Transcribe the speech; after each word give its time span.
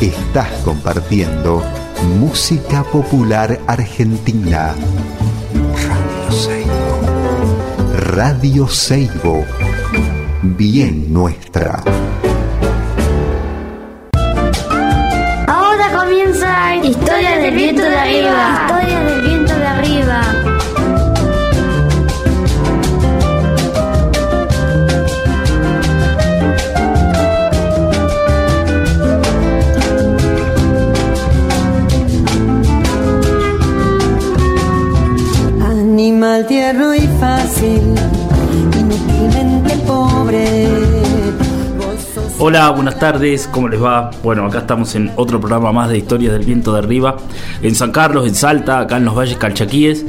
Estás 0.00 0.48
compartiendo 0.64 1.62
música 2.18 2.82
popular 2.84 3.60
argentina. 3.66 4.74
Radio 5.86 6.32
Seibo. 6.32 7.00
Radio 8.14 8.68
Seibo. 8.68 9.44
Bien 10.40 11.12
nuestra. 11.12 11.82
Ahora 15.46 15.92
comienza 15.94 16.76
Historia 16.76 17.36
del 17.36 17.54
viento 17.54 17.82
de 17.82 17.98
arriba. 17.98 18.79
Hola, 42.42 42.70
buenas 42.70 42.98
tardes, 42.98 43.50
¿cómo 43.52 43.68
les 43.68 43.82
va? 43.82 44.10
Bueno, 44.22 44.46
acá 44.46 44.60
estamos 44.60 44.94
en 44.94 45.10
otro 45.16 45.38
programa 45.38 45.72
más 45.72 45.90
de 45.90 45.98
Historias 45.98 46.32
del 46.32 46.46
Viento 46.46 46.72
de 46.72 46.78
Arriba, 46.78 47.18
en 47.60 47.74
San 47.74 47.92
Carlos, 47.92 48.26
en 48.26 48.34
Salta, 48.34 48.80
acá 48.80 48.96
en 48.96 49.04
los 49.04 49.14
Valles 49.14 49.36
Calchaquíes. 49.36 50.06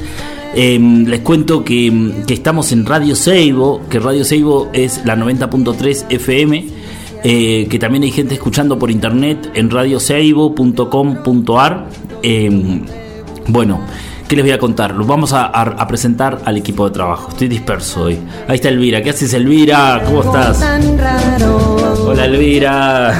Eh, 0.54 0.78
les 1.06 1.20
cuento 1.20 1.62
que, 1.62 2.22
que 2.26 2.32
estamos 2.32 2.72
en 2.72 2.86
Radio 2.86 3.16
Seibo, 3.16 3.82
que 3.90 3.98
Radio 3.98 4.24
Seibo 4.24 4.70
es 4.72 5.04
la 5.04 5.14
90.3 5.14 6.06
FM, 6.08 6.68
eh, 7.22 7.66
que 7.68 7.78
también 7.78 8.04
hay 8.04 8.12
gente 8.12 8.32
escuchando 8.32 8.78
por 8.78 8.90
internet 8.90 9.50
en 9.52 9.68
radioseibo.com.ar. 9.68 11.86
Eh, 12.22 12.80
bueno, 13.48 13.80
¿qué 14.26 14.36
les 14.36 14.44
voy 14.46 14.52
a 14.52 14.58
contar? 14.58 14.94
Los 14.94 15.06
vamos 15.06 15.34
a 15.34 15.86
presentar 15.86 16.40
al 16.46 16.56
equipo 16.56 16.88
de 16.88 16.94
trabajo. 16.94 17.28
Estoy 17.28 17.48
disperso 17.48 18.04
hoy. 18.04 18.18
Ahí 18.48 18.54
está 18.54 18.70
Elvira. 18.70 19.02
¿Qué 19.02 19.10
haces, 19.10 19.34
Elvira? 19.34 20.02
¿Cómo 20.06 20.22
estás? 20.22 20.60
tan 20.60 20.96
raro. 20.96 21.71
Hola 22.04 22.24
Elvira. 22.24 23.12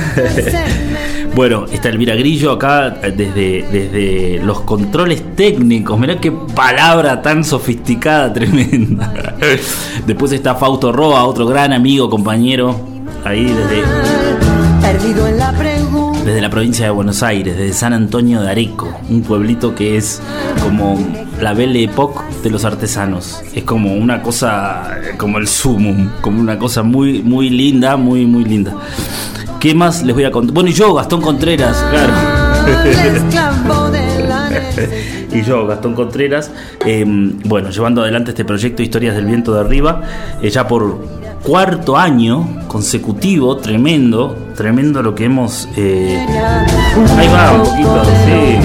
bueno, 1.34 1.66
está 1.70 1.88
Elvira 1.88 2.14
Grillo 2.14 2.52
acá 2.52 2.97
eh, 3.02 3.12
desde, 3.16 3.64
desde 3.70 4.41
los 4.44 4.62
controles 4.62 5.36
técnicos. 5.36 5.98
Mirá 5.98 6.19
qué 6.19 6.33
palabra 6.33 7.22
tan 7.22 7.44
sofisticada, 7.44 8.33
tremenda. 8.34 9.36
Después 10.06 10.33
está 10.33 10.56
Fausto 10.56 10.92
Roa, 10.92 11.24
otro 11.24 11.47
gran 11.47 11.72
amigo, 11.72 12.11
compañero, 12.11 12.78
ahí 13.24 13.44
desde, 13.44 13.83
Perdido 14.80 15.28
en 15.28 15.39
la 15.39 15.52
pregunta. 15.52 16.02
Desde 16.25 16.41
la 16.41 16.51
provincia 16.51 16.84
de 16.84 16.91
Buenos 16.91 17.23
Aires, 17.23 17.56
desde 17.56 17.73
San 17.73 17.92
Antonio 17.92 18.42
de 18.42 18.51
Areco, 18.51 18.92
un 19.09 19.23
pueblito 19.23 19.75
que 19.75 19.97
es 19.97 20.20
como 20.62 20.98
la 21.41 21.53
Belle 21.53 21.83
Époque 21.83 22.20
de 22.42 22.51
los 22.51 22.64
artesanos. 22.64 23.42
Es 23.55 23.64
como 23.64 23.95
una 23.95 24.23
cosa, 24.23 24.98
como 25.17 25.39
el 25.39 25.48
sumum, 25.48 26.11
como 26.20 26.41
una 26.41 26.59
cosa 26.59 26.83
muy, 26.83 27.23
muy 27.23 27.51
linda, 27.51 27.97
muy, 27.97 28.27
muy 28.27 28.45
linda. 28.45 28.75
¿Qué 29.59 29.75
más 29.75 30.03
les 30.03 30.14
voy 30.14 30.25
a 30.25 30.31
contar? 30.31 30.55
Bueno, 30.55 30.70
y 30.70 30.73
yo, 30.73 30.95
Gastón 30.95 31.20
Contreras, 31.20 31.84
claro. 31.91 32.12
Y 35.33 35.42
yo, 35.42 35.67
Gastón 35.67 35.95
Contreras, 35.95 36.51
eh, 36.84 37.05
bueno, 37.07 37.70
llevando 37.70 38.03
adelante 38.03 38.33
este 38.33 38.45
proyecto 38.45 38.83
Historias 38.83 39.17
del 39.17 39.25
Viento 39.25 39.55
de 39.55 39.61
Arriba, 39.61 40.03
eh, 40.42 40.51
ya 40.51 40.69
por 40.69 41.22
cuarto 41.43 41.97
año 41.97 42.47
consecutivo, 42.69 43.57
tremendo, 43.57 44.37
tremendo 44.57 45.03
lo 45.03 45.15
que 45.15 45.25
hemos... 45.25 45.69
eh, 45.77 46.25
Ahí 47.19 47.29
va, 47.29 47.53
un 47.53 47.65
poquito, 47.69 48.05
sí. 48.05 48.59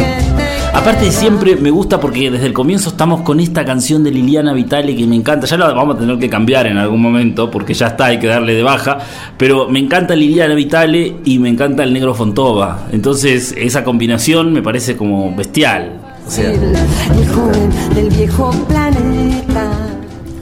Aparte 0.73 1.11
siempre 1.11 1.55
me 1.55 1.71
gusta 1.71 1.99
porque 1.99 2.29
desde 2.29 2.45
el 2.45 2.53
comienzo 2.53 2.89
estamos 2.89 3.21
con 3.21 3.39
esta 3.39 3.65
canción 3.65 4.03
de 4.03 4.11
Liliana 4.11 4.53
Vitale 4.53 4.95
que 4.95 5.07
me 5.07 5.15
encanta, 5.15 5.47
ya 5.47 5.57
la 5.57 5.73
vamos 5.73 5.95
a 5.95 5.99
tener 5.99 6.19
que 6.19 6.29
cambiar 6.29 6.67
en 6.67 6.77
algún 6.77 7.01
momento 7.01 7.49
porque 7.49 7.73
ya 7.73 7.87
está, 7.87 8.05
hay 8.05 8.19
que 8.19 8.27
darle 8.27 8.53
de 8.53 8.61
baja, 8.63 8.99
pero 9.37 9.67
me 9.67 9.79
encanta 9.79 10.15
Liliana 10.15 10.53
Vitale 10.53 11.15
y 11.25 11.39
me 11.39 11.49
encanta 11.49 11.83
el 11.83 11.91
negro 11.93 12.13
Fontova, 12.13 12.85
entonces 12.91 13.55
esa 13.57 13.83
combinación 13.83 14.53
me 14.53 14.61
parece 14.61 14.95
como 14.95 15.35
bestial. 15.35 15.93
O 16.27 16.29
sea, 16.29 16.51
El 16.51 17.27
joven 17.33 17.69
del 17.95 18.09
viejo 18.09 18.51
planeta. 18.67 19.96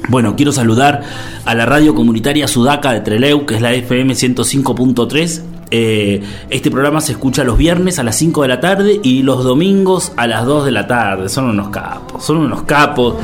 Bueno, 0.07 0.35
quiero 0.35 0.51
saludar 0.51 1.01
a 1.45 1.55
la 1.55 1.65
radio 1.65 1.95
comunitaria 1.95 2.47
Sudaca 2.47 2.91
de 2.91 3.01
Treleu, 3.01 3.45
que 3.45 3.55
es 3.55 3.61
la 3.61 3.73
FM 3.73 4.13
105.3. 4.13 5.41
Eh, 5.71 6.21
este 6.51 6.69
programa 6.69 7.01
se 7.01 7.13
escucha 7.13 7.43
los 7.43 7.57
viernes 7.57 7.97
a 7.97 8.03
las 8.03 8.15
5 8.17 8.43
de 8.43 8.47
la 8.47 8.59
tarde 8.59 8.99
y 9.01 9.23
los 9.23 9.43
domingos 9.43 10.11
a 10.15 10.27
las 10.27 10.45
2 10.45 10.65
de 10.65 10.71
la 10.71 10.87
tarde. 10.87 11.27
Son 11.27 11.45
unos 11.45 11.69
capos, 11.69 12.23
son 12.23 12.37
unos 12.37 12.63
capos. 12.63 13.15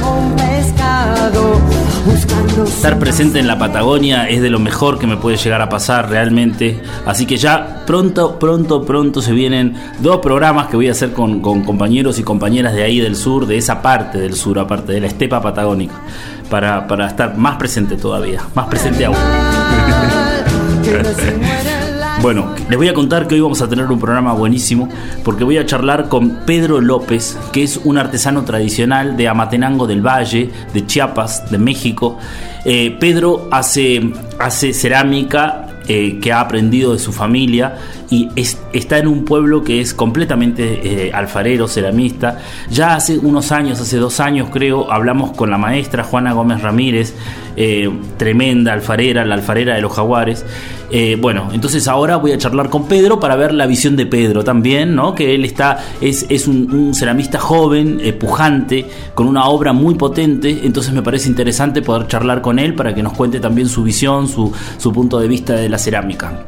Estar 2.65 2.97
presente 2.97 3.39
en 3.39 3.45
la 3.45 3.59
Patagonia 3.59 4.27
es 4.27 4.41
de 4.41 4.49
lo 4.49 4.57
mejor 4.57 4.97
que 4.97 5.05
me 5.05 5.17
puede 5.17 5.37
llegar 5.37 5.61
a 5.61 5.69
pasar 5.69 6.09
realmente. 6.09 6.81
Así 7.05 7.27
que 7.27 7.37
ya 7.37 7.83
pronto, 7.85 8.39
pronto, 8.39 8.83
pronto 8.83 9.21
se 9.21 9.33
vienen 9.33 9.75
dos 9.99 10.17
programas 10.17 10.67
que 10.67 10.77
voy 10.77 10.87
a 10.87 10.91
hacer 10.91 11.13
con 11.13 11.41
compañeros 11.41 12.17
y 12.17 12.23
compañeras 12.23 12.73
de 12.73 12.83
ahí 12.83 12.99
del 12.99 13.15
sur, 13.15 13.45
de 13.45 13.57
esa 13.57 13.83
parte 13.83 14.17
del 14.17 14.33
sur, 14.33 14.57
aparte 14.57 14.93
de 14.93 15.01
la 15.01 15.07
estepa 15.07 15.41
patagónica, 15.41 15.93
para, 16.51 16.85
para 16.85 17.07
estar 17.07 17.35
más 17.35 17.55
presente 17.55 17.95
todavía, 17.95 18.43
más 18.53 18.67
presente 18.67 19.05
aún. 19.05 19.15
Bueno, 22.21 22.53
les 22.69 22.77
voy 22.77 22.87
a 22.87 22.93
contar 22.93 23.27
que 23.27 23.33
hoy 23.33 23.41
vamos 23.41 23.63
a 23.63 23.67
tener 23.67 23.87
un 23.87 23.99
programa 23.99 24.33
buenísimo 24.33 24.87
porque 25.23 25.43
voy 25.43 25.57
a 25.57 25.65
charlar 25.65 26.07
con 26.07 26.45
Pedro 26.45 26.79
López, 26.79 27.35
que 27.51 27.63
es 27.63 27.77
un 27.77 27.97
artesano 27.97 28.43
tradicional 28.43 29.17
de 29.17 29.27
Amatenango 29.27 29.87
del 29.87 30.05
Valle, 30.05 30.51
de 30.71 30.85
Chiapas, 30.85 31.49
de 31.49 31.57
México. 31.57 32.19
Eh, 32.63 32.95
Pedro 32.99 33.47
hace, 33.49 34.13
hace 34.37 34.71
cerámica 34.71 35.70
eh, 35.87 36.19
que 36.21 36.31
ha 36.31 36.39
aprendido 36.41 36.93
de 36.93 36.99
su 36.99 37.11
familia 37.11 37.77
y 38.09 38.29
es- 38.35 38.57
está 38.73 38.97
en 38.99 39.07
un 39.07 39.25
pueblo 39.25 39.63
que 39.63 39.81
es 39.81 39.93
completamente 39.93 41.07
eh, 41.07 41.11
alfarero, 41.13 41.67
ceramista. 41.67 42.39
Ya 42.69 42.95
hace 42.95 43.17
unos 43.17 43.51
años, 43.51 43.79
hace 43.81 43.97
dos 43.97 44.19
años 44.19 44.49
creo, 44.51 44.91
hablamos 44.91 45.31
con 45.31 45.49
la 45.49 45.57
maestra 45.57 46.03
Juana 46.03 46.33
Gómez 46.33 46.61
Ramírez, 46.61 47.13
eh, 47.55 47.89
tremenda 48.17 48.73
alfarera, 48.73 49.25
la 49.25 49.35
alfarera 49.35 49.75
de 49.75 49.81
los 49.81 49.93
jaguares. 49.93 50.45
Eh, 50.93 51.17
bueno, 51.19 51.49
entonces 51.53 51.87
ahora 51.87 52.17
voy 52.17 52.33
a 52.33 52.37
charlar 52.37 52.69
con 52.69 52.87
Pedro 52.87 53.19
para 53.19 53.35
ver 53.35 53.53
la 53.53 53.65
visión 53.65 53.95
de 53.95 54.05
Pedro 54.05 54.43
también, 54.43 54.93
¿no? 54.93 55.15
Que 55.15 55.35
él 55.35 55.45
está, 55.45 55.79
es, 56.01 56.25
es 56.29 56.47
un, 56.47 56.93
ceramista 56.93 57.39
joven, 57.39 57.99
eh, 58.01 58.11
pujante, 58.11 58.85
con 59.13 59.27
una 59.27 59.45
obra 59.45 59.71
muy 59.71 59.95
potente, 59.95 60.61
entonces 60.63 60.93
me 60.93 61.01
parece 61.01 61.29
interesante 61.29 61.81
poder 61.81 62.07
charlar 62.07 62.41
con 62.41 62.59
él 62.59 62.75
para 62.75 62.93
que 62.93 63.01
nos 63.01 63.13
cuente 63.13 63.39
también 63.39 63.69
su 63.69 63.83
visión, 63.83 64.27
su, 64.27 64.51
su 64.77 64.91
punto 64.91 65.19
de 65.19 65.27
vista 65.29 65.53
de 65.53 65.69
la 65.69 65.77
cerámica. 65.77 66.45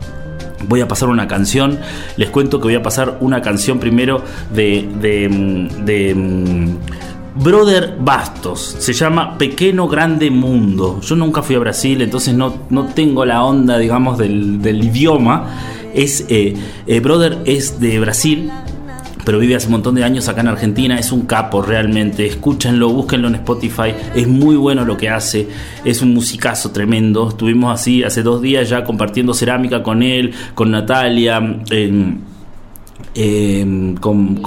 Voy 0.67 0.81
a 0.81 0.87
pasar 0.87 1.09
una 1.09 1.27
canción. 1.27 1.79
Les 2.17 2.29
cuento 2.29 2.59
que 2.59 2.63
voy 2.65 2.75
a 2.75 2.83
pasar 2.83 3.17
una 3.19 3.41
canción 3.41 3.79
primero 3.79 4.23
de. 4.53 4.89
de. 5.01 5.29
mm, 5.29 5.85
de, 5.85 6.15
mm, 6.15 6.77
Brother 7.35 7.97
Bastos. 7.99 8.75
Se 8.79 8.93
llama 8.93 9.37
Pequeño 9.37 9.87
Grande 9.87 10.29
Mundo. 10.29 10.99
Yo 11.01 11.15
nunca 11.15 11.41
fui 11.41 11.55
a 11.55 11.59
Brasil, 11.59 12.01
entonces 12.01 12.33
no, 12.33 12.53
no 12.69 12.85
tengo 12.87 13.25
la 13.25 13.43
onda, 13.43 13.77
digamos, 13.77 14.17
del, 14.17 14.61
del 14.61 14.83
idioma. 14.83 15.49
Es. 15.93 16.25
eh, 16.29 16.53
eh, 16.87 16.99
Brother 16.99 17.39
es 17.45 17.79
de 17.79 17.99
Brasil 17.99 18.51
pero 19.25 19.39
vive 19.39 19.55
hace 19.55 19.67
un 19.67 19.71
montón 19.71 19.95
de 19.95 20.03
años 20.03 20.27
acá 20.27 20.41
en 20.41 20.49
Argentina, 20.49 20.99
es 20.99 21.13
un 21.13 21.21
capo 21.21 21.61
realmente, 21.61 22.25
escúchenlo, 22.25 22.89
búsquenlo 22.89 23.29
en 23.29 23.35
Spotify, 23.35 23.93
es 24.13 24.27
muy 24.27 24.57
bueno 24.57 24.83
lo 24.83 24.97
que 24.97 25.07
hace, 25.07 25.47
es 25.85 26.01
un 26.01 26.13
musicazo 26.13 26.71
tremendo, 26.71 27.29
estuvimos 27.29 27.73
así 27.73 28.03
hace 28.03 28.21
dos 28.21 28.41
días 28.41 28.67
ya 28.67 28.83
compartiendo 28.83 29.33
cerámica 29.33 29.81
con 29.81 30.03
él, 30.03 30.33
con 30.55 30.71
Natalia, 30.71 31.39
con- 34.01 34.41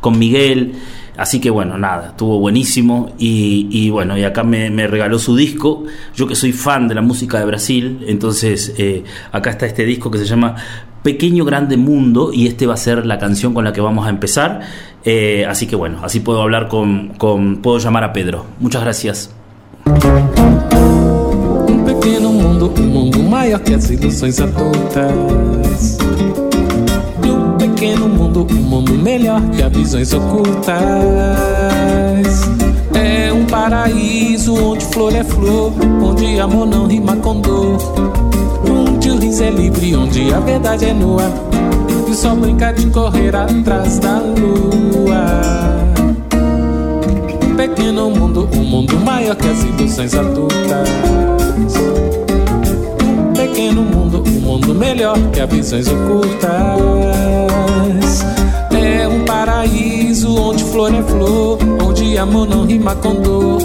con 0.00 0.18
Miguel. 0.18 0.72
Así 1.16 1.40
que 1.40 1.50
bueno, 1.50 1.76
nada, 1.76 2.08
estuvo 2.08 2.38
buenísimo 2.38 3.12
y, 3.18 3.68
y 3.70 3.90
bueno, 3.90 4.16
y 4.16 4.24
acá 4.24 4.44
me, 4.44 4.70
regaló 4.86 5.18
su 5.18 5.36
disco. 5.36 5.84
Yo 6.14 6.26
que 6.26 6.34
soy 6.34 6.52
fan 6.52 6.88
de 6.88 6.94
la 6.94 7.02
música 7.02 7.38
de 7.38 7.44
Brasil, 7.44 8.04
entonces 8.06 8.74
eh, 8.78 9.04
acá 9.30 9.50
está 9.50 9.66
este 9.66 9.84
disco 9.84 10.10
que 10.10 10.18
se 10.18 10.24
llama 10.24 10.56
Pequeño 11.02 11.44
Grande 11.44 11.76
Mundo 11.76 12.30
y 12.32 12.46
este 12.46 12.66
va 12.66 12.74
a 12.74 12.78
ser 12.78 13.04
la 13.04 13.18
canción 13.18 13.52
con 13.52 13.64
la 13.64 13.72
que 13.72 13.80
vamos 13.80 14.06
a 14.06 14.10
empezar. 14.10 14.60
Eh, 15.04 15.44
así 15.46 15.66
que 15.66 15.76
bueno, 15.76 15.98
así 16.02 16.20
puedo 16.20 16.40
hablar 16.40 16.68
con, 16.68 17.10
con, 17.18 17.56
puedo 17.56 17.78
llamar 17.78 18.04
a 18.04 18.12
Pedro. 18.12 18.46
Muchas 18.60 18.82
gracias. 18.82 19.34
Um 21.68 21.84
pequeno 21.84 22.32
mundo, 22.32 22.72
um 22.78 22.82
mundo 22.82 23.18
maior 23.18 23.60
que 23.60 23.74
as 23.74 23.90
ilusões 23.90 24.40
adultas. 24.40 25.98
E 27.82 27.84
pequeno 27.84 28.08
mundo, 28.08 28.46
um 28.48 28.62
mundo 28.62 28.92
melhor 28.92 29.42
que 29.50 29.60
as 29.60 29.72
visões 29.72 30.12
ocultas. 30.12 30.76
É 32.94 33.32
um 33.32 33.44
paraíso 33.44 34.54
onde 34.54 34.84
flor 34.84 35.12
é 35.12 35.24
flor, 35.24 35.72
onde 36.00 36.38
amor 36.38 36.64
não 36.64 36.86
rima 36.86 37.16
com 37.16 37.40
dor. 37.40 37.78
Onde 38.70 39.10
o 39.10 39.18
riso 39.18 39.42
é 39.42 39.50
livre, 39.50 39.96
onde 39.96 40.32
a 40.32 40.38
verdade 40.38 40.84
é 40.84 40.92
nua. 40.92 41.24
que 42.06 42.14
só 42.14 42.36
brinca 42.36 42.70
de 42.70 42.86
correr 42.86 43.34
atrás 43.34 43.98
da 43.98 44.20
lua. 44.20 45.24
Pequeno 47.56 48.10
mundo, 48.10 48.48
um 48.54 48.62
mundo 48.62 48.96
maior 49.00 49.34
que 49.34 49.48
as 49.48 49.64
ilusões 49.64 50.14
adultas. 50.14 50.88
Pequeno 53.36 53.82
mundo, 53.82 54.22
um 54.24 54.40
mundo 54.40 54.72
melhor 54.72 55.18
que 55.32 55.40
as 55.40 55.50
visões 55.50 55.88
ocultas. 55.88 57.11
Flor 60.72 60.94
é 60.94 61.02
flor, 61.02 61.58
onde 61.86 62.16
amor 62.16 62.48
não 62.48 62.64
rima 62.64 62.96
com 62.96 63.14
dor. 63.14 63.58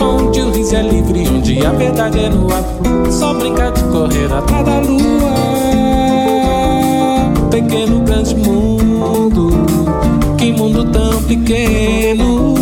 Onde 0.00 0.40
o 0.40 0.50
riso 0.50 0.74
é 0.74 0.82
livre, 0.82 1.28
onde 1.28 1.64
a 1.64 1.70
verdade 1.70 2.18
é 2.18 2.30
nua. 2.30 2.64
Só 3.10 3.34
brinca 3.34 3.70
de 3.70 3.82
correr 3.84 4.32
atrás 4.32 4.64
da 4.64 4.80
lua. 4.80 5.34
Pequeno, 7.50 8.00
grande 8.00 8.34
mundo. 8.36 9.50
Que 10.38 10.50
mundo 10.52 10.84
tão 10.86 11.22
pequeno. 11.24 12.54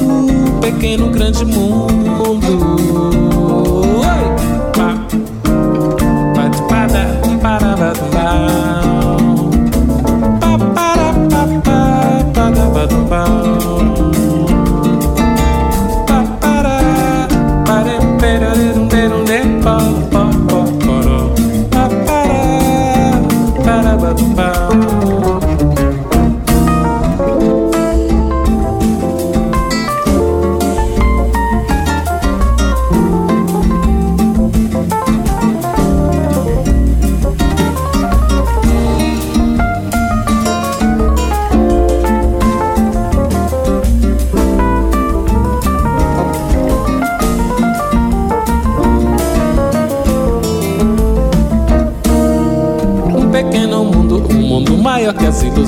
Pequeno, 0.61 1.09
grande 1.11 1.45
mundo. 1.45 2.59
Oi! 4.01 4.73
Pá. 4.77 5.07
Pá, 6.35 6.49
de 6.49 6.63
pada, 6.63 7.21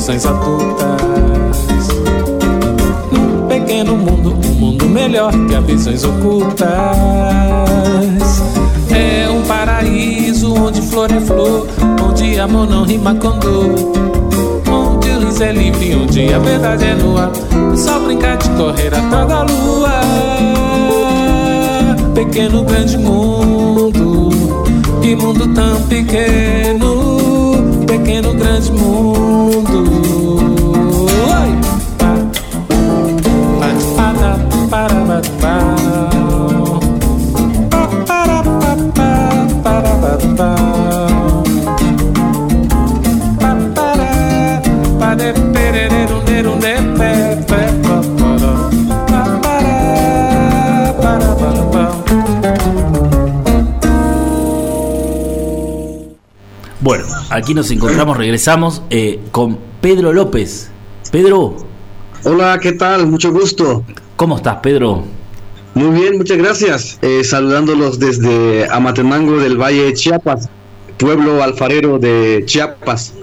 ilusões 0.05 0.27
adultas. 0.27 1.89
Um 3.13 3.47
pequeno 3.49 3.97
mundo, 3.97 4.35
um 4.47 4.55
mundo 4.55 4.87
melhor 4.87 5.33
que 5.33 5.55
as 5.55 5.65
visões 5.65 6.05
ocultas. 6.05 6.69
É 8.91 9.31
um 9.31 9.43
paraíso 9.43 10.55
onde 10.55 10.83
flor 10.83 11.11
é 11.11 11.21
flor, 11.21 11.67
onde 12.03 12.39
amor 12.39 12.69
não 12.69 12.85
rima 12.85 13.15
com 13.15 13.39
dor. 13.39 13.95
É 15.41 15.51
livre, 15.51 15.97
onde 15.97 16.33
a 16.33 16.39
verdade 16.39 16.85
é 16.85 16.95
nua. 16.95 17.33
Só 17.77 17.99
brincar 17.99 18.37
de 18.37 18.49
correr 18.51 18.95
atrás 18.95 19.27
da 19.27 19.43
lua. 19.43 20.01
Pequeno, 22.15 22.63
grande 22.63 22.97
mundo. 22.97 24.31
Que 25.03 25.17
mundo 25.17 25.53
tão 25.53 25.83
pequeno, 25.83 26.84
Bueno, 56.85 57.07
aquí 57.31 57.55
nos 57.55 57.71
encontramos, 57.71 58.15
regresamos 58.15 58.83
eh, 58.91 59.19
con 59.31 59.59
Pedro 59.81 60.13
López. 60.13 60.71
Pedro, 61.11 61.57
Hola, 62.25 62.59
¿qué 62.61 62.73
tal? 62.73 63.07
Mucho 63.07 63.33
gusto. 63.33 63.83
¿cómo 64.17 64.37
estás, 64.37 64.57
Pedro? 64.57 65.03
Muy 65.73 65.99
bien, 65.99 66.19
muchas 66.19 66.37
gracias. 66.37 66.99
Eh, 67.01 67.25
saludándolos 67.25 67.99
desde 67.99 68.71
Amatenango 68.71 69.39
del 69.39 69.57
Valle 69.57 69.85
de 69.85 69.95
Chiapas, 69.95 70.51
pueblo 70.99 71.43
alfarero 71.43 71.99
de 71.99 72.43
Chiapas. 72.45 73.15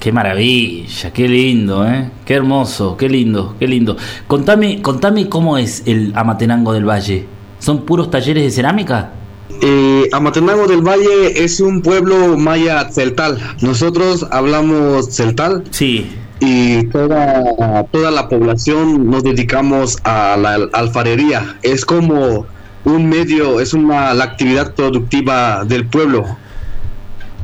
Qué 0.00 0.10
maravilla, 0.10 1.12
qué 1.12 1.28
lindo, 1.28 1.86
¿eh? 1.86 2.10
Qué 2.24 2.32
hermoso, 2.32 2.96
qué 2.96 3.10
lindo, 3.10 3.54
qué 3.58 3.68
lindo. 3.68 3.98
Contame, 4.26 4.80
contame 4.80 5.28
cómo 5.28 5.58
es 5.58 5.82
el 5.84 6.14
Amatenango 6.16 6.72
del 6.72 6.88
Valle. 6.88 7.26
¿Son 7.58 7.84
puros 7.84 8.10
talleres 8.10 8.44
de 8.44 8.50
cerámica? 8.50 9.12
Eh, 9.60 10.08
Amatenango 10.12 10.66
del 10.66 10.82
Valle 10.82 11.42
es 11.42 11.60
un 11.60 11.82
pueblo 11.82 12.36
maya 12.36 12.88
celtal. 12.90 13.38
Nosotros 13.60 14.26
hablamos 14.30 15.14
celtal 15.14 15.64
Sí, 15.70 16.10
y 16.40 16.84
toda, 16.84 17.84
toda 17.90 18.10
la 18.10 18.28
población 18.28 19.10
nos 19.10 19.24
dedicamos 19.24 19.98
a 20.04 20.36
la 20.36 20.68
alfarería. 20.72 21.56
Es 21.62 21.84
como 21.84 22.46
un 22.84 23.08
medio, 23.08 23.60
es 23.60 23.74
una 23.74 24.14
la 24.14 24.24
actividad 24.24 24.74
productiva 24.74 25.64
del 25.64 25.86
pueblo. 25.86 26.24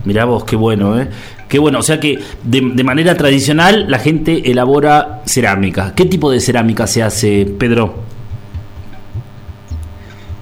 mirá 0.05 0.25
vos, 0.25 0.45
qué 0.45 0.57
bueno, 0.57 1.01
¿eh? 1.01 1.09
Qué 1.49 1.59
bueno, 1.59 1.79
o 1.81 1.83
sea 1.83 2.01
que 2.01 2.19
de, 2.43 2.61
de 2.75 2.85
manera 2.85 3.17
tradicional 3.17 3.87
la 3.89 3.99
gente 3.99 4.51
elabora 4.51 5.23
cerámica. 5.27 5.93
¿Qué 5.95 6.05
tipo 6.05 6.31
de 6.31 6.41
cerámica 6.41 6.87
se 6.87 7.03
hace, 7.03 7.47
Pedro? 7.59 8.04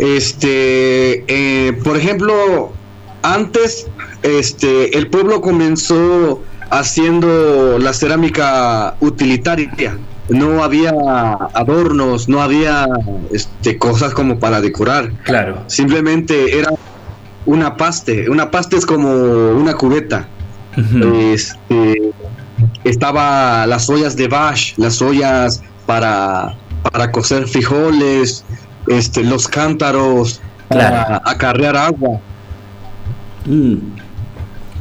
Este, 0.03 1.25
eh, 1.29 1.73
por 1.85 1.97
ejemplo, 1.97 2.73
antes, 3.23 3.87
este, 4.25 4.99
el 4.99 5.07
pueblo 5.07 5.41
comenzó 5.41 6.43
haciendo 6.71 7.79
la 7.79 7.93
cerámica 7.93 8.97
utilitaria. 8.99 9.97
No 10.29 10.65
había 10.65 10.91
adornos, 11.55 12.29
no 12.29 12.43
había 12.43 12.89
este, 13.31 13.79
cosas 13.79 14.13
como 14.13 14.41
para 14.41 14.61
decorar. 14.61 15.13
Claro. 15.23 15.63
Simplemente 15.69 16.59
era 16.59 16.71
una 17.47 17.77
paste. 17.77 18.29
Una 18.29 18.51
paste 18.51 18.79
es 18.79 18.87
como 18.87 19.09
una 19.53 19.75
cubeta. 19.75 20.27
Este, 21.33 22.13
estaba 22.83 23.67
las 23.67 23.89
ollas 23.89 24.17
de 24.17 24.27
bash, 24.27 24.73
las 24.79 25.01
ollas 25.01 25.63
para, 25.87 26.57
para 26.91 27.13
cocer 27.13 27.47
frijoles, 27.47 28.45
este, 28.89 29.23
los 29.25 29.49
cántaros 29.49 30.41
para 30.69 31.23
acarrear 31.25 31.77
agua. 31.77 32.21
Mm. 33.47 33.77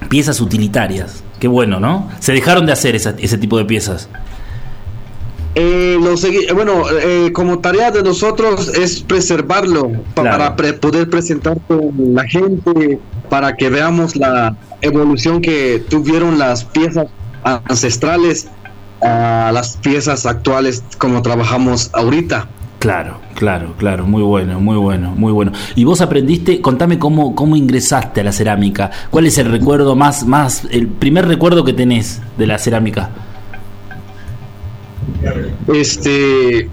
Piezas 0.10 0.42
utilitarias. 0.42 1.24
Qué 1.40 1.48
bueno, 1.48 1.80
¿no? 1.80 2.10
Se 2.20 2.34
dejaron 2.34 2.66
de 2.66 2.72
hacer 2.72 2.96
esa- 2.96 3.16
ese 3.18 3.38
tipo 3.38 3.58
de 3.58 3.66
piezas. 3.66 4.08
Eh, 5.56 5.98
lo 6.00 6.14
eh, 6.14 6.54
bueno, 6.54 6.84
eh, 6.90 7.32
como 7.34 7.60
tarea 7.60 7.92
de 7.92 8.04
nosotros 8.04 8.70
es 8.70 9.02
preservarlo 9.02 9.92
Claro. 10.14 10.38
para 10.38 10.56
pre- 10.56 10.74
poder 10.74 11.10
presentar 11.10 11.58
con 11.68 11.92
la 12.16 12.24
gente, 12.26 13.00
para 13.30 13.56
que 13.58 13.70
veamos 13.70 14.16
la 14.16 14.56
evolución 14.82 15.42
que 15.42 15.84
tuvieron 15.90 16.40
las 16.40 16.64
piezas 16.64 17.08
ancestrales 17.44 18.48
a 19.02 19.52
las 19.54 19.76
piezas 19.78 20.26
actuales 20.26 20.84
como 20.98 21.22
trabajamos 21.22 21.90
ahorita. 21.94 22.48
Claro, 22.82 23.22
claro, 23.36 23.76
claro, 23.78 24.08
muy 24.08 24.24
bueno, 24.24 24.60
muy 24.60 24.76
bueno, 24.76 25.14
muy 25.16 25.32
bueno. 25.32 25.52
Y 25.76 25.84
vos 25.84 26.02
aprendiste, 26.02 26.62
contame 26.62 26.98
cómo, 26.98 27.36
cómo 27.36 27.56
ingresaste 27.56 28.22
a 28.22 28.24
la 28.24 28.32
cerámica. 28.32 28.90
¿Cuál 29.12 29.28
es 29.28 29.38
el 29.38 29.52
recuerdo 29.52 29.96
más, 29.96 30.26
más, 30.26 30.64
el 30.72 30.88
primer 30.88 31.28
recuerdo 31.28 31.64
que 31.64 31.74
tenés 31.74 32.24
de 32.40 32.48
la 32.48 32.58
cerámica? 32.58 33.12
Este, 35.72 36.72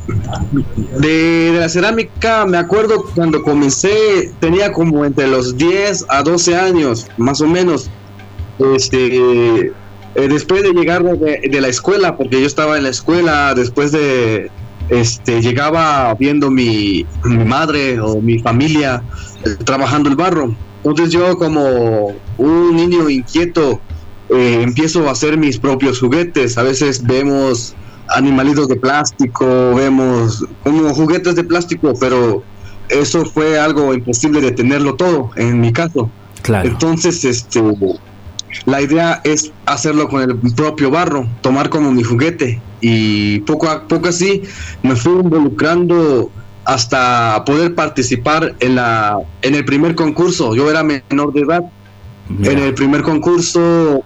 de, 0.99 1.57
la 1.61 1.69
cerámica, 1.69 2.47
me 2.47 2.57
acuerdo 2.57 3.05
cuando 3.15 3.43
comencé, 3.43 4.33
tenía 4.41 4.73
como 4.73 5.05
entre 5.05 5.27
los 5.27 5.59
10 5.59 6.07
a 6.09 6.23
12 6.23 6.57
años, 6.57 7.07
más 7.19 7.43
o 7.43 7.47
menos. 7.47 7.91
Este, 8.75 9.59
eh, 9.59 9.73
después 10.15 10.63
de 10.63 10.73
llegar 10.73 11.05
de, 11.05 11.51
de 11.51 11.61
la 11.61 11.69
escuela, 11.69 12.17
porque 12.17 12.41
yo 12.41 12.47
estaba 12.47 12.79
en 12.79 12.85
la 12.85 12.89
escuela, 12.89 13.53
después 13.55 13.93
de, 13.93 14.51
este, 14.89 15.41
llegaba 15.41 16.15
viendo 16.15 16.51
mi, 16.51 17.07
mi 17.25 17.45
madre 17.45 18.01
o 18.01 18.21
mi 18.21 18.39
familia 18.39 19.03
eh, 19.45 19.57
trabajando 19.65 20.09
el 20.09 20.17
barro. 20.17 20.55
Entonces 20.85 21.11
yo 21.11 21.37
como 21.37 22.15
un 22.39 22.77
niño 22.77 23.11
inquieto 23.11 23.81
eh, 24.31 24.61
empiezo 24.63 25.09
a 25.09 25.13
hacer 25.13 25.37
mis 25.37 25.59
propios 25.59 26.01
juguetes. 26.01 26.59
A 26.59 26.63
veces 26.63 27.03
vemos 27.03 27.75
animalitos 28.09 28.69
de 28.69 28.77
plástico, 28.77 29.75
vemos 29.75 30.45
como 30.63 30.95
juguetes 30.95 31.35
de 31.35 31.45
plástico, 31.45 31.93
pero 31.99 32.43
eso 32.89 33.25
fue 33.27 33.59
algo 33.59 33.93
imposible 33.93 34.41
de 34.41 34.53
tenerlo 34.53 34.95
todo, 34.95 35.31
en 35.37 35.61
mi 35.61 35.73
caso. 35.73 36.11
Claro. 36.43 36.69
Entonces, 36.69 37.25
este, 37.25 37.61
la 38.67 38.81
idea 38.83 39.21
es 39.25 39.53
hacerlo 39.67 40.09
con 40.09 40.23
el 40.23 40.37
propio 40.55 40.91
barro, 40.91 41.27
tomar 41.41 41.69
como 41.71 41.91
mi 41.93 42.03
juguete. 42.03 42.61
Y 42.81 43.41
poco 43.41 43.69
a 43.69 43.89
poco 43.89 44.09
así 44.09 44.43
me 44.83 44.95
fui 44.95 45.13
involucrando 45.13 46.31
hasta 46.65 47.43
poder 47.45 47.75
participar 47.75 48.55
en, 48.61 48.77
la, 48.77 49.19
en 49.43 49.55
el 49.55 49.65
primer 49.65 49.95
concurso. 49.95 50.55
Yo 50.55 50.71
era 50.71 50.83
menor 50.83 51.33
de 51.33 51.41
edad. 51.41 51.65
Mira. 52.29 52.53
En 52.53 52.59
el 52.59 52.75
primer 52.75 53.03
concurso 53.03 54.05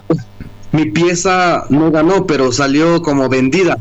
mi 0.73 0.87
pieza 0.87 1.64
no 1.68 1.90
ganó, 1.90 2.26
pero 2.26 2.52
salió 2.52 3.02
como 3.02 3.28
vendida. 3.28 3.78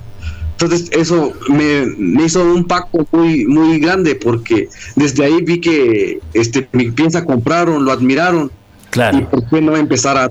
Entonces 0.54 0.90
eso 0.92 1.34
me, 1.48 1.86
me 1.98 2.26
hizo 2.26 2.44
un 2.44 2.66
pacto 2.66 3.08
muy 3.12 3.46
muy 3.46 3.80
grande 3.80 4.14
porque 4.14 4.70
desde 4.96 5.26
ahí 5.26 5.42
vi 5.44 5.60
que 5.60 6.20
este 6.34 6.68
mi 6.74 6.92
pieza 6.92 7.26
compraron, 7.26 7.84
lo 7.84 7.92
admiraron 7.92 8.52
y 8.92 8.94
Claro, 8.94 9.30
por 9.30 9.46
qué 9.48 9.62
no 9.62 9.76
empezar 9.78 10.18
a 10.18 10.30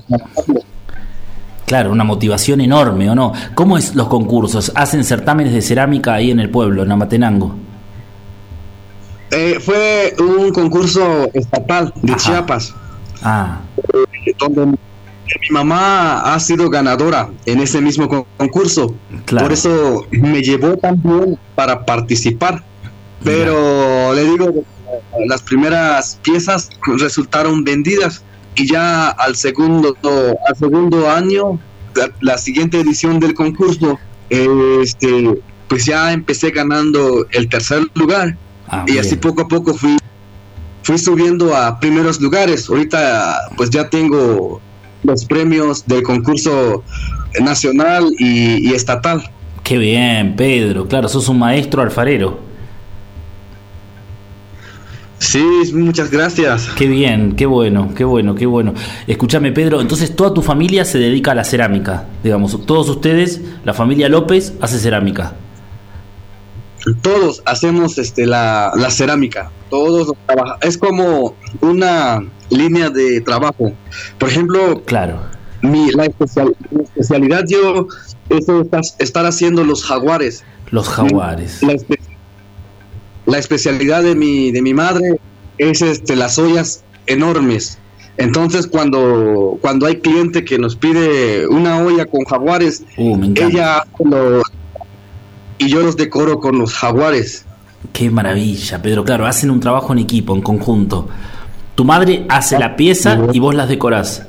claro, 1.65 1.91
una 1.91 2.03
motivación 2.03 2.61
enorme, 2.61 3.09
¿o 3.09 3.15
no? 3.15 3.33
¿Cómo 3.55 3.77
es 3.77 3.95
los 3.95 4.07
concursos? 4.07 4.71
¿Hacen 4.75 5.03
certámenes 5.03 5.53
de 5.53 5.61
cerámica 5.61 6.13
ahí 6.13 6.29
en 6.31 6.39
el 6.39 6.49
pueblo, 6.49 6.83
en 6.83 6.91
Amatenango? 6.91 7.55
Eh, 9.31 9.57
fue 9.61 10.13
un 10.19 10.51
concurso 10.51 11.29
estatal 11.33 11.93
de 12.01 12.11
Ajá. 12.13 12.21
Chiapas 12.21 12.73
Ah, 13.23 13.59
donde 14.39 14.65
mi 14.65 14.77
mamá 15.51 16.33
ha 16.33 16.39
sido 16.39 16.69
ganadora 16.69 17.29
en 17.45 17.61
ese 17.61 17.79
mismo 17.79 18.09
con- 18.09 18.25
concurso. 18.37 18.93
Claro. 19.25 19.45
Por 19.45 19.53
eso 19.53 20.05
me 20.11 20.41
llevó 20.41 20.75
también 20.77 21.37
para 21.55 21.85
participar. 21.85 22.61
Pero 23.23 24.13
le 24.15 24.23
digo, 24.23 24.51
las 25.27 25.41
primeras 25.43 26.19
piezas 26.23 26.69
resultaron 26.99 27.63
vendidas 27.63 28.23
y 28.55 28.67
ya 28.67 29.09
al 29.09 29.35
segundo, 29.35 29.95
al 30.47 30.55
segundo 30.55 31.09
año, 31.09 31.59
la, 31.95 32.11
la 32.21 32.37
siguiente 32.37 32.79
edición 32.79 33.19
del 33.19 33.33
concurso, 33.33 33.99
este, 34.29 35.41
pues 35.67 35.85
ya 35.85 36.13
empecé 36.13 36.51
ganando 36.51 37.25
el 37.31 37.49
tercer 37.49 37.83
lugar 37.95 38.37
ah, 38.67 38.85
y 38.87 38.97
así 38.97 39.15
poco 39.15 39.43
a 39.43 39.47
poco 39.47 39.73
fui 39.73 39.97
fui 40.83 40.97
subiendo 40.97 41.55
a 41.55 41.79
primeros 41.79 42.19
lugares. 42.19 42.69
Ahorita 42.69 43.49
pues 43.55 43.69
ya 43.69 43.89
tengo 43.89 44.59
los 45.03 45.25
premios 45.25 45.85
del 45.85 46.03
concurso 46.03 46.83
nacional 47.39 48.11
y, 48.17 48.69
y 48.69 48.73
estatal. 48.73 49.29
Qué 49.63 49.77
bien, 49.77 50.35
Pedro. 50.35 50.87
Claro, 50.87 51.07
sos 51.07 51.29
un 51.29 51.39
maestro 51.39 51.81
alfarero. 51.81 52.50
Sí, 55.21 55.43
muchas 55.75 56.09
gracias. 56.09 56.67
Qué 56.75 56.87
bien, 56.87 57.35
qué 57.35 57.45
bueno, 57.45 57.93
qué 57.95 58.03
bueno, 58.03 58.33
qué 58.33 58.47
bueno. 58.47 58.73
Escúchame, 59.05 59.51
Pedro, 59.51 59.79
entonces 59.79 60.15
toda 60.15 60.33
tu 60.33 60.41
familia 60.41 60.83
se 60.83 60.97
dedica 60.97 61.31
a 61.33 61.35
la 61.35 61.43
cerámica. 61.43 62.05
Digamos, 62.23 62.65
todos 62.65 62.89
ustedes, 62.89 63.39
la 63.63 63.73
familia 63.75 64.09
López, 64.09 64.53
hace 64.61 64.79
cerámica. 64.79 65.33
Todos 67.03 67.43
hacemos 67.45 67.99
este 67.99 68.25
la, 68.25 68.71
la 68.75 68.89
cerámica. 68.89 69.51
Todos 69.69 70.11
trabaja- 70.25 70.57
es 70.63 70.75
como 70.79 71.35
una 71.61 72.23
línea 72.49 72.89
de 72.89 73.21
trabajo. 73.21 73.73
Por 74.17 74.27
ejemplo, 74.29 74.81
Claro. 74.85 75.19
mi 75.61 75.91
la, 75.91 76.05
especial- 76.05 76.55
la 76.71 76.81
especialidad 76.81 77.43
yo 77.47 77.85
es 78.29 78.47
estar- 78.49 78.81
estar 78.97 79.25
haciendo 79.27 79.63
los 79.63 79.83
jaguares. 79.85 80.43
Los 80.71 80.89
jaguares. 80.89 81.61
la, 81.61 81.73
espe- 81.73 81.99
la 83.31 83.37
especialidad 83.39 84.03
de 84.03 84.15
mi, 84.15 84.51
de 84.51 84.61
mi 84.61 84.73
madre 84.73 85.17
es 85.57 85.81
este, 85.81 86.15
las 86.15 86.37
ollas 86.37 86.83
enormes. 87.07 87.77
Entonces, 88.17 88.67
cuando, 88.67 89.57
cuando 89.61 89.85
hay 89.87 89.95
cliente 89.97 90.43
que 90.45 90.57
nos 90.59 90.75
pide 90.75 91.47
una 91.47 91.79
olla 91.79 92.05
con 92.05 92.23
jaguares, 92.25 92.83
Uh, 92.97 93.17
ella 93.35 93.77
hace 93.79 94.03
lo- 94.03 94.41
y 95.57 95.69
yo 95.69 95.81
los 95.81 95.95
decoro 95.95 96.39
con 96.39 96.57
los 96.59 96.73
jaguares. 96.73 97.45
Qué 97.93 98.09
maravilla, 98.09 98.81
Pedro. 98.81 99.03
Claro, 99.05 99.25
hacen 99.25 99.49
un 99.49 99.59
trabajo 99.59 99.93
en 99.93 99.99
equipo, 99.99 100.35
en 100.35 100.41
conjunto. 100.41 101.07
Tu 101.75 101.83
madre 101.85 102.25
hace 102.29 102.59
la 102.59 102.75
pieza 102.75 103.17
y 103.33 103.39
vos 103.39 103.55
las 103.55 103.69
decorás. 103.69 104.27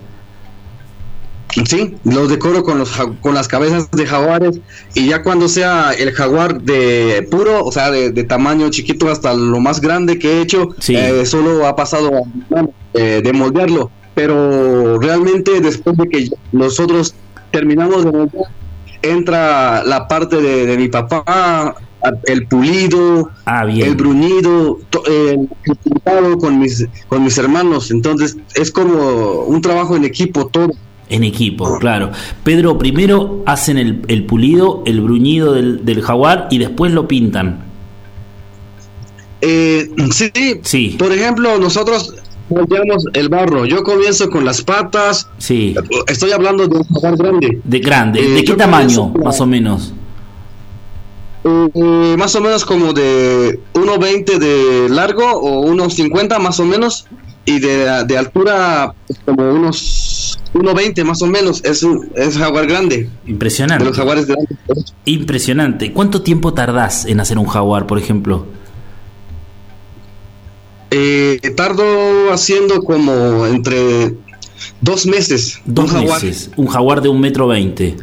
Sí, 1.67 1.95
los 2.05 2.29
decoro 2.31 2.63
con, 2.63 2.79
los, 2.79 2.91
con 3.21 3.35
las 3.35 3.47
cabezas 3.47 3.91
de 3.91 4.07
jaguares 4.07 4.59
y 4.95 5.07
ya 5.09 5.23
cuando 5.23 5.49
sea 5.49 5.93
el 5.93 6.13
jaguar 6.13 6.63
de 6.63 7.27
puro, 7.31 7.65
o 7.65 7.71
sea, 7.73 7.91
de, 7.91 8.11
de 8.11 8.25
tamaño 8.25 8.71
chiquito 8.71 9.11
hasta 9.11 9.35
lo 9.35 9.61
más 9.61 9.81
grande 9.81 10.19
que 10.19 10.39
he 10.39 10.41
hecho, 10.41 10.71
Sí. 10.79 10.97
eh, 10.97 11.27
solo 11.27 11.67
ha 11.67 11.77
pasado 11.77 12.11
eh, 12.95 13.21
de 13.23 13.33
moldearlo. 13.33 13.91
Pero 14.15 14.99
realmente 15.01 15.61
después 15.61 15.97
de 15.97 16.09
que 16.09 16.29
nosotros 16.53 17.15
terminamos 17.51 18.05
de 18.05 18.13
moldear, 18.13 18.45
entra 19.03 19.83
la 19.85 20.07
parte 20.09 20.37
de, 20.41 20.67
de 20.67 20.77
mi 20.79 20.89
papá, 20.89 21.75
el 22.25 22.47
pulido, 22.47 23.31
Ah, 23.47 23.65
el 23.69 23.95
bruñido, 23.95 24.79
el 25.07 25.49
pintado 25.85 26.37
con 26.39 26.59
mis, 26.59 26.87
con 27.09 27.25
mis 27.25 27.37
hermanos. 27.39 27.91
Entonces 27.91 28.37
es 28.55 28.71
como 28.71 29.43
un 29.45 29.61
trabajo 29.61 29.97
en 29.97 30.05
equipo 30.05 30.47
todo. 30.47 30.73
En 31.13 31.25
equipo, 31.25 31.79
claro. 31.79 32.11
Pedro, 32.43 32.79
primero 32.79 33.43
hacen 33.47 33.77
el, 33.79 34.03
el 34.09 34.25
pulido, 34.25 34.83
el 34.87 35.01
bruñido 35.01 35.53
del, 35.53 35.85
del 35.85 36.01
jaguar 36.03 36.49
y 36.51 36.59
después 36.59 36.93
lo 36.93 37.07
pintan. 37.07 37.65
Eh, 39.41 39.91
sí, 40.11 40.31
Sí. 40.63 40.97
por 40.99 41.13
ejemplo, 41.13 41.59
nosotros 41.59 42.15
moldeamos 42.49 43.05
el 43.13 43.29
barro. 43.29 43.65
Yo 43.67 43.83
comienzo 43.83 44.31
con 44.31 44.45
las 44.45 44.63
patas. 44.63 45.29
Sí. 45.39 45.75
Estoy 46.07 46.33
hablando 46.33 46.67
de 46.69 46.79
un 46.79 46.85
jaguar 46.85 47.17
grande. 47.17 47.61
De 47.65 47.79
grande. 47.81 48.21
Eh, 48.21 48.31
¿De 48.31 48.45
qué 48.45 48.55
tamaño, 48.55 49.13
con- 49.13 49.23
más 49.25 49.41
o 49.41 49.47
menos? 49.47 49.93
Eh, 51.45 52.15
más 52.17 52.35
o 52.37 52.41
menos 52.41 52.65
como 52.65 52.93
de 52.93 53.59
1,20 53.75 54.39
de 54.39 54.89
largo 54.89 55.25
o 55.33 55.67
1,50 55.67 56.39
más 56.39 56.61
o 56.61 56.65
menos. 56.65 57.07
Y 57.45 57.59
de, 57.59 58.05
de 58.07 58.17
altura 58.17 58.95
pues, 59.09 59.19
como 59.25 59.51
unos 59.51 60.32
1,20 60.55 61.05
más 61.05 61.23
o 61.23 61.27
menos. 61.27 61.63
Es 61.65 61.83
un 61.83 62.11
es 62.15 62.37
jaguar 62.37 62.67
grande. 62.67 63.09
De 63.25 63.31
Impresionante. 63.31 63.85
los 63.85 63.97
jaguares 63.97 64.27
grandes. 64.27 64.59
Impresionante. 65.05 65.93
¿Cuánto 65.93 66.23
tiempo 66.23 66.53
tardás 66.55 67.07
en 67.07 67.21
hacer 67.21 67.39
un 67.39 67.47
jaguar, 67.47 67.87
por 67.87 67.99
ejemplo? 67.99 68.47
Eh, 70.91 71.41
tardo 71.57 71.85
haciendo 72.33 72.83
como 72.83 73.47
entre 73.47 74.15
dos 74.81 75.07
meses. 75.07 75.61
Dos 75.65 75.91
un 75.91 76.01
jaguar. 76.01 76.23
meses. 76.23 76.51
Un 76.57 76.67
jaguar 76.67 77.01
de 77.01 77.09
un 77.09 77.21
metro 77.21 77.47
veinte. 77.49 77.97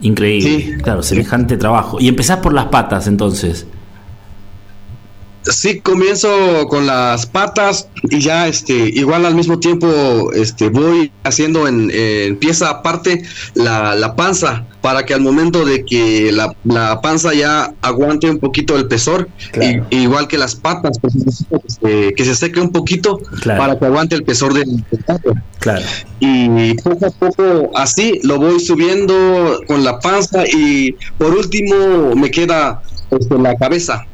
Increíble. 0.00 0.74
Sí. 0.76 0.82
Claro, 0.82 1.02
semejante 1.02 1.56
trabajo. 1.56 1.98
Y 2.00 2.08
empezás 2.08 2.38
por 2.38 2.54
las 2.54 2.66
patas, 2.66 3.06
entonces. 3.08 3.66
Sí, 5.50 5.80
comienzo 5.80 6.28
con 6.68 6.86
las 6.86 7.26
patas 7.26 7.88
y 8.10 8.20
ya 8.20 8.48
este 8.48 8.74
igual 8.74 9.24
al 9.24 9.34
mismo 9.34 9.58
tiempo 9.58 10.30
este 10.34 10.68
voy 10.68 11.10
haciendo 11.24 11.66
en, 11.66 11.90
en 11.92 12.36
pieza 12.36 12.68
aparte 12.70 13.22
la, 13.54 13.94
la 13.94 14.14
panza 14.14 14.66
para 14.82 15.04
que 15.06 15.14
al 15.14 15.20
momento 15.20 15.64
de 15.64 15.84
que 15.84 16.30
la, 16.32 16.54
la 16.64 17.00
panza 17.00 17.32
ya 17.34 17.72
aguante 17.82 18.28
un 18.30 18.38
poquito 18.38 18.76
el 18.76 18.86
pesor 18.88 19.28
Claro. 19.52 19.86
y- 19.90 19.96
igual 19.96 20.28
que 20.28 20.38
las 20.38 20.54
patas 20.54 20.98
pues, 21.00 21.14
necesito 21.16 21.60
que 21.60 21.70
se, 21.70 22.14
que 22.14 22.24
se 22.24 22.34
seque 22.34 22.60
un 22.60 22.70
poquito 22.70 23.18
Claro. 23.40 23.60
para 23.60 23.78
que 23.78 23.84
aguante 23.86 24.14
el 24.14 24.24
pesor 24.24 24.52
del, 24.54 24.84
del 24.90 25.04
taco. 25.04 25.34
Claro. 25.60 25.84
y 26.20 26.74
poco 26.74 27.06
a 27.06 27.10
poco 27.10 27.70
así 27.76 28.20
lo 28.22 28.38
voy 28.38 28.60
subiendo 28.60 29.60
con 29.66 29.82
la 29.84 29.98
panza 29.98 30.44
y 30.46 30.92
por 31.18 31.34
último 31.34 32.14
me 32.14 32.30
queda 32.30 32.80
este, 33.10 33.38
la 33.38 33.54
cabeza 33.56 34.06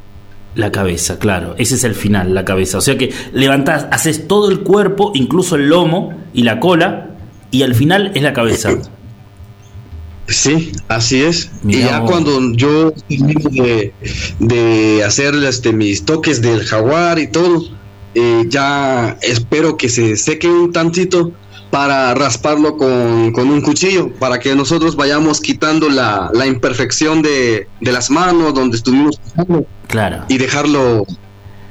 La 0.55 0.71
cabeza, 0.71 1.19
claro. 1.19 1.55
Ese 1.59 1.75
es 1.75 1.85
el 1.85 1.95
final, 1.95 2.35
la 2.35 2.45
cabeza. 2.45 2.79
O 2.79 2.81
sea 2.81 2.97
que 2.97 3.13
levantás, 3.33 3.87
haces 3.91 4.29
todo 4.29 4.51
el 4.51 4.61
cuerpo, 4.61 5.13
incluso 5.15 5.57
el 5.57 5.69
lomo 5.69 6.15
y 6.33 6.43
la 6.43 6.61
cola, 6.61 7.11
y 7.51 7.63
al 7.63 7.75
final 7.75 8.13
es 8.15 8.23
la 8.23 8.33
cabeza. 8.33 8.71
Sí, 10.27 10.73
así 10.89 11.23
es. 11.23 11.51
Mirá 11.63 11.79
y 11.79 11.83
ya 11.83 12.01
vos. 12.01 12.11
cuando 12.11 12.55
yo 12.55 12.95
de, 13.11 13.93
de 14.39 15.05
hacer 15.05 15.35
este, 15.35 15.75
mis 15.75 16.07
toques 16.07 16.41
del 16.41 16.65
jaguar 16.65 17.19
y 17.19 17.27
todo, 17.27 17.63
eh, 18.15 18.45
ya 18.49 19.19
espero 19.21 19.77
que 19.77 19.89
se 19.89 20.17
seque 20.17 20.49
un 20.49 20.73
tantito 20.73 21.33
para 21.75 22.15
rasparlo 22.15 22.77
con, 22.77 23.33
con 23.33 23.49
un 23.51 23.61
cuchillo, 23.61 24.13
para 24.21 24.39
que 24.39 24.55
nosotros 24.55 24.95
vayamos 24.95 25.41
quitando 25.41 25.89
la, 25.89 26.31
la 26.33 26.47
imperfección 26.47 27.21
de, 27.21 27.67
de 27.81 27.91
las 27.93 28.13
manos 28.13 28.55
donde 28.55 28.77
estuvimos 28.77 29.21
Claro. 29.89 30.25
y 30.29 30.39
dejarlo 30.39 31.05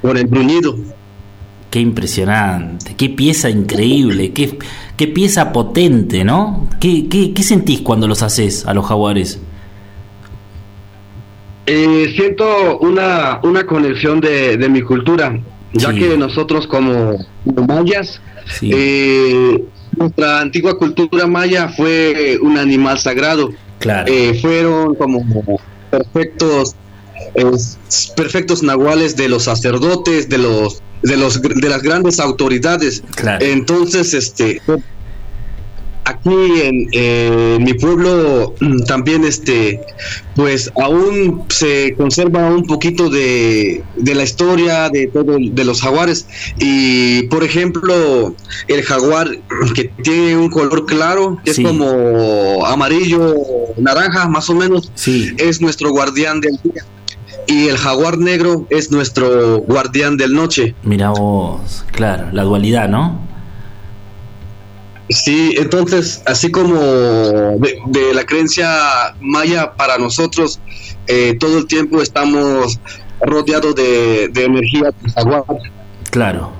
por 0.01 0.17
el 0.17 0.27
bruñido. 0.27 0.75
Qué 1.72 1.79
impresionante. 1.79 2.95
Qué 2.98 3.07
pieza 3.12 3.50
increíble. 3.50 4.33
Qué, 4.33 4.60
qué 4.98 5.07
pieza 5.07 5.53
potente, 5.53 6.25
¿no? 6.25 6.67
¿Qué, 6.81 7.07
qué, 7.07 7.31
qué 7.33 7.41
sentís 7.41 7.79
cuando 7.79 8.05
los 8.05 8.24
haces 8.24 8.65
a 8.65 8.74
los 8.74 8.86
jaguares? 8.86 9.39
Eh, 11.65 12.12
siento 12.17 12.77
una, 12.79 13.39
una 13.43 13.65
conexión 13.65 14.19
de, 14.19 14.57
de 14.57 14.67
mi 14.67 14.81
cultura, 14.81 15.39
ya 15.72 15.91
Sí. 15.91 16.00
que 16.00 16.17
nosotros 16.17 16.67
como, 16.67 17.15
como 17.45 17.65
mayas, 17.67 18.19
Sí. 18.60 18.69
eh, 18.74 19.63
nuestra 19.97 20.39
antigua 20.39 20.77
cultura 20.77 21.27
maya 21.27 21.69
fue 21.69 22.38
un 22.41 22.57
animal 22.57 23.00
sagrado. 23.00 23.51
Claro. 23.79 24.12
Eh, 24.12 24.39
fueron 24.41 24.95
como 24.95 25.25
perfectos 25.91 26.75
eh, 27.35 27.45
perfectos 28.15 28.63
nahuales 28.63 29.15
de 29.15 29.29
los 29.29 29.43
sacerdotes, 29.43 30.29
de 30.29 30.38
los 30.38 30.81
de 31.01 31.17
los 31.17 31.41
de 31.41 31.69
las 31.69 31.81
grandes 31.81 32.19
autoridades. 32.19 33.03
Claro. 33.15 33.45
Entonces, 33.45 34.13
este 34.13 34.62
aquí 36.05 36.62
en, 36.63 36.88
eh, 36.91 37.57
mi 37.62 37.74
pueblo 37.75 38.53
mm, 38.60 38.83
también 38.83 39.24
este 39.24 39.79
pues 40.36 40.72
aún 40.81 41.43
se 41.50 41.93
conserva 41.95 42.48
un 42.50 42.63
poquito 42.65 43.10
de, 43.10 43.83
de 43.95 44.15
la 44.15 44.24
historia 44.24 44.89
de 44.89 45.07
todo 45.07 45.38
de 45.39 45.63
los 45.63 45.81
jaguares 45.81 46.27
y 46.60 47.24
por 47.27 47.43
ejemplo 47.43 48.36
el 48.67 48.81
jaguar 48.83 49.29
que 49.75 49.86
tiene 50.03 50.36
un 50.38 50.50
color 50.50 50.86
claro 50.86 51.39
que 51.45 51.53
Sí. 51.53 51.62
es 51.62 51.67
como 51.67 52.65
amarillo 52.65 53.36
naranja 53.77 54.27
más 54.27 54.50
o 54.50 54.55
menos 54.55 54.91
Sí. 54.95 55.31
es 55.38 55.62
nuestro 55.62 55.91
guardián 55.91 56.41
del 56.41 56.60
día 56.63 56.83
y 57.48 57.67
el 57.67 57.77
jaguar 57.77 58.17
negro 58.17 58.65
es 58.69 58.91
nuestro 58.91 59.60
guardián 59.60 60.17
del 60.17 60.33
noche 60.33 60.75
Mira 60.83 61.10
vos, 61.12 61.86
claro, 61.91 62.27
la 62.31 62.43
dualidad, 62.43 62.88
¿no? 62.89 63.19
Sí, 65.10 65.55
entonces, 65.57 66.22
así 66.25 66.50
como 66.50 66.79
de, 66.79 67.77
de 67.88 68.13
la 68.13 68.25
creencia 68.25 69.15
maya 69.19 69.74
para 69.74 69.98
nosotros, 69.98 70.60
eh, 71.07 71.36
todo 71.39 71.57
el 71.57 71.67
tiempo 71.67 72.01
estamos 72.01 72.79
rodeados 73.22 73.75
de, 73.75 74.29
de 74.29 74.45
energía. 74.45 74.91
Claro, 76.10 76.51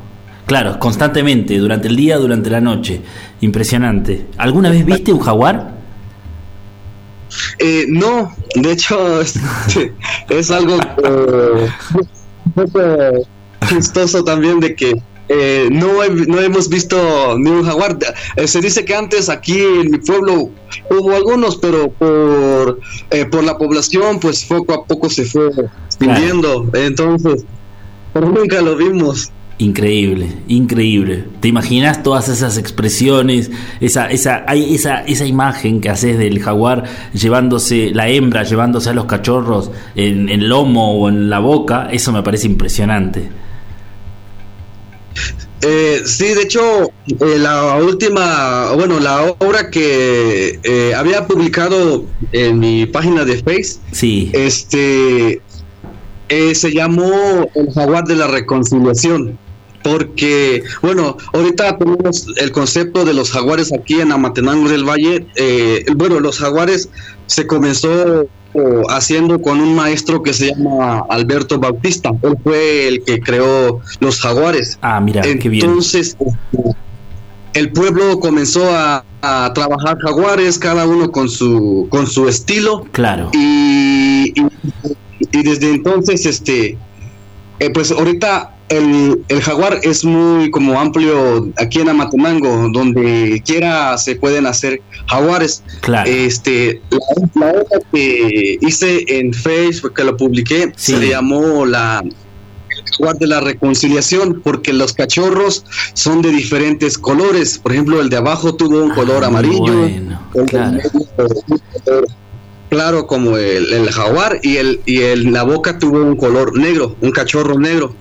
claro, 0.46 0.78
constantemente, 0.80 1.58
durante 1.58 1.88
el 1.88 1.96
día, 1.96 2.18
durante 2.18 2.50
la 2.50 2.60
noche. 2.60 3.02
Impresionante. 3.42 4.28
¿Alguna 4.38 4.70
vez 4.70 4.86
viste 4.86 5.14
un 5.14 5.20
jaguar? 5.20 5.74
Eh, 7.60 7.86
no, 7.88 8.36
de 8.56 8.72
hecho, 8.72 9.22
es, 9.22 9.40
es 10.30 10.52
algo 10.52 10.78
eh, 11.04 11.70
chistoso 13.68 14.24
también 14.24 14.60
de 14.60 14.76
que 14.76 14.94
eh, 15.30 15.70
no, 15.72 16.04
he- 16.04 16.10
no 16.28 16.40
hemos 16.40 16.68
visto 16.70 17.38
ni 17.38 17.50
un 17.50 17.64
jaguar. 17.64 17.98
Eh, 18.36 18.48
se 18.48 18.60
dice 18.62 18.84
que 18.86 18.96
antes 18.96 19.30
aquí 19.30 19.60
en 19.60 19.92
mi 19.92 19.98
pueblo 20.00 20.50
hubo 20.90 21.16
algunos, 21.16 21.58
pero 21.58 21.90
por, 21.92 22.80
eh, 23.12 23.26
por 23.26 23.44
la 23.44 23.58
población, 23.58 24.20
pues 24.20 24.44
poco 24.46 24.74
a 24.74 24.86
poco 24.86 25.10
se 25.10 25.26
fue 25.26 25.50
extinguiendo. 25.86 26.70
Entonces, 26.74 27.46
pero 28.14 28.30
nunca 28.30 28.62
lo 28.62 28.76
vimos. 28.76 29.32
Increíble, 29.60 30.28
increíble. 30.48 31.26
¿Te 31.40 31.48
imaginas 31.48 32.02
todas 32.04 32.28
esas 32.28 32.58
expresiones, 32.58 33.52
esa, 33.80 34.10
esa, 34.10 34.44
hay 34.48 34.74
esa, 34.74 35.02
esa 35.06 35.26
imagen 35.26 35.80
que 35.80 35.90
haces 35.90 36.18
del 36.18 36.40
jaguar 36.42 36.84
llevándose, 37.14 37.92
la 37.94 38.10
hembra 38.10 38.44
llevándose 38.44 38.90
a 38.90 38.94
los 38.94 39.06
cachorros 39.06 39.72
en 39.96 40.28
el 40.30 40.50
lomo 40.50 40.96
o 41.00 41.08
en 41.08 41.30
la 41.30 41.38
boca? 41.40 41.88
Eso 41.92 42.12
me 42.12 42.24
parece 42.24 42.48
impresionante. 42.48 43.30
Eh, 45.62 46.02
sí, 46.06 46.34
de 46.34 46.42
hecho, 46.42 46.92
eh, 47.08 47.38
la 47.38 47.76
última, 47.78 48.74
bueno, 48.74 49.00
la 49.00 49.24
obra 49.40 49.70
que 49.70 50.60
eh, 50.62 50.94
había 50.94 51.26
publicado 51.26 52.06
en 52.34 52.60
mi 52.60 52.86
página 52.86 53.24
de 53.24 53.42
Face, 53.42 53.80
Sí, 53.92 54.30
este, 54.34 55.42
eh, 56.30 56.56
se 56.56 56.74
llamó 56.74 57.50
El 57.56 57.72
Jaguar 57.74 58.06
de 58.06 58.16
la 58.16 58.28
Reconciliación. 58.28 59.38
Porque, 59.84 60.64
bueno, 60.82 61.18
ahorita 61.34 61.78
tenemos 61.78 62.26
el 62.38 62.52
concepto 62.54 63.04
de 63.04 63.14
los 63.14 63.32
jaguares 63.32 63.74
aquí 63.74 64.00
en 64.00 64.14
Amatenango 64.14 64.70
del 64.70 64.86
Valle. 64.88 65.28
Eh, 65.36 65.86
bueno, 65.96 66.22
los 66.22 66.40
jaguares 66.40 66.90
se 67.28 67.46
comenzó 67.46 68.26
haciendo 68.90 69.42
con 69.42 69.60
un 69.60 69.76
maestro 69.76 70.22
que 70.22 70.34
se 70.34 70.54
llama 70.54 71.06
Alberto 71.10 71.60
Bautista. 71.60 72.12
Él 72.22 72.38
fue 72.44 72.88
el 72.88 73.04
que 73.04 73.20
creó 73.20 73.82
los 74.00 74.20
jaguares. 74.22 74.78
ah, 74.82 75.00
mira, 75.00 75.22
qué 75.22 75.50
bien. 75.50 75.66
Entonces, 75.66 76.16
el 77.54 77.72
pueblo 77.72 78.20
comenzó 78.20 78.64
a, 78.72 79.04
a 79.22 79.52
trabajar 79.54 79.98
jaguares, 80.00 80.58
cada 80.60 80.86
uno 80.86 81.12
con 81.12 81.30
su, 81.30 81.88
con 81.90 82.08
su 82.08 82.28
estilo, 82.28 82.86
Claro, 82.92 83.30
y, 83.34 84.34
y, 84.36 84.48
y 85.32 85.44
desde 85.44 85.70
entonces, 85.70 86.26
este, 86.26 86.78
eh, 87.60 87.70
pues 87.74 87.92
ahorita 87.92 88.56
el, 88.78 89.24
el 89.28 89.42
jaguar 89.42 89.80
es 89.84 90.04
muy 90.06 90.50
como 90.52 90.80
amplio 90.80 91.50
aquí 91.58 91.80
en 91.80 91.90
Amatenango, 91.90 92.70
donde 92.74 93.42
quiera 93.46 93.98
se 93.98 94.16
pueden 94.16 94.46
hacer 94.46 94.82
jaguares. 95.08 95.64
claro. 95.82 96.10
Este, 96.10 96.82
la, 96.92 97.46
la 97.46 97.52
obra 97.52 97.80
que 97.92 98.58
hice 98.62 99.04
en 99.08 99.34
Facebook, 99.34 99.94
que 99.94 100.04
lo 100.04 100.16
publiqué, 100.18 100.72
Sí. 100.76 100.94
se 100.94 101.08
llamó 101.10 101.66
la 101.66 102.02
el 102.04 102.84
jaguar 102.98 103.16
de 103.18 103.28
la 103.28 103.40
reconciliación, 103.40 104.42
porque 104.44 104.74
los 104.74 104.94
cachorros 104.94 105.64
son 105.94 106.22
de 106.24 106.30
diferentes 106.32 106.98
colores. 106.98 107.60
Por 107.60 107.72
ejemplo, 107.74 108.02
el 108.02 108.10
de 108.10 108.18
abajo 108.18 108.56
tuvo 108.56 108.84
un 108.84 108.92
Ah, 108.92 108.96
color 108.96 109.18
muy 109.20 109.26
amarillo, 109.28 109.78
bueno, 109.78 110.20
el 110.36 110.46
claro. 110.46 110.78
color 111.86 112.08
claro 112.70 113.06
como 113.08 113.38
el, 113.38 113.72
el 113.72 113.92
jaguar 113.92 114.40
y 114.42 114.58
el 114.58 114.82
y 114.86 115.02
el 115.02 115.32
la 115.32 115.44
boca 115.44 115.78
tuvo 115.78 116.02
un 116.04 116.16
color 116.16 116.58
negro, 116.58 116.96
un 117.02 117.12
cachorro 117.12 117.60
negro. 117.60 117.94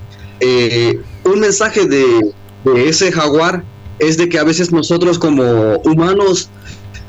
Eh, 0.45 1.01
un 1.25 1.41
mensaje 1.41 1.87
de, 1.87 2.33
de 2.65 2.89
ese 2.89 3.13
jaguar 3.13 3.63
es 3.99 4.17
de 4.17 4.29
que 4.29 4.39
a 4.39 4.45
veces 4.45 4.73
nosotros 4.73 5.19
como 5.19 5.77
humanos 5.85 6.51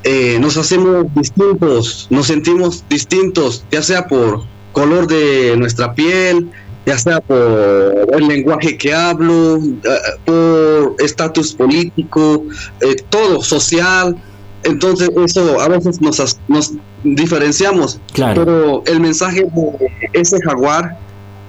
eh, 0.04 0.38
nos 0.38 0.56
hacemos 0.58 1.06
distintos, 1.14 2.06
nos 2.10 2.26
sentimos 2.26 2.84
distintos, 2.90 3.64
ya 3.70 3.82
sea 3.82 4.06
por 4.06 4.42
color 4.72 5.06
de 5.06 5.56
nuestra 5.56 5.94
piel, 5.94 6.50
ya 6.84 6.98
sea 6.98 7.20
por 7.20 8.06
el 8.12 8.28
lenguaje 8.28 8.76
que 8.76 8.92
hablo, 8.92 9.56
eh, 9.56 9.80
por 10.26 10.96
estatus 10.98 11.54
político, 11.54 12.44
eh, 12.82 12.96
todo, 13.08 13.42
social. 13.42 14.14
Entonces 14.62 15.10
eso 15.24 15.58
a 15.60 15.68
veces 15.68 16.00
nos, 16.00 16.74
diferenciamos. 17.02 17.98
Claro. 18.12 18.44
Pero 18.44 18.82
el 18.86 19.00
mensaje 19.00 19.42
de 19.42 20.10
ese 20.12 20.38
jaguar 20.42 20.98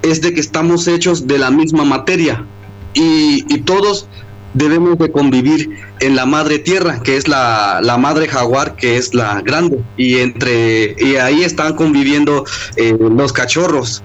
es 0.06 0.22
de 0.22 0.34
que 0.34 0.40
estamos 0.40 0.88
hechos 0.88 1.28
de 1.28 1.38
la 1.38 1.52
misma 1.52 1.84
materia 1.84 2.46
y, 2.94 3.42
todos 3.66 4.08
debemos 4.54 4.98
de 5.00 5.12
convivir 5.12 5.70
en 6.00 6.16
la 6.16 6.26
madre 6.26 6.60
tierra, 6.60 7.02
que 7.04 7.18
es 7.18 7.28
la, 7.28 7.82
la 7.84 7.98
madre 7.98 8.28
jaguar, 8.28 8.76
que 8.78 8.96
es 8.98 9.14
la 9.14 9.42
grande, 9.42 9.80
y 9.98 10.16
entre 10.20 10.96
y 11.00 11.16
ahí 11.18 11.44
están 11.44 11.76
conviviendo 11.76 12.46
eh, 12.78 12.96
los 12.98 13.34
cachorros. 13.34 14.02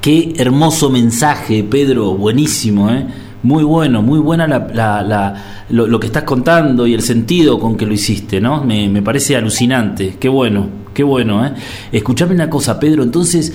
Qué 0.00 0.32
hermoso 0.38 0.88
mensaje, 0.90 1.62
Pedro, 1.64 2.14
buenísimo, 2.14 2.90
¿eh? 2.90 3.06
Muy 3.42 3.62
bueno, 3.62 4.00
muy 4.00 4.18
buena 4.20 4.46
la, 4.46 4.66
la- 4.72 5.02
la- 5.02 5.64
lo, 5.68 5.86
lo 5.86 6.00
que 6.00 6.06
estás 6.06 6.24
contando 6.24 6.86
y 6.86 6.94
el 6.94 7.02
sentido 7.02 7.58
con 7.58 7.76
que 7.76 7.84
lo 7.84 7.92
hiciste, 7.92 8.40
¿no? 8.40 8.64
Me, 8.64 8.88
me 8.88 9.02
parece 9.02 9.36
alucinante, 9.36 10.16
qué 10.18 10.28
bueno, 10.30 10.68
qué 10.94 11.02
bueno, 11.02 11.44
¿eh? 11.46 11.52
Escuchame 11.92 12.34
una 12.34 12.48
cosa, 12.48 12.80
Pedro, 12.80 13.02
entonces, 13.02 13.52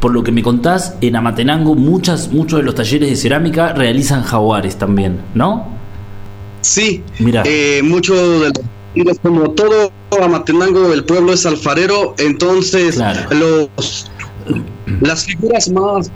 por 0.00 0.12
lo 0.12 0.22
que 0.22 0.32
me 0.32 0.42
contás, 0.42 0.94
en 1.00 1.16
Amatenango 1.16 1.74
muchas, 1.74 2.32
muchos 2.32 2.60
de 2.60 2.64
los 2.64 2.74
talleres 2.74 3.10
de 3.10 3.16
cerámica 3.16 3.72
realizan 3.74 4.22
jaguares 4.22 4.76
también, 4.76 5.20
¿no? 5.34 5.66
Sí, 6.62 7.02
Mira. 7.18 7.42
eh, 7.46 7.80
mucho 7.84 8.14
de 8.40 8.50
los- 8.94 9.18
como 9.20 9.50
todo 9.50 9.92
Amatenango, 10.22 10.92
el 10.92 11.04
pueblo 11.04 11.32
es 11.34 11.44
alfarero, 11.46 12.14
entonces 12.18 12.96
Claro. 12.96 13.20
los 13.34 14.10
las 15.02 15.24
figuras 15.26 15.68
más 15.70 16.10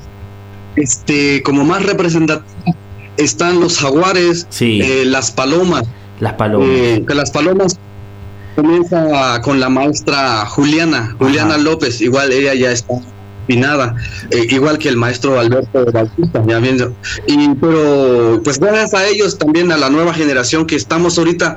este 0.76 1.42
como 1.42 1.64
más 1.64 1.84
representativas 1.84 2.46
están 3.18 3.60
los 3.60 3.78
jaguares, 3.78 4.46
Sí. 4.48 4.80
eh, 4.82 5.04
las 5.04 5.30
palomas, 5.30 5.84
Las 6.18 6.32
palomas. 6.34 6.68
eh, 6.70 7.04
que 7.06 7.14
las 7.14 7.30
palomas 7.30 7.78
comienza 8.54 9.40
con 9.42 9.60
la 9.60 9.68
maestra 9.68 10.46
Juliana, 10.46 11.14
Juliana 11.18 11.54
Ajá. 11.54 11.62
López, 11.62 12.00
igual 12.00 12.32
ella 12.32 12.54
ya 12.54 12.72
está 12.72 12.94
finada, 13.46 13.94
eh, 14.30 14.46
igual 14.50 14.78
que 14.78 14.88
el 14.88 14.96
maestro 14.96 15.38
Alberto 15.38 15.84
Bautista, 15.92 16.42
ya 16.46 16.58
viendo. 16.58 16.94
Y 17.26 17.48
pero 17.56 18.40
pues 18.44 18.58
gracias 18.58 18.94
a 18.94 19.06
ellos 19.06 19.38
también 19.38 19.72
a 19.72 19.76
la 19.76 19.90
nueva 19.90 20.14
generación 20.14 20.66
que 20.66 20.76
estamos 20.76 21.18
ahorita 21.18 21.56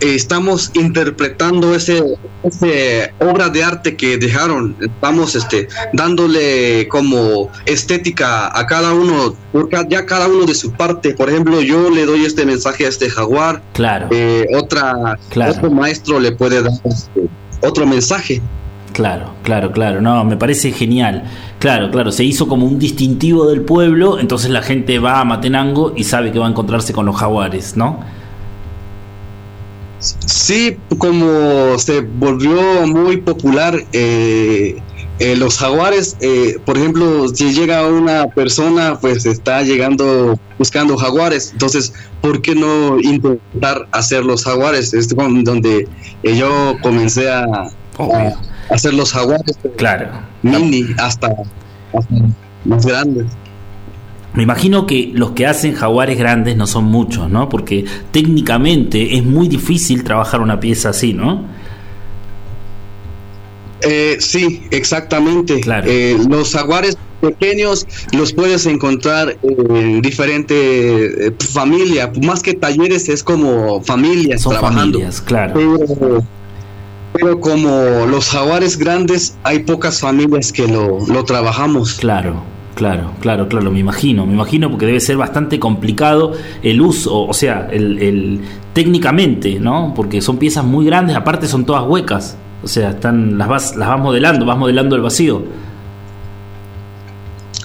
estamos 0.00 0.70
interpretando 0.74 1.74
ese, 1.74 2.02
ese 2.42 3.12
obra 3.20 3.48
de 3.48 3.62
arte 3.62 3.96
que 3.96 4.16
dejaron. 4.18 4.76
Estamos 4.80 5.34
este, 5.34 5.68
dándole 5.92 6.88
como 6.88 7.50
estética 7.66 8.58
a 8.58 8.66
cada 8.66 8.92
uno, 8.92 9.34
porque 9.52 9.76
ya 9.88 10.06
cada 10.06 10.28
uno 10.28 10.44
de 10.44 10.54
su 10.54 10.72
parte. 10.72 11.14
Por 11.14 11.28
ejemplo, 11.30 11.60
yo 11.60 11.90
le 11.90 12.06
doy 12.06 12.24
este 12.24 12.44
mensaje 12.44 12.86
a 12.86 12.88
este 12.88 13.10
jaguar. 13.10 13.62
Claro. 13.74 14.08
eh, 14.10 14.46
otra, 14.54 15.18
Claro. 15.30 15.52
Otro 15.52 15.70
maestro 15.70 16.20
le 16.20 16.32
puede 16.32 16.62
dar 16.62 16.72
este, 16.84 17.28
otro 17.62 17.86
mensaje. 17.86 18.40
Claro, 18.92 19.34
claro, 19.44 19.70
claro. 19.72 20.00
No, 20.00 20.24
me 20.24 20.36
parece 20.36 20.72
genial. 20.72 21.24
Claro, 21.58 21.90
claro. 21.90 22.10
Se 22.10 22.24
hizo 22.24 22.48
como 22.48 22.66
un 22.66 22.78
distintivo 22.78 23.46
del 23.48 23.62
pueblo, 23.62 24.18
entonces 24.18 24.50
la 24.50 24.62
gente 24.62 24.98
va 24.98 25.20
a 25.20 25.24
Matenango 25.24 25.92
y 25.96 26.04
sabe 26.04 26.32
que 26.32 26.38
va 26.38 26.46
a 26.46 26.50
encontrarse 26.50 26.92
con 26.92 27.06
los 27.06 27.16
jaguares, 27.16 27.76
¿no? 27.76 28.00
Sí, 30.00 30.78
como 30.98 31.78
se 31.78 32.00
volvió 32.00 32.86
muy 32.86 33.18
popular, 33.18 33.84
eh, 33.92 34.80
eh, 35.20 35.36
los 35.36 35.58
jaguares, 35.58 36.16
eh, 36.20 36.56
por 36.64 36.78
ejemplo, 36.78 37.28
si 37.28 37.52
llega 37.52 37.86
una 37.86 38.26
persona, 38.28 38.98
pues 38.98 39.26
está 39.26 39.60
llegando 39.60 40.40
buscando 40.58 40.96
jaguares, 40.96 41.50
entonces, 41.52 41.92
¿por 42.22 42.40
qué 42.40 42.54
no 42.54 42.98
intentar 42.98 43.86
hacer 43.92 44.24
los 44.24 44.44
jaguares? 44.44 44.94
Es 44.94 45.08
donde 45.08 45.86
eh, 46.22 46.36
yo 46.36 46.74
comencé 46.80 47.30
a, 47.30 47.44
hacer 48.70 48.94
los 48.94 49.12
jaguares 49.12 49.58
Claro. 49.76 50.08
mini 50.40 50.86
hasta, 50.96 51.28
hasta 51.92 52.14
más 52.64 52.86
grandes. 52.86 53.26
Me 54.34 54.44
imagino 54.44 54.86
que 54.86 55.10
los 55.12 55.32
que 55.32 55.46
hacen 55.46 55.74
jaguares 55.74 56.16
grandes 56.18 56.56
no 56.56 56.66
son 56.66 56.84
muchos, 56.84 57.28
¿no? 57.28 57.48
Porque 57.48 57.84
técnicamente 58.12 59.16
es 59.16 59.24
muy 59.24 59.48
difícil 59.48 60.04
trabajar 60.04 60.40
una 60.40 60.60
pieza 60.60 60.90
así, 60.90 61.12
¿no? 61.12 61.44
Eh, 63.82 64.16
sí, 64.20 64.62
exactamente. 64.70 65.60
Claro. 65.60 65.86
Eh, 65.90 66.16
los 66.28 66.52
jaguares 66.52 66.96
pequeños 67.20 67.86
los 68.12 68.32
puedes 68.32 68.66
encontrar 68.66 69.36
en 69.42 70.00
diferente 70.00 71.26
eh, 71.26 71.32
familia, 71.52 72.10
más 72.22 72.42
que 72.42 72.54
talleres 72.54 73.08
es 73.08 73.22
como 73.22 73.82
familias 73.82 74.42
Son 74.42 74.52
trabajando. 74.52 74.98
familias, 74.98 75.20
claro. 75.20 75.54
Pero, 75.54 76.24
pero 77.12 77.40
como 77.40 78.06
los 78.06 78.28
jaguares 78.28 78.78
grandes, 78.78 79.36
hay 79.42 79.60
pocas 79.60 80.00
familias 80.00 80.52
que 80.52 80.66
lo, 80.68 81.04
lo 81.06 81.24
trabajamos. 81.24 81.94
Claro, 81.94 82.42
claro, 82.80 83.12
claro, 83.20 83.46
claro, 83.46 83.70
me 83.70 83.78
imagino, 83.78 84.24
me 84.24 84.32
imagino 84.32 84.70
porque 84.70 84.86
debe 84.86 85.00
ser 85.00 85.18
bastante 85.18 85.60
complicado 85.60 86.32
el 86.62 86.80
uso, 86.80 87.26
o 87.26 87.34
sea, 87.34 87.68
el, 87.70 88.40
técnicamente, 88.72 89.60
¿no? 89.60 89.92
Porque 89.94 90.22
son 90.22 90.38
piezas 90.38 90.64
muy 90.64 90.86
grandes, 90.86 91.14
aparte 91.14 91.46
son 91.46 91.66
todas 91.66 91.86
huecas, 91.86 92.38
o 92.62 92.68
sea, 92.68 92.92
están 92.92 93.36
las 93.36 93.48
vas 93.48 93.76
las 93.76 93.86
vas 93.86 94.00
modelando, 94.00 94.46
vas 94.46 94.56
modelando 94.56 94.96
el 94.96 95.02
vacío. 95.02 95.42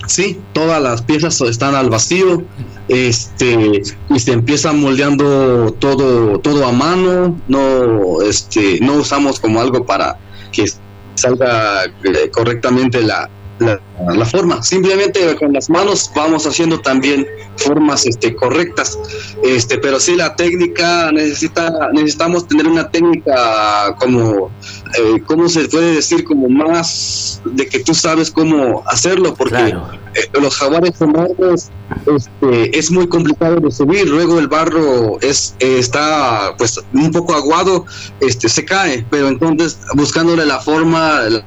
Sí, 0.06 0.38
todas 0.52 0.84
las 0.84 1.02
piezas 1.02 1.40
están 1.40 1.76
al 1.76 1.90
vacío, 1.90 2.44
este, 2.90 3.84
y 4.10 4.20
se 4.20 4.34
empieza 4.34 4.74
moldeando 4.74 5.72
todo, 5.80 6.40
todo 6.40 6.66
a 6.68 6.74
mano, 6.74 7.40
no, 7.48 8.22
este, 8.22 8.80
no 8.82 8.96
usamos 8.96 9.40
como 9.40 9.62
algo 9.62 9.86
para 9.86 10.18
que 10.52 10.66
salga 11.14 11.86
eh, 11.86 12.30
correctamente 12.34 13.02
la, 13.02 13.30
la, 13.60 13.80
la 14.14 14.26
forma. 14.26 14.62
Simplemente 14.64 15.36
con 15.36 15.54
las 15.54 15.70
manos 15.70 16.12
vamos 16.16 16.46
haciendo 16.46 16.80
también 16.80 17.26
formas 17.58 18.06
este, 18.06 18.36
correctas. 18.36 18.98
Este, 19.44 19.78
pero 19.78 20.00
sí 20.00 20.16
la 20.16 20.36
técnica 20.36 21.12
necesita, 21.12 21.72
necesitamos 21.94 22.48
tener 22.48 22.68
una 22.68 22.90
técnica 22.90 23.96
como, 24.00 24.52
eh, 24.98 25.22
¿cómo 25.26 25.48
se 25.48 25.68
puede 25.70 25.96
decir? 25.96 26.24
Como 26.26 26.50
más 26.50 27.42
de 27.46 27.68
que 27.68 27.80
tú 27.80 27.94
sabes 27.94 28.32
cómo 28.32 28.84
hacerlo, 28.88 29.34
porque 29.36 29.56
Claro. 29.56 29.88
eh, 30.16 30.28
los 30.42 30.56
jaguares 30.58 31.00
enormes 31.02 31.72
este, 32.14 32.78
es 32.78 32.92
muy 32.92 33.08
complicado 33.08 33.58
de 33.58 33.72
subir. 33.72 34.10
Luego 34.10 34.40
el 34.40 34.48
barro 34.48 35.20
es 35.22 35.56
eh, 35.60 35.78
está 35.80 36.54
pues 36.58 36.80
un 36.94 37.12
poco 37.12 37.34
aguado, 37.34 37.86
este 38.20 38.50
se 38.50 38.66
cae, 38.66 39.06
pero 39.10 39.28
entonces 39.30 39.78
buscándole 39.94 40.46
la 40.46 40.60
forma, 40.60 41.22
la 41.30 41.44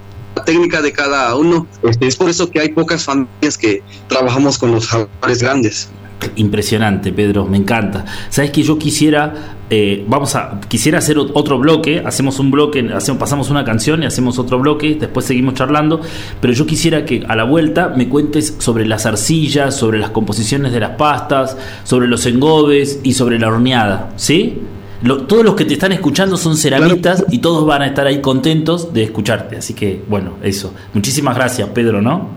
técnica 0.48 0.80
de 0.80 0.92
cada 0.92 1.34
uno, 1.36 1.66
este, 1.82 2.06
es 2.06 2.16
por 2.16 2.30
eso 2.30 2.50
que 2.50 2.58
hay 2.60 2.70
pocas 2.70 3.04
familias 3.04 3.58
que 3.58 3.82
trabajamos 4.08 4.56
con 4.56 4.72
los 4.72 4.86
jaguares 4.86 5.42
grandes. 5.42 5.90
Impresionante, 6.36 7.12
Pedro, 7.12 7.44
me 7.44 7.58
encanta. 7.58 8.04
Sabes 8.30 8.50
que 8.50 8.62
yo 8.62 8.76
quisiera, 8.78 9.56
eh, 9.70 10.04
vamos 10.08 10.34
a, 10.34 10.58
quisiera 10.68 10.98
hacer 10.98 11.16
ot- 11.16 11.30
otro 11.34 11.58
bloque, 11.58 12.02
hacemos 12.04 12.38
un 12.40 12.50
bloque, 12.50 12.80
hacemos, 12.92 13.20
pasamos 13.20 13.50
una 13.50 13.62
canción 13.64 14.02
y 14.02 14.06
hacemos 14.06 14.38
otro 14.38 14.58
bloque, 14.58 14.96
después 14.98 15.26
seguimos 15.26 15.54
charlando, 15.54 16.00
pero 16.40 16.52
yo 16.54 16.66
quisiera 16.66 17.04
que 17.04 17.24
a 17.28 17.36
la 17.36 17.44
vuelta 17.44 17.92
me 17.94 18.08
cuentes 18.08 18.56
sobre 18.58 18.84
las 18.86 19.06
arcillas, 19.06 19.76
sobre 19.76 19.98
las 19.98 20.10
composiciones 20.10 20.72
de 20.72 20.80
las 20.80 20.96
pastas, 20.96 21.56
sobre 21.84 22.08
los 22.08 22.24
engobes 22.26 22.98
y 23.04 23.12
sobre 23.12 23.38
la 23.38 23.48
horneada, 23.48 24.10
¿sí? 24.16 24.58
Lo- 25.02 25.26
todos 25.26 25.44
los 25.44 25.54
que 25.54 25.64
te 25.64 25.74
están 25.74 25.92
escuchando 25.92 26.36
son 26.36 26.56
ceramistas 26.56 27.24
y 27.30 27.38
todos 27.38 27.64
van 27.66 27.82
a 27.82 27.86
estar 27.86 28.06
ahí 28.06 28.20
contentos 28.20 28.92
de 28.92 29.04
escucharte, 29.04 29.56
así 29.56 29.74
que 29.74 30.02
bueno, 30.08 30.34
eso. 30.42 30.74
Muchísimas 30.92 31.36
gracias, 31.36 31.68
Pedro, 31.70 32.02
¿no? 32.02 32.28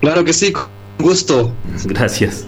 Claro 0.00 0.24
que 0.24 0.32
sí, 0.32 0.52
con 0.52 0.66
gusto. 0.98 1.52
Gracias. 1.84 2.46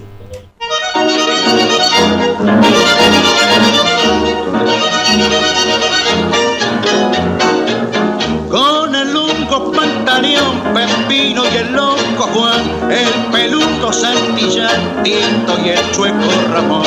Con 8.51 8.94
el 8.94 9.12
lungo 9.12 9.73
pantaleón, 9.73 10.61
Pepino 10.75 11.42
y 11.53 11.57
el 11.59 11.73
loco 11.73 12.25
Juan, 12.35 12.61
el 12.90 13.09
peludo 13.31 13.69
Santillán, 13.88 15.02
Tinto 15.02 15.58
y 15.64 15.70
el 15.70 15.90
chueco 15.92 16.28
Ramón. 16.52 16.84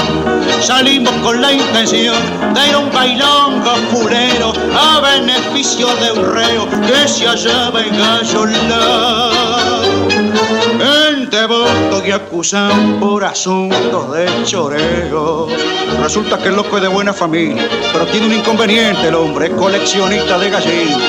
Salimos 0.61 1.13
con 1.23 1.41
la 1.41 1.51
intención 1.51 2.15
de 2.53 2.67
ir 2.67 2.75
a 2.75 2.77
un 2.77 2.91
bailongo 2.91 3.75
fulero 3.91 4.53
a 4.77 5.01
beneficio 5.01 5.87
de 5.95 6.11
un 6.11 6.33
reo 6.33 6.69
que 6.69 7.07
se 7.07 7.25
hallaba 7.25 7.81
en 7.81 7.97
Gallolá. 7.97 9.31
El 11.09 11.29
devoto 11.29 12.05
y 12.05 12.11
acusado 12.11 12.99
por 12.99 13.25
asuntos 13.25 14.13
de 14.13 14.27
choreo. 14.45 15.47
Resulta 16.01 16.37
que 16.37 16.49
el 16.49 16.55
loco 16.55 16.77
es 16.77 16.83
de 16.83 16.89
buena 16.89 17.11
familia, 17.11 17.67
pero 17.91 18.05
tiene 18.05 18.27
un 18.27 18.33
inconveniente 18.33 19.07
el 19.07 19.15
hombre, 19.15 19.47
es 19.47 19.53
coleccionista 19.53 20.37
de 20.37 20.49
gallinas. 20.49 21.01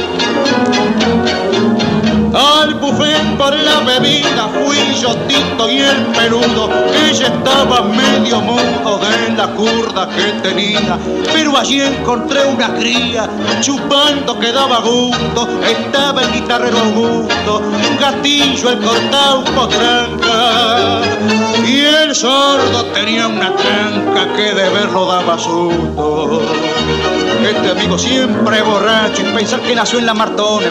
Al 2.35 2.75
buffet 2.75 3.37
por 3.39 3.55
la 3.57 3.79
bebida 3.81 4.49
fui 4.49 4.95
yo 5.01 5.15
Tito 5.29 5.71
y 5.71 5.79
el 5.79 6.07
peludo 6.07 6.69
que 6.93 7.15
ya 7.15 7.29
estaba 7.29 7.83
medio 7.83 8.41
mudo 8.41 8.99
de 8.99 9.37
la 9.37 9.47
curda 9.49 10.09
que 10.09 10.33
tenía. 10.43 10.99
Pero 11.33 11.57
allí 11.57 11.81
encontré 11.81 12.45
una 12.45 12.75
cría 12.75 13.29
chupando 13.61 14.37
que 14.41 14.51
daba 14.51 14.81
gusto 14.81 15.49
estaba 15.65 16.23
el 16.23 16.33
guitarrero 16.33 16.77
Augusto 16.79 17.59
un 17.59 17.97
gatillo 17.99 18.71
el 18.71 18.79
cortado 18.81 19.45
potranca 19.45 21.03
y 21.65 21.81
el 21.81 22.15
sordo 22.15 22.85
tenía 22.87 23.29
una 23.29 23.55
tranca 23.55 24.33
que 24.35 24.55
de 24.55 24.69
verlo 24.71 25.07
daba 25.07 25.39
susto. 25.39 26.43
Este 27.49 27.71
amigo 27.71 27.97
siempre 27.97 28.63
borracho 28.63 29.23
y 29.23 29.33
pensar 29.33 29.61
que 29.61 29.75
nació 29.75 30.01
en 30.01 30.07
la 30.07 30.15
Martón 30.15 30.65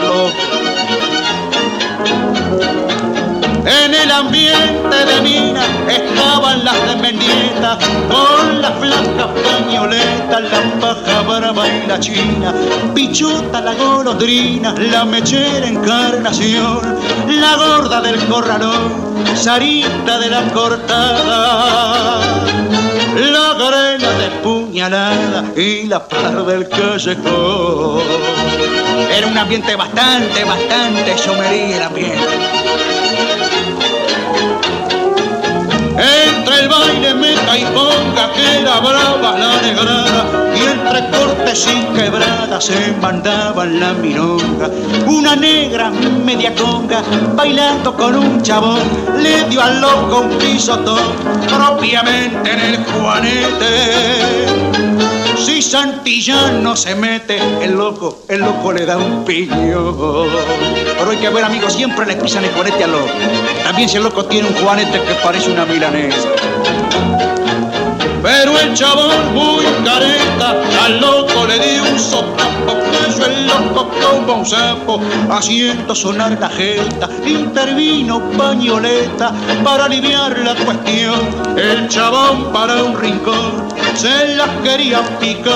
en 3.66 3.94
el 3.94 4.10
ambiente 4.10 4.96
de 5.06 5.20
mina 5.22 5.62
estaban 5.88 6.64
las 6.64 6.86
desmendientas 6.86 7.78
con 8.08 8.60
las 8.60 8.80
blancas 8.80 9.28
pañoletas, 9.44 10.42
la 10.42 10.80
paja 10.80 11.22
brava 11.22 11.68
y 11.68 11.86
la 11.86 11.98
china, 11.98 12.54
pichuta 12.94 13.60
la 13.60 13.74
golondrina, 13.74 14.74
la 14.74 15.04
mechera 15.04 15.66
encarnación, 15.66 16.98
la 17.28 17.56
gorda 17.56 18.00
del 18.00 18.18
corralón, 18.26 19.24
sarita 19.34 20.18
de 20.18 20.30
la 20.30 20.42
cortada. 20.52 22.20
La 23.16 23.54
garela 23.54 24.10
de 24.18 24.28
puñalada 24.42 25.44
y 25.56 25.84
la 25.86 26.04
par 26.04 26.44
del 26.44 26.68
callejón. 26.68 28.02
Era 29.16 29.28
un 29.28 29.38
ambiente 29.38 29.76
bastante, 29.76 30.42
bastante 30.42 31.14
chomería 31.14 31.76
el 31.76 31.82
ambiente. 31.84 32.18
Entre 35.96 36.60
el 36.60 36.68
baile 36.68 37.14
meta 37.14 37.56
y 37.56 37.64
ponga 37.66 38.32
que 38.32 38.58
era 38.58 38.80
brava 38.80 39.38
la 39.38 39.62
negrada 39.62 40.26
y 40.56 40.62
entre 40.66 41.08
cortes 41.16 41.68
y 41.68 41.96
quebradas 41.96 42.64
se 42.64 42.92
mandaban 43.00 43.78
la 43.78 43.92
milonga. 43.92 44.68
Una 45.06 45.36
negra 45.36 45.90
media 45.90 46.52
conga 46.56 47.00
bailando 47.36 47.94
con 47.94 48.16
un 48.16 48.42
chabón 48.42 48.80
le 49.22 49.44
dio 49.44 49.62
al 49.62 49.80
loco 49.80 50.22
un 50.22 50.38
pisotón 50.38 51.12
propiamente 51.48 52.50
en 52.50 52.60
el 52.60 52.84
juanete. 52.84 54.34
Si 55.44 55.60
Santillán 55.60 56.62
no 56.62 56.74
se 56.74 56.94
mete, 56.94 57.38
el 57.60 57.72
loco, 57.72 58.24
el 58.28 58.40
loco 58.40 58.72
le 58.72 58.86
da 58.86 58.96
un 58.96 59.26
piño. 59.26 59.94
Pero 60.98 61.10
hay 61.10 61.18
que 61.18 61.28
ver, 61.28 61.44
amigos, 61.44 61.74
siempre 61.74 62.06
le 62.06 62.16
pisan 62.16 62.44
el 62.44 62.50
juanete 62.52 62.84
al 62.84 62.92
loco. 62.92 63.10
También 63.62 63.86
si 63.90 63.98
el 63.98 64.04
loco 64.04 64.24
tiene 64.24 64.48
un 64.48 64.54
juanete 64.54 65.02
que 65.02 65.14
parece 65.22 65.52
una 65.52 65.66
milanesa. 65.66 66.28
Pero 68.22 68.58
el 68.58 68.72
chabón 68.72 69.34
muy 69.34 69.64
careta 69.84 70.23
al 70.50 71.00
loco 71.00 71.46
le 71.46 71.58
dio 71.58 71.82
un 71.82 71.98
sopapo, 71.98 72.74
cayó 72.92 73.26
el 73.26 73.46
loco 73.46 73.90
como 74.00 74.40
un 74.40 74.46
sapo, 74.46 75.00
haciendo 75.30 75.94
sonar 75.94 76.38
la 76.40 76.48
jeta, 76.48 77.08
intervino 77.24 78.20
pañoleta 78.36 79.32
para 79.62 79.86
aliviar 79.86 80.38
la 80.38 80.54
cuestión. 80.54 81.20
El 81.56 81.88
chabón 81.88 82.52
para 82.52 82.82
un 82.82 82.98
rincón 82.98 83.68
se 83.94 84.34
las 84.36 84.50
quería 84.62 85.00
picar, 85.18 85.54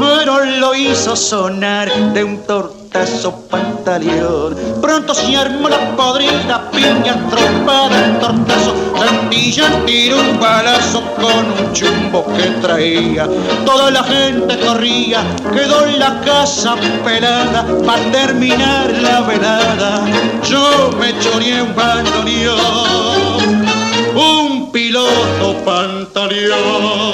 pero 0.00 0.44
lo 0.44 0.74
hizo 0.74 1.16
sonar 1.16 1.92
de 2.12 2.24
un 2.24 2.38
tortazo 2.88 3.46
pantaleón. 3.48 4.56
Pronto 4.80 5.14
se 5.14 5.36
armó 5.36 5.68
la 5.68 5.94
podrida 5.96 6.70
piña 6.70 7.16
tropada 7.28 8.06
el 8.06 8.18
tortazo. 8.18 8.74
Santilla 8.96 9.84
tiró 9.86 10.18
un 10.18 10.40
balazo 10.40 11.02
con 11.16 11.52
un 11.52 11.72
chumbo 11.72 12.24
que 12.34 12.44
traía. 12.62 13.28
Toda 13.64 13.90
la 13.90 14.02
gente 14.04 14.58
corría, 14.60 15.22
quedó 15.52 15.86
en 15.86 15.98
la 15.98 16.20
casa 16.20 16.76
pelada 17.04 17.66
para 17.86 18.10
terminar 18.10 18.90
la 18.90 19.20
velada. 19.20 20.06
Yo 20.44 20.90
me 20.98 21.18
choreé 21.20 21.62
un 21.62 21.74
bandoneón, 21.74 23.66
un 24.14 24.70
piloto 24.72 25.56
pantaleón 25.64 27.08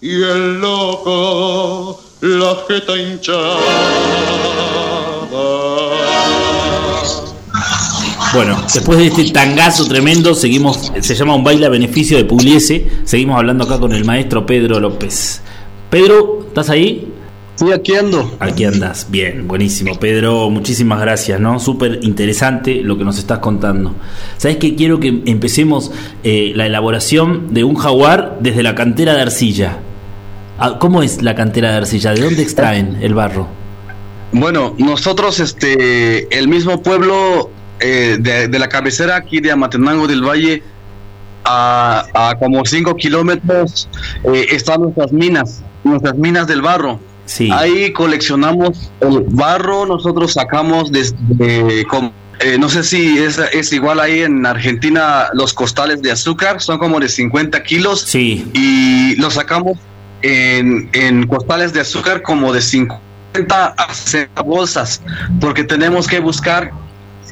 y 0.00 0.22
el 0.22 0.60
loco 0.60 2.07
la 2.20 2.56
jeta 2.68 2.96
hinchada. 2.96 3.56
Bueno, 8.34 8.62
después 8.72 8.98
de 8.98 9.06
este 9.06 9.30
tangazo 9.30 9.86
tremendo, 9.86 10.34
seguimos, 10.34 10.92
se 11.00 11.14
llama 11.14 11.34
un 11.34 11.44
baile 11.44 11.66
a 11.66 11.70
beneficio 11.70 12.18
de 12.18 12.24
Pugliese, 12.24 12.86
seguimos 13.04 13.38
hablando 13.38 13.64
acá 13.64 13.78
con 13.78 13.92
el 13.92 14.04
maestro 14.04 14.44
Pedro 14.44 14.80
López. 14.80 15.40
Pedro, 15.88 16.44
¿estás 16.48 16.68
ahí? 16.68 17.08
Sí, 17.54 17.72
aquí 17.72 17.94
ando. 17.94 18.36
Aquí 18.38 18.64
andas, 18.64 19.06
bien, 19.10 19.48
buenísimo. 19.48 19.98
Pedro, 19.98 20.50
muchísimas 20.50 21.00
gracias, 21.00 21.40
¿no? 21.40 21.58
Súper 21.58 22.00
interesante 22.02 22.82
lo 22.82 22.98
que 22.98 23.04
nos 23.04 23.18
estás 23.18 23.38
contando. 23.38 23.94
¿Sabes 24.36 24.58
qué? 24.58 24.76
Quiero 24.76 25.00
que 25.00 25.22
empecemos 25.26 25.90
eh, 26.22 26.52
la 26.54 26.66
elaboración 26.66 27.52
de 27.54 27.64
un 27.64 27.76
jaguar 27.76 28.38
desde 28.40 28.62
la 28.62 28.74
cantera 28.74 29.14
de 29.14 29.22
arcilla. 29.22 29.78
Ah, 30.58 30.78
¿Cómo 30.80 31.02
es 31.02 31.22
la 31.22 31.34
cantera 31.34 31.70
de 31.72 31.76
arcilla? 31.78 32.12
¿De 32.12 32.20
dónde 32.20 32.42
extraen 32.42 32.98
el 33.00 33.14
barro? 33.14 33.46
Bueno, 34.32 34.74
nosotros, 34.78 35.40
este, 35.40 36.36
el 36.36 36.48
mismo 36.48 36.82
pueblo 36.82 37.50
eh, 37.80 38.16
de, 38.20 38.48
de 38.48 38.58
la 38.58 38.68
cabecera 38.68 39.16
aquí 39.16 39.40
de 39.40 39.52
Amatenango 39.52 40.06
del 40.06 40.22
Valle, 40.22 40.62
a, 41.44 42.04
a 42.12 42.34
como 42.38 42.64
5 42.64 42.94
kilómetros, 42.96 43.88
eh, 44.24 44.46
están 44.50 44.82
nuestras 44.82 45.12
minas, 45.12 45.62
nuestras 45.84 46.14
minas 46.16 46.46
del 46.46 46.60
barro. 46.60 47.00
Sí. 47.24 47.50
Ahí 47.52 47.92
coleccionamos 47.92 48.90
el 49.00 49.24
barro, 49.28 49.86
nosotros 49.86 50.32
sacamos 50.32 50.90
desde... 50.90 51.16
eh, 52.40 52.56
no 52.58 52.68
sé 52.68 52.82
si 52.82 53.18
es, 53.18 53.38
es 53.52 53.72
igual 53.72 54.00
ahí 54.00 54.20
en 54.22 54.44
Argentina 54.46 55.28
los 55.34 55.52
costales 55.54 56.02
de 56.02 56.10
azúcar, 56.12 56.60
son 56.60 56.78
como 56.78 57.00
de 57.00 57.08
50 57.08 57.62
kilos 57.62 58.02
Sí, 58.02 58.46
y 58.54 59.16
los 59.16 59.34
sacamos 59.34 59.78
en, 60.22 60.88
en 60.92 61.26
costales 61.26 61.72
de 61.72 61.80
azúcar 61.80 62.22
como 62.22 62.52
de 62.52 62.60
50 62.60 62.98
a 63.76 63.94
60 63.94 64.42
bolsas, 64.42 65.02
porque 65.40 65.64
tenemos 65.64 66.06
que 66.08 66.18
buscar 66.20 66.70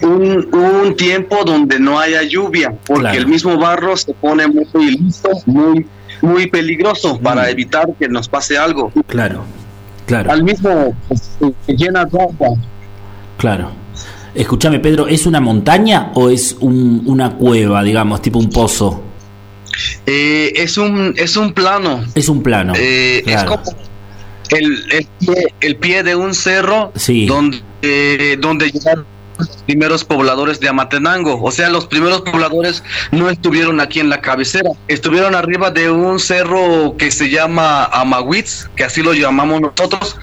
un, 0.03 0.49
un 0.55 0.95
tiempo 0.97 1.43
donde 1.45 1.79
no 1.81 1.99
haya 1.99 2.23
lluvia, 2.23 2.73
porque 2.87 3.01
Claro. 3.03 3.19
el 3.19 3.27
mismo 3.27 3.57
barro 3.59 3.97
se 3.97 4.13
pone 4.15 4.47
muy 4.47 4.97
liso, 4.99 5.29
muy, 5.47 5.87
muy 6.23 6.47
peligroso 6.49 7.19
para 7.19 7.43
Mm. 7.45 7.49
evitar 7.49 7.87
que 7.99 8.09
nos 8.09 8.29
pase 8.29 8.57
algo. 8.59 8.93
claro, 9.07 9.45
claro, 10.07 10.31
Al 10.31 10.43
mismo 10.45 10.95
pues, 11.09 11.31
se 11.67 11.73
llena 11.75 12.05
de 12.05 12.21
agua. 12.21 12.49
claro. 13.39 13.71
Escúchame, 14.35 14.81
Pedro, 14.81 15.09
¿es 15.09 15.25
una 15.25 15.41
montaña 15.41 16.11
o 16.15 16.29
es 16.29 16.57
un- 16.61 17.03
una 17.07 17.37
cueva, 17.37 17.83
digamos, 17.83 18.21
tipo 18.21 18.39
un 18.39 18.51
pozo? 18.51 19.03
Eh, 20.07 20.53
es 20.57 20.77
un 20.79 21.15
es 21.17 21.37
un 21.37 21.53
plano. 21.53 22.05
Es 22.15 22.29
un 22.29 22.43
plano. 22.43 22.73
Eh, 22.77 23.23
claro. 23.25 23.55
Es 23.55 23.71
como 23.71 23.87
el, 24.51 24.93
el 24.93 25.07
pie, 25.19 25.55
el 25.61 25.77
pie 25.77 26.03
de 26.03 26.15
un 26.15 26.35
cerro 26.35 26.93
Sí. 26.95 27.27
donde, 27.27 27.61
eh, 27.83 28.37
donde 28.41 28.71
llegaron 28.71 29.05
los 29.39 29.49
primeros 29.67 30.05
pobladores 30.05 30.61
de 30.61 30.69
Amatenango. 30.69 31.43
O 31.43 31.51
sea, 31.51 31.69
los 31.69 31.87
primeros 31.87 32.23
pobladores 32.23 32.83
no 33.11 33.29
estuvieron 33.29 33.81
aquí 33.81 34.01
en 34.01 34.09
la 34.09 34.21
cabecera, 34.21 34.71
estuvieron 34.89 35.35
arriba 35.35 35.71
de 35.71 35.91
un 35.91 36.19
cerro 36.21 36.95
que 36.97 37.11
se 37.11 37.29
llama 37.29 37.85
Amahuitz, 37.87 38.69
que 38.77 38.85
así 38.85 39.03
lo 39.03 39.13
llamamos 39.13 39.61
nosotros. 39.61 40.17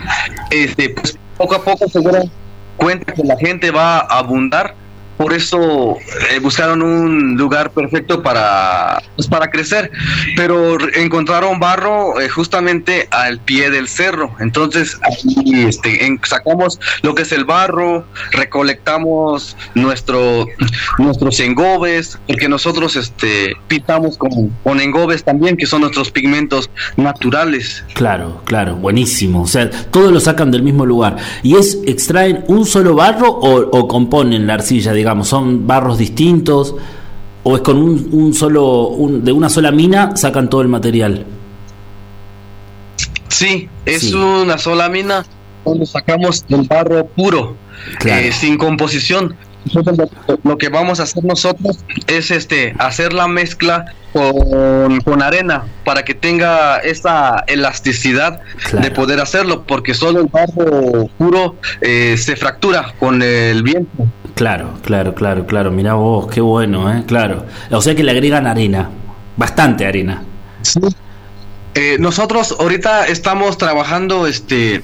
Este, 0.50 0.90
pues 0.90 1.18
poco 1.38 1.56
a 1.56 1.64
poco 1.64 1.88
se 1.90 2.00
dieron 2.00 2.32
cuenta 2.78 3.14
que 3.14 3.24
la 3.24 3.38
gente 3.38 3.72
va 3.72 4.00
a 4.00 4.20
abundar. 4.20 4.76
Por 5.24 5.32
eso 5.34 5.96
eh, 6.32 6.40
buscaron 6.42 6.82
un 6.82 7.38
lugar 7.38 7.72
perfecto 7.72 8.22
para, 8.22 9.02
pues, 9.16 9.26
para 9.30 9.50
crecer, 9.50 9.90
pero 10.36 10.76
encontraron 10.96 11.62
barro 11.62 12.20
eh, 12.20 12.28
justamente 12.28 13.08
al 13.10 13.40
pie 13.40 13.70
del 13.70 13.88
cerro. 13.88 14.36
Entonces, 14.42 14.98
ahí, 15.02 15.64
este, 15.66 16.06
en- 16.06 16.20
sacamos 16.24 16.78
lo 17.04 17.16
que 17.16 17.22
es 17.22 17.32
el 17.32 17.46
barro, 17.46 18.06
recolectamos 18.32 19.56
nuestro, 19.76 20.46
nuestros 20.98 21.40
engobes, 21.40 22.20
porque 22.28 22.50
nosotros 22.50 22.98
este, 22.98 23.54
pintamos 23.70 24.18
con, 24.18 24.50
con 24.62 24.82
engobes 24.82 25.24
también, 25.24 25.56
que 25.56 25.66
son 25.66 25.82
nuestros 25.82 26.12
pigmentos 26.12 26.70
naturales. 26.98 27.86
Claro, 27.94 28.42
claro, 28.44 28.76
buenísimo. 28.76 29.44
O 29.44 29.48
sea, 29.48 29.70
todos 29.70 30.12
lo 30.12 30.20
sacan 30.20 30.52
del 30.52 30.64
mismo 30.64 30.86
lugar. 30.86 31.16
¿Y 31.44 31.56
es 31.56 31.78
extraen 31.86 32.44
un 32.48 32.66
solo 32.66 32.94
barro 32.96 33.30
o, 33.30 33.70
o 33.78 33.88
componen 33.88 34.48
la 34.48 34.56
arcilla, 34.56 34.92
digamos? 34.92 35.13
¿Son 35.24 35.68
barros 35.68 35.98
distintos? 35.98 36.76
¿O 37.44 37.56
es 37.58 37.62
con 37.62 37.78
un, 37.78 38.10
un 38.14 38.34
solo, 38.34 38.88
un- 38.88 39.24
de 39.26 39.32
una 39.34 39.50
sola 39.50 39.72
mina 39.72 40.16
sacan 40.16 40.50
todo 40.50 40.62
el 40.62 40.70
material? 40.70 41.26
Sí, 43.28 43.68
es 43.86 44.02
Sí. 44.02 44.14
una 44.14 44.58
sola 44.58 44.90
mina 44.90 45.26
donde 45.66 45.86
sacamos 45.86 46.46
el 46.50 46.68
barro 46.68 47.06
puro, 47.08 47.56
Claro. 48.00 48.22
eh, 48.22 48.32
sin 48.32 48.58
composición. 48.58 49.36
Lo, 49.74 49.82
lo 50.44 50.58
que 50.58 50.68
vamos 50.68 51.00
a 51.00 51.04
hacer 51.04 51.24
nosotros 51.24 51.80
es 52.08 52.32
este 52.32 52.74
hacer 52.80 53.14
la 53.14 53.30
mezcla 53.30 53.86
con, 54.12 55.00
con 55.02 55.22
arena 55.22 55.64
para 55.86 56.04
que 56.04 56.14
tenga 56.14 56.78
esa 56.80 57.46
elasticidad 57.48 58.42
Claro. 58.70 58.86
de 58.86 58.92
poder 58.92 59.20
hacerlo, 59.22 59.64
porque 59.66 59.94
solo 59.94 60.20
el 60.20 60.28
barro 60.28 61.08
puro 61.18 61.56
eh, 61.82 62.16
se 62.18 62.36
fractura 62.36 62.94
con 63.00 63.22
el 63.22 63.64
viento. 63.64 64.06
Claro, 64.36 64.74
claro, 64.84 65.14
claro, 65.14 65.46
claro. 65.46 65.72
Mirá 65.72 65.94
vos, 65.94 66.28
qué 66.28 66.42
bueno, 66.42 66.92
¿eh? 66.92 67.04
Claro. 67.08 67.46
O 67.72 67.82
sea 67.82 67.96
que 67.96 68.04
le 68.04 68.12
agregan 68.12 68.48
arena. 68.48 68.90
Bastante 69.38 69.86
arena. 69.86 70.24
Eh, 71.76 71.98
nosotros 72.00 72.56
ahorita 72.60 73.08
estamos 73.08 73.58
trabajando 73.58 74.28
este 74.28 74.84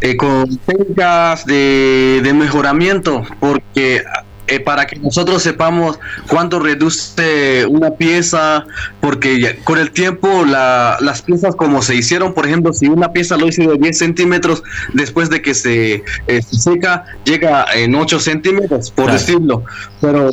eh, 0.00 0.16
con 0.16 0.56
técnicas 0.58 1.46
de, 1.46 2.20
de 2.22 2.32
mejoramiento 2.32 3.22
porque 3.38 4.02
eh, 4.48 4.60
para 4.60 4.86
que 4.86 4.96
nosotros 4.96 5.42
sepamos 5.42 5.98
cuánto 6.28 6.58
reduce 6.60 7.66
una 7.68 7.90
pieza 7.90 8.64
porque 9.00 9.58
con 9.64 9.78
el 9.78 9.90
tiempo 9.90 10.44
la- 10.44 10.96
las 11.00 11.22
piezas 11.22 11.56
como 11.56 11.82
se 11.82 11.94
hicieron 11.96 12.32
por 12.34 12.46
ejemplo 12.46 12.72
si 12.72 12.86
una 12.88 13.12
pieza 13.12 13.36
lo 13.36 13.46
hice 13.48 13.66
de 13.66 13.76
10 13.76 13.98
centímetros 13.98 14.62
después 14.92 15.30
de 15.30 15.42
que 15.42 15.54
se, 15.54 16.04
eh, 16.26 16.42
se 16.42 16.56
seca 16.58 17.04
llega 17.24 17.66
en 17.74 17.94
8 17.94 18.20
centímetros 18.20 18.90
por 18.90 19.06
Claro. 19.06 19.18
decirlo 19.18 19.64
pero 20.00 20.30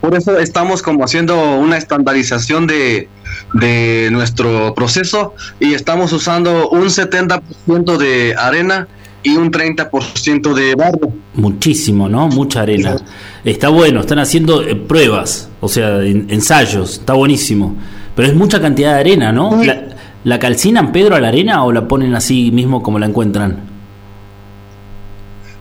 por 0.00 0.14
eso 0.14 0.38
estamos 0.38 0.82
como 0.82 1.04
haciendo 1.04 1.56
una 1.56 1.78
estandarización 1.78 2.66
de, 2.66 3.08
de 3.54 4.08
nuestro 4.12 4.74
proceso 4.74 5.34
y 5.58 5.74
estamos 5.74 6.12
usando 6.12 6.68
un 6.68 6.84
70% 6.90 7.96
de 7.96 8.34
arena 8.38 8.86
y 9.26 9.36
un 9.36 9.50
30% 9.50 10.54
de 10.54 10.74
barro. 10.74 11.12
Muchísimo, 11.34 12.08
¿no? 12.08 12.28
Mucha 12.28 12.62
arena. 12.62 12.96
Está 13.44 13.68
bueno, 13.68 14.00
están 14.00 14.18
haciendo 14.18 14.62
eh, 14.62 14.74
pruebas, 14.76 15.48
o 15.60 15.68
sea, 15.68 16.02
en- 16.02 16.26
ensayos, 16.30 16.98
está 17.00 17.12
buenísimo. 17.14 17.76
Pero 18.14 18.28
es 18.28 18.34
mucha 18.34 18.60
cantidad 18.60 18.94
de 18.94 19.00
arena, 19.00 19.32
¿no? 19.32 19.60
Sí. 19.60 19.66
¿La, 19.66 19.82
la 20.24 20.38
calcinan, 20.38 20.92
Pedro, 20.92 21.14
a 21.16 21.20
la 21.20 21.28
arena 21.28 21.64
o 21.64 21.72
la 21.72 21.86
ponen 21.86 22.14
así 22.14 22.50
mismo 22.50 22.82
como 22.82 22.98
la 22.98 23.06
encuentran? 23.06 23.60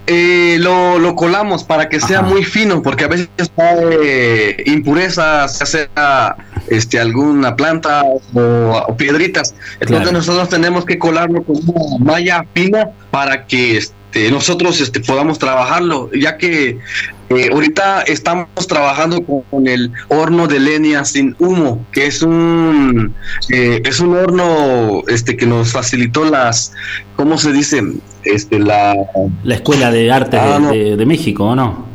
Eh, 0.08 0.58
lo, 0.60 1.00
lo 1.00 1.16
colamos 1.16 1.64
para 1.64 1.90
que 1.90 2.00
sea 2.00 2.22
muy 2.22 2.44
fino, 2.44 2.82
porque 2.84 3.06
a 3.06 3.08
veces 3.08 3.28
trae 3.56 4.56
impurezas, 4.68 5.58
ya 5.60 5.66
sea 5.66 6.36
este 6.70 7.00
alguna 7.00 7.56
planta 7.56 8.04
o, 8.04 8.84
o 8.88 8.98
piedritas. 8.98 9.54
Entonces 9.80 10.10
Claro. 10.10 10.12
nosotros 10.18 10.50
tenemos 10.50 10.86
que 10.86 10.98
colarlo 10.98 11.44
con 11.44 11.58
una 11.68 12.04
malla 12.14 12.46
fina 12.54 12.90
para 13.12 13.46
que 13.46 13.78
este, 13.78 14.32
nosotros 14.32 14.80
este, 14.82 15.00
podamos 15.00 15.38
trabajarlo, 15.40 16.10
ya 16.14 16.38
que 16.38 16.80
eh, 17.30 17.50
ahorita 17.52 18.04
estamos 18.04 18.48
trabajando 18.68 19.24
con, 19.24 19.68
el 19.68 19.92
horno 20.10 20.48
de 20.48 20.60
leña 20.60 21.04
sin 21.06 21.36
humo, 21.40 21.84
que 21.92 22.06
es 22.08 22.22
un 22.22 23.14
eh, 23.50 23.82
es 23.84 24.00
un 24.00 24.16
horno 24.16 25.02
este 25.08 25.36
que 25.36 25.46
nos 25.48 25.72
facilitó 25.72 26.24
las, 26.26 26.72
¿cómo 27.16 27.38
se 27.38 27.52
dice? 27.52 27.82
Este 28.24 28.60
la 28.60 28.96
La 29.44 29.56
Escuela 29.56 29.92
de 29.92 30.12
Arte 30.12 30.38
Ah, 30.38 30.54
de, 30.54 30.60
no. 30.60 30.72
de- 30.72 30.96
de 30.98 31.06
México, 31.06 31.46
¿o 31.46 31.56
no? 31.56 31.86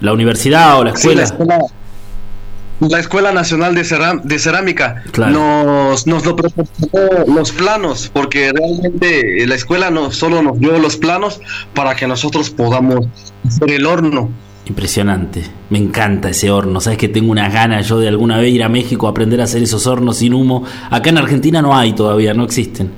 La 0.00 0.12
universidad 0.12 0.80
o 0.80 0.84
la 0.84 0.96
Sí, 0.96 1.14
la 1.14 1.22
escuela. 1.22 1.58
La 2.90 2.98
Escuela 3.00 3.32
Nacional 3.32 3.74
de, 3.74 3.82
Ceram- 3.82 4.22
de 4.22 4.38
Cerámica 4.38 5.02
Claro. 5.12 5.32
nos, 5.32 6.06
nos 6.06 6.24
lo 6.26 6.36
proporcionó 6.36 7.24
los 7.34 7.52
planos, 7.52 8.10
porque 8.12 8.52
realmente 8.52 9.46
la 9.46 9.54
escuela 9.54 9.90
no 9.90 10.10
solo 10.10 10.42
nos 10.42 10.58
dio 10.58 10.78
los 10.78 10.96
planos 10.96 11.40
para 11.74 11.94
que 11.94 12.06
nosotros 12.06 12.50
podamos 12.50 13.06
hacer 13.46 13.70
el 13.70 13.86
horno. 13.86 14.30
Impresionante. 14.66 15.42
Me 15.70 15.78
encanta 15.78 16.30
ese 16.30 16.50
horno. 16.50 16.80
Sabes 16.80 16.96
que 16.98 17.08
tengo 17.08 17.32
unas 17.32 17.52
ganas 17.52 17.88
yo 17.88 17.98
de 17.98 18.06
alguna 18.08 18.38
vez 18.38 18.52
ir 18.54 18.62
a 18.62 18.68
México 18.68 19.06
a 19.08 19.10
aprender 19.10 19.40
a 19.40 19.44
hacer 19.44 19.62
esos 19.62 19.86
hornos 19.86 20.18
sin 20.18 20.34
humo. 20.34 20.64
Acá 20.88 21.10
en 21.10 21.18
Argentina 21.18 21.60
no 21.60 21.76
hay 21.76 21.92
todavía, 21.94 22.32
no 22.32 22.44
existen. 22.44 22.90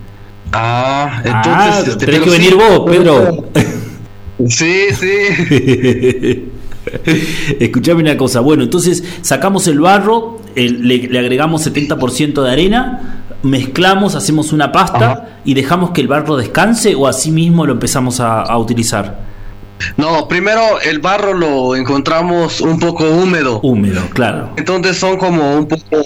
Ah, 0.52 1.22
entonces 1.24 1.52
ah, 1.54 1.82
este, 1.86 2.06
tenés 2.06 2.20
que 2.20 2.30
sí, 2.30 2.36
venir 2.38 2.54
vos, 2.54 2.82
Pedro. 2.90 3.44
Sí, 4.48 4.86
sí. 4.92 6.50
Escuchame 7.60 8.02
una 8.02 8.16
cosa. 8.16 8.40
Bueno, 8.40 8.62
entonces 8.62 9.02
sacamos 9.22 9.66
el 9.68 9.80
barro, 9.80 10.40
el- 10.54 10.86
le, 10.86 10.98
le 11.08 11.18
agregamos 11.18 11.66
70% 11.66 12.42
de 12.42 12.50
arena, 12.50 13.24
mezclamos, 13.42 14.14
hacemos 14.14 14.52
una 14.52 14.72
pasta 14.72 15.12
Ajá. 15.12 15.28
y 15.44 15.54
dejamos 15.54 15.90
que 15.90 16.00
el 16.00 16.08
barro 16.08 16.36
descanse 16.36 16.94
o 16.94 17.06
así 17.06 17.30
mismo 17.30 17.66
lo 17.66 17.72
empezamos 17.72 18.20
a, 18.20 18.40
a 18.42 18.58
utilizar. 18.58 19.33
No, 19.96 20.28
primero 20.28 20.80
el 20.80 20.98
barro 21.00 21.34
lo 21.34 21.76
encontramos 21.76 22.60
un 22.60 22.78
poco 22.78 23.04
húmedo. 23.04 23.60
Húmedo, 23.62 24.02
claro. 24.12 24.50
Entonces 24.56 24.96
son 24.98 25.16
como 25.18 25.56
un 25.56 25.66
poco 25.68 26.02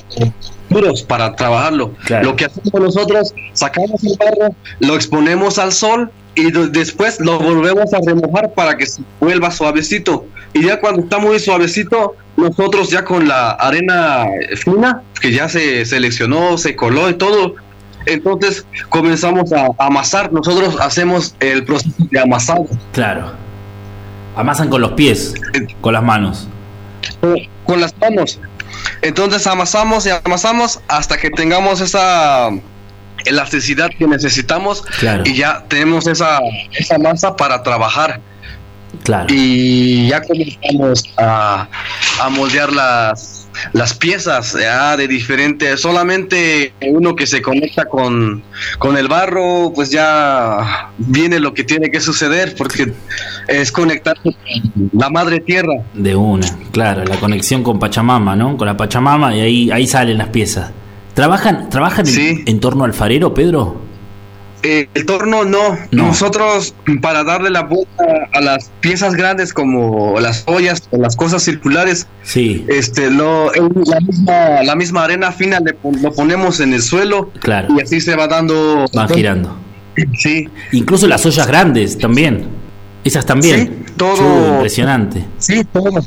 duros 0.69 1.03
para 1.03 1.35
trabajarlo. 1.37 1.93
Claro. 2.05 2.25
Lo 2.31 2.37
que 2.37 2.47
hacemos 2.47 2.73
nosotros, 2.75 3.35
sacamos 3.53 4.03
el 4.05 4.17
barro, 4.19 4.55
lo 4.81 4.95
exponemos 4.95 5.59
al 5.59 5.73
sol 5.73 6.11
y 6.35 6.51
de- 6.51 6.69
después 6.69 7.21
lo 7.21 7.39
volvemos 7.39 7.93
a 7.95 7.99
remojar 8.05 8.53
para 8.55 8.77
que 8.77 8.87
se 8.87 9.03
vuelva 9.21 9.51
suavecito. 9.51 10.27
Y 10.55 10.65
ya 10.65 10.81
cuando 10.81 11.03
está 11.03 11.19
muy 11.19 11.39
suavecito, 11.39 12.17
nosotros 12.37 12.91
ya 12.91 13.05
con 13.05 13.29
la 13.29 13.51
arena 13.53 14.25
fina, 14.57 15.03
que 15.21 15.33
ya 15.33 15.49
se 15.49 15.85
seleccionó, 15.85 16.57
se 16.59 16.75
coló 16.77 17.09
y 17.11 17.15
todo, 17.15 17.55
entonces 18.07 18.65
comenzamos 18.89 19.53
a 19.53 19.69
amasar. 19.79 20.33
Nosotros 20.33 20.77
hacemos 20.81 21.35
el 21.41 21.65
proceso 21.65 21.93
de 22.11 22.21
amasado. 22.21 22.67
Claro. 22.93 23.33
Amasan 24.39 24.69
con 24.71 24.81
los 24.81 24.93
pies, 24.93 25.35
con 25.81 25.93
las 25.93 26.03
manos. 26.03 26.49
con 27.65 27.81
las 27.81 27.93
manos. 27.99 28.39
Entonces 29.03 29.47
amasamos 29.47 30.07
y 30.07 30.11
amasamos 30.11 30.81
hasta 30.89 31.17
que 31.19 31.31
tengamos 31.31 31.81
esa 31.81 32.51
elasticidad 33.25 33.91
que 33.99 34.07
necesitamos 34.07 34.83
Claro. 35.01 35.25
y 35.27 35.35
ya 35.37 35.65
tenemos 35.69 36.07
esa, 36.07 36.39
esa 36.73 36.99
masa 36.99 37.35
para 37.37 37.63
trabajar 37.63 38.21
Claro. 39.03 39.27
y 39.29 40.09
ya 40.09 40.23
comenzamos 40.23 41.05
a, 41.19 41.67
a 42.23 42.29
moldear 42.31 42.73
las, 42.73 43.38
las 43.73 43.95
piezas 43.95 44.57
ya 44.61 44.97
de 44.97 45.09
diferentes 45.09 45.81
solamente 45.81 46.73
uno 46.89 47.15
que 47.17 47.27
se 47.27 47.43
conecta 47.43 47.85
con, 47.87 48.43
con 48.79 48.97
el 48.97 49.09
barro 49.09 49.73
pues 49.75 49.91
ya 49.91 50.91
viene 50.99 51.39
lo 51.41 51.55
que 51.55 51.65
tiene 51.65 51.91
que 51.91 52.01
suceder 52.01 52.55
porque 52.57 52.93
es 53.49 53.73
conectarse 53.73 54.23
con 54.23 54.91
la 54.93 55.09
madre 55.11 55.41
tierra 55.41 55.75
De 55.95 56.15
una, 56.17 56.47
claro, 56.73 57.05
la 57.05 57.17
conexión 57.17 57.63
con 57.63 57.79
Pachamama, 57.79 58.37
¿no? 58.37 58.57
Con 58.57 58.67
la 58.67 58.77
Pachamama 58.77 59.35
y 59.35 59.41
ahí, 59.41 59.71
ahí 59.71 59.87
salen 59.87 60.19
las 60.19 60.29
piezas. 60.29 60.71
¿Trabajan, 61.15 61.69
trabajan 61.69 62.07
en- 62.07 62.43
en, 62.47 62.61
torno 62.61 62.85
al 62.85 62.93
farero, 62.95 63.35
Pedro? 63.35 63.88
Eh, 64.63 64.89
el 64.95 65.07
torno 65.07 65.45
no. 65.45 65.79
No. 65.91 66.09
Nosotros 66.09 66.75
para 67.01 67.23
darle 67.25 67.51
la 67.51 67.63
vuelta 67.63 68.05
a 68.33 68.41
las 68.41 68.71
piezas 68.81 69.15
grandes 69.15 69.53
como 69.53 70.19
las 70.21 70.43
ollas 70.47 70.89
o 70.91 70.99
las 70.99 71.17
cosas 71.17 71.43
circulares, 71.43 72.07
Sí, 72.23 72.65
este, 72.69 73.11
lo, 73.11 73.51
la, 73.53 74.01
misma, 74.01 74.63
la 74.63 74.75
misma 74.75 75.05
arena 75.05 75.33
fina 75.33 75.61
le 75.61 75.77
lo 76.03 76.13
ponemos 76.13 76.61
en 76.61 76.75
el 76.75 76.83
suelo 76.83 77.31
claro. 77.41 77.69
y 77.77 77.83
así 77.83 78.01
se 78.01 78.17
va 78.17 78.29
dando. 78.29 78.87
Van 78.93 79.09
girando. 79.09 79.57
Sí, 80.19 80.49
Incluso 80.73 81.07
las 81.09 81.25
ollas 81.27 81.47
grandes 81.47 81.99
también. 81.99 82.47
Esas 83.05 83.25
también. 83.27 83.85
Sí, 83.87 83.93
todo. 83.97 84.17
Chu, 84.17 84.55
impresionante. 84.55 85.25
sí, 85.39 85.65
todo. 85.65 86.05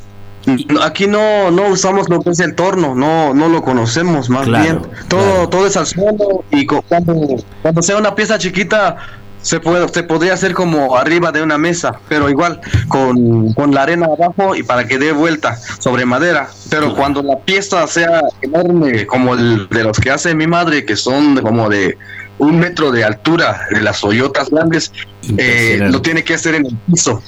Aquí 0.81 1.07
no, 1.07 1.51
no 1.51 1.67
usamos 1.67 2.09
lo 2.09 2.19
que 2.21 2.31
es 2.31 2.39
el 2.39 2.55
torno, 2.55 2.95
no, 2.95 3.33
no 3.33 3.47
lo 3.47 3.61
conocemos 3.61 4.29
más 4.29 4.45
Claro, 4.47 4.63
bien. 4.63 4.81
Todo, 5.07 5.21
claro. 5.33 5.49
todo 5.49 5.67
es 5.67 5.77
al 5.77 5.85
suelo 5.85 6.43
y 6.51 6.65
cu- 6.65 6.81
cuando, 6.87 7.15
cuando 7.61 7.81
sea 7.81 7.97
una 7.97 8.15
pieza 8.15 8.37
chiquita 8.39 8.97
se 9.43 9.59
puede, 9.59 9.87
se 9.89 10.03
podría 10.03 10.33
hacer 10.33 10.53
como 10.53 10.95
arriba 10.97 11.31
de 11.31 11.41
una 11.41 11.57
mesa, 11.57 11.99
pero 12.07 12.29
igual 12.29 12.59
con, 12.87 13.53
con 13.53 13.73
la 13.73 13.83
arena 13.83 14.05
abajo 14.07 14.55
y 14.55 14.61
para 14.63 14.87
que 14.87 14.97
dé 14.99 15.11
vuelta 15.13 15.57
sobre 15.79 16.05
madera. 16.05 16.49
Pero 16.69 16.81
Claro. 16.87 16.95
cuando 16.95 17.23
la 17.23 17.37
pieza 17.39 17.85
sea 17.87 18.21
enorme, 18.41 19.05
como 19.07 19.33
el 19.35 19.67
de 19.69 19.83
los 19.83 19.99
que 19.99 20.11
hace 20.11 20.33
mi 20.35 20.45
madre, 20.47 20.85
que 20.85 20.95
son 20.95 21.37
como 21.41 21.69
de 21.69 21.97
un 22.37 22.59
metro 22.59 22.91
de 22.91 23.03
altura, 23.03 23.61
de 23.71 23.81
las 23.81 24.03
hoyotas 24.03 24.49
grandes, 24.49 24.91
eh, 25.37 25.79
lo 25.89 26.01
tiene 26.01 26.23
que 26.23 26.33
hacer 26.35 26.55
en 26.55 26.65
el 26.67 26.77
piso. 26.91 27.21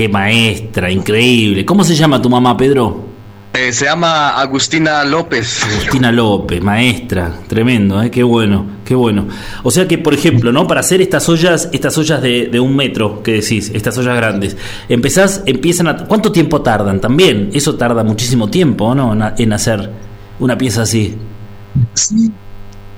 Qué 0.00 0.08
maestra, 0.08 0.90
increíble. 0.90 1.66
¿Cómo 1.66 1.84
se 1.84 1.94
llama 1.94 2.22
tu 2.22 2.30
mamá, 2.30 2.56
Pedro? 2.56 3.04
Eh, 3.52 3.70
se 3.70 3.84
llama 3.84 4.30
Agustina 4.30 5.04
López. 5.04 5.62
Agustina 5.62 6.10
López, 6.10 6.62
maestra, 6.62 7.30
tremendo, 7.46 8.02
¿eh? 8.02 8.10
qué 8.10 8.22
bueno, 8.22 8.64
qué 8.82 8.94
bueno. 8.94 9.26
O 9.62 9.70
sea 9.70 9.86
que, 9.86 9.98
por 9.98 10.14
ejemplo, 10.14 10.52
¿no? 10.52 10.66
Para 10.66 10.80
hacer 10.80 11.02
estas 11.02 11.28
ollas, 11.28 11.68
estas 11.74 11.98
ollas 11.98 12.22
de, 12.22 12.46
de 12.46 12.58
un 12.58 12.74
metro, 12.74 13.22
que 13.22 13.32
decís, 13.32 13.70
estas 13.74 13.98
ollas 13.98 14.16
grandes, 14.16 14.56
empezás, 14.88 15.42
empiezan 15.44 15.88
a... 15.88 16.06
¿Cuánto 16.06 16.32
tiempo 16.32 16.62
tardan? 16.62 16.98
También, 16.98 17.50
eso 17.52 17.74
tarda 17.74 18.02
muchísimo 18.02 18.48
tiempo, 18.48 18.94
¿no? 18.94 19.12
En, 19.12 19.34
en 19.36 19.52
hacer 19.52 19.90
una 20.38 20.56
pieza 20.56 20.80
así. 20.80 21.14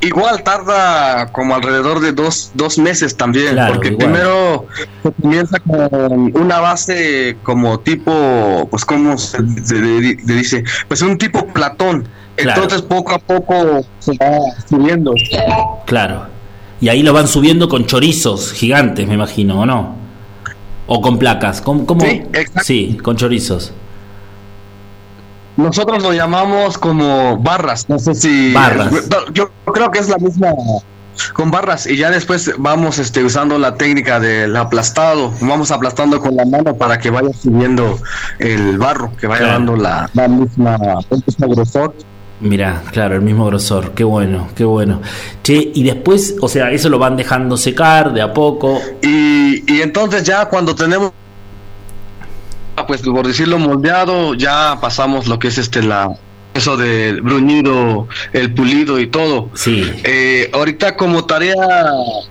Igual 0.02 0.42
tarda 0.42 1.30
como 1.30 1.54
alrededor 1.54 2.00
de 2.00 2.10
dos, 2.10 2.50
dos 2.54 2.76
meses 2.76 3.16
también, 3.16 3.52
Claro, 3.52 3.74
porque 3.74 3.90
igual. 3.90 4.10
primero 4.10 4.66
se 5.04 5.12
comienza 5.12 5.60
con 5.60 6.36
una 6.36 6.58
base 6.58 7.36
como 7.44 7.78
tipo, 7.78 8.66
pues 8.68 8.84
como 8.84 9.16
se, 9.16 9.38
dice, 9.40 10.64
pues 10.88 11.02
un 11.02 11.16
tipo 11.16 11.46
platón. 11.46 12.08
Claro. 12.34 12.62
Entonces 12.62 12.82
poco 12.82 13.14
a 13.14 13.18
poco 13.20 13.86
se 14.00 14.12
va 14.16 14.38
subiendo. 14.68 15.14
Claro. 15.86 16.26
Y 16.80 16.88
ahí 16.88 17.04
lo 17.04 17.12
van 17.12 17.28
subiendo 17.28 17.68
con 17.68 17.86
chorizos 17.86 18.52
gigantes, 18.52 19.06
me 19.06 19.14
imagino, 19.14 19.60
¿o 19.60 19.66
no? 19.66 19.94
O 20.88 21.00
con 21.00 21.16
placas. 21.16 21.60
¿Cómo, 21.60 21.86
cómo? 21.86 22.00
Sí, 22.00 22.22
exacto. 22.32 22.64
Sí, 22.64 22.98
con 23.00 23.16
chorizos. 23.16 23.72
Nosotros 25.56 26.02
lo 26.02 26.12
llamamos 26.14 26.78
como 26.78 27.36
barras, 27.36 27.88
no 27.88 27.98
sé 27.98 28.14
si... 28.14 28.52
Barras. 28.54 28.90
Yo 29.34 29.50
creo 29.72 29.90
que 29.90 29.98
es 29.98 30.08
la 30.08 30.18
misma 30.18 30.52
con 31.34 31.50
barras 31.50 31.86
y 31.86 31.96
ya 31.96 32.10
después 32.10 32.52
vamos 32.58 32.98
este, 32.98 33.22
usando 33.22 33.58
la 33.58 33.74
técnica 33.74 34.18
del 34.18 34.56
aplastado, 34.56 35.32
vamos 35.42 35.70
aplastando 35.70 36.18
con 36.20 36.34
la 36.36 36.44
mano 36.46 36.74
para 36.74 36.98
que 36.98 37.10
vaya 37.10 37.28
subiendo 37.34 37.98
el 38.38 38.78
barro, 38.78 39.12
que 39.20 39.26
vaya 39.26 39.40
Claro. 39.44 39.52
dando 39.58 39.76
la, 39.76 40.08
la 40.14 40.26
misma, 40.28 40.78
el 41.10 41.22
mismo 41.26 41.48
grosor. 41.48 41.94
Mira, 42.40 42.82
claro, 42.90 43.14
el 43.14 43.22
mismo 43.22 43.44
grosor. 43.46 43.92
Qué 43.92 44.02
bueno, 44.04 44.48
qué 44.56 44.64
bueno. 44.64 45.00
Che, 45.44 45.70
y 45.74 45.84
después, 45.84 46.34
o 46.40 46.48
sea, 46.48 46.70
eso 46.72 46.88
lo 46.88 46.98
van 46.98 47.16
dejando 47.16 47.56
secar 47.56 48.12
de 48.12 48.20
a 48.22 48.32
poco. 48.32 48.80
Y, 49.02 49.70
y 49.72 49.80
entonces 49.82 50.24
ya 50.24 50.46
cuando 50.46 50.74
tenemos, 50.74 51.12
ah, 52.76 52.86
pues 52.86 53.02
por 53.02 53.26
decirlo 53.26 53.58
moldeado, 53.58 54.34
ya 54.34 54.78
pasamos 54.80 55.28
lo 55.28 55.38
que 55.38 55.48
es 55.48 55.58
este 55.58 55.82
la 55.82 56.10
eso 56.54 56.76
del 56.76 57.22
bruñido, 57.22 58.08
el 58.32 58.52
pulido 58.52 59.00
y 59.00 59.06
todo. 59.06 59.50
Sí, 59.54 59.90
Eh, 60.04 60.50
ahorita 60.52 60.96
como 60.96 61.24
tarea 61.24 61.54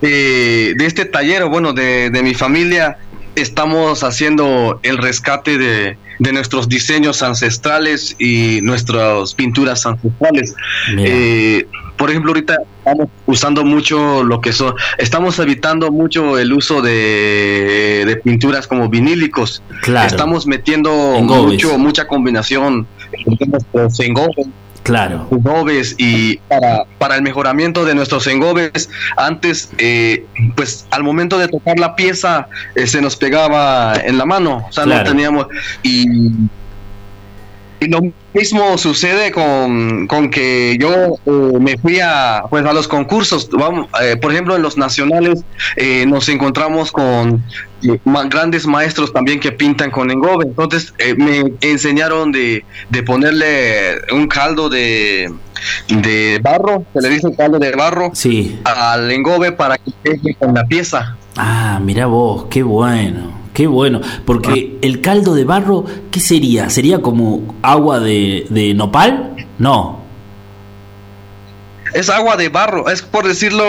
de, 0.01 0.73
de 0.77 0.85
este 0.85 1.05
taller, 1.05 1.45
bueno, 1.45 1.73
de, 1.73 2.09
de 2.09 2.23
mi 2.23 2.33
familia, 2.33 2.97
estamos 3.35 4.03
haciendo 4.03 4.79
el 4.83 4.97
rescate 4.97 5.57
de, 5.57 5.97
de 6.21 6.31
nuestros 6.31 6.69
diseños 6.69 7.23
ancestrales 7.23 8.15
y 8.19 8.59
nuestras 8.61 9.33
pinturas 9.33 9.87
ancestrales. 9.87 10.53
Eh, 10.99 11.65
por 11.97 12.11
ejemplo, 12.11 12.29
ahorita 12.29 12.57
estamos 12.77 13.07
usando 13.25 13.65
mucho 13.65 14.23
lo 14.23 14.39
que 14.39 14.53
son, 14.53 14.75
estamos 14.99 15.39
evitando 15.39 15.91
mucho 15.91 16.37
el 16.37 16.53
uso 16.53 16.83
de, 16.83 18.03
de 18.05 18.15
pinturas 18.17 18.67
como 18.67 18.87
vinílicos. 18.87 19.63
claro. 19.81 20.07
Estamos 20.07 20.45
metiendo 20.45 20.91
mucho, 21.21 21.79
mucha 21.79 22.07
combinación 22.07 22.85
engobes 23.99 24.47
Claro. 24.83 25.27
engobes 25.31 25.95
y 25.97 26.37
para, 26.47 26.85
para 26.97 27.15
el 27.15 27.21
mejoramiento 27.21 27.85
de 27.85 27.93
nuestros 27.95 28.25
engobes. 28.27 28.89
Antes, 29.17 29.71
eh, 29.77 30.25
pues 30.55 30.85
al 30.91 31.03
momento 31.03 31.37
de 31.37 31.47
tocar 31.47 31.77
la 31.79 31.95
pieza, 31.95 32.47
eh, 32.75 32.87
se 32.87 33.01
nos 33.01 33.15
pegaba 33.15 33.93
en 34.03 34.17
la 34.17 34.25
mano, 34.25 34.65
o 34.67 34.71
sea, 34.71 34.83
Claro. 34.85 35.03
no 35.03 35.09
teníamos. 35.09 35.47
Y, 35.83 36.29
y 37.81 37.87
lo 37.87 37.99
mismo 38.35 38.77
sucede 38.77 39.31
con, 39.31 40.05
con 40.05 40.29
que 40.29 40.77
yo 40.79 41.15
eh, 41.25 41.57
me 41.59 41.79
fui 41.79 41.99
a, 41.99 42.43
pues, 42.47 42.63
a 42.63 42.73
los 42.73 42.87
concursos. 42.87 43.49
Vamos, 43.51 43.87
eh, 44.03 44.17
por 44.17 44.31
ejemplo, 44.31 44.55
en 44.55 44.61
los 44.61 44.77
nacionales 44.77 45.43
eh, 45.77 46.05
nos 46.07 46.29
encontramos 46.29 46.91
con 46.91 47.43
grandes 48.29 48.67
maestros 48.67 49.11
también 49.11 49.39
que 49.39 49.51
pintan 49.51 49.89
con 49.89 50.11
engobe. 50.11 50.45
Entonces 50.45 50.93
me 51.17 51.53
enseñaron 51.61 52.31
de, 52.31 52.63
de 52.91 53.01
ponerle 53.03 53.95
un 54.13 54.27
caldo 54.27 54.69
de, 54.69 55.33
de 55.87 56.39
barro, 56.43 56.85
se 56.93 57.01
le 57.01 57.09
dice 57.09 57.35
caldo 57.35 57.57
de 57.57 57.71
barro, 57.71 58.11
Sí. 58.13 58.59
al 58.63 59.11
engobe 59.11 59.53
para 59.53 59.79
que 59.79 59.91
pegue 60.03 60.35
con 60.35 60.53
la 60.53 60.63
pieza. 60.65 61.17
Ah, 61.35 61.79
mira 61.81 62.05
vos, 62.05 62.45
qué 62.51 62.61
bueno, 62.61 63.40
qué 63.53 63.67
bueno. 63.67 64.01
Porque 64.25 64.77
el 64.81 65.01
caldo 65.01 65.33
de 65.35 65.43
barro, 65.45 65.85
¿qué 66.11 66.19
sería? 66.19 66.69
¿Sería 66.69 67.01
como 67.01 67.55
agua 67.61 67.99
de, 67.99 68.45
de 68.49 68.73
nopal? 68.73 69.35
No. 69.59 69.99
Es 71.93 72.09
agua 72.09 72.37
de 72.37 72.47
barro, 72.47 72.89
es 72.89 73.01
por 73.01 73.27
decirlo, 73.27 73.63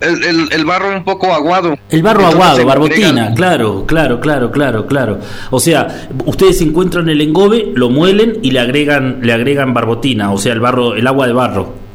el, 0.00 0.22
el- 0.22 0.52
el 0.52 0.64
barro 0.64 0.96
un 0.96 1.02
poco 1.02 1.32
aguado. 1.34 1.76
El 1.90 2.02
barro 2.04 2.20
Entonces 2.20 2.40
aguado, 2.40 2.64
barbotina, 2.64 3.34
claro, 3.34 3.84
claro, 3.86 4.20
claro, 4.20 4.52
claro, 4.52 4.86
claro. 4.86 5.18
O 5.50 5.58
sea, 5.58 6.06
ustedes 6.26 6.60
encuentran 6.60 7.08
el 7.08 7.20
engobe, 7.20 7.72
lo 7.74 7.90
muelen 7.90 8.38
y 8.42 8.52
le 8.52 8.60
agregan, 8.60 9.18
le 9.22 9.32
agregan 9.32 9.74
barbotina, 9.74 10.30
o 10.32 10.38
sea, 10.38 10.52
el 10.52 10.60
barro, 10.60 10.94
el 10.94 11.04
agua 11.08 11.26
de 11.26 11.32
barro. 11.32 11.85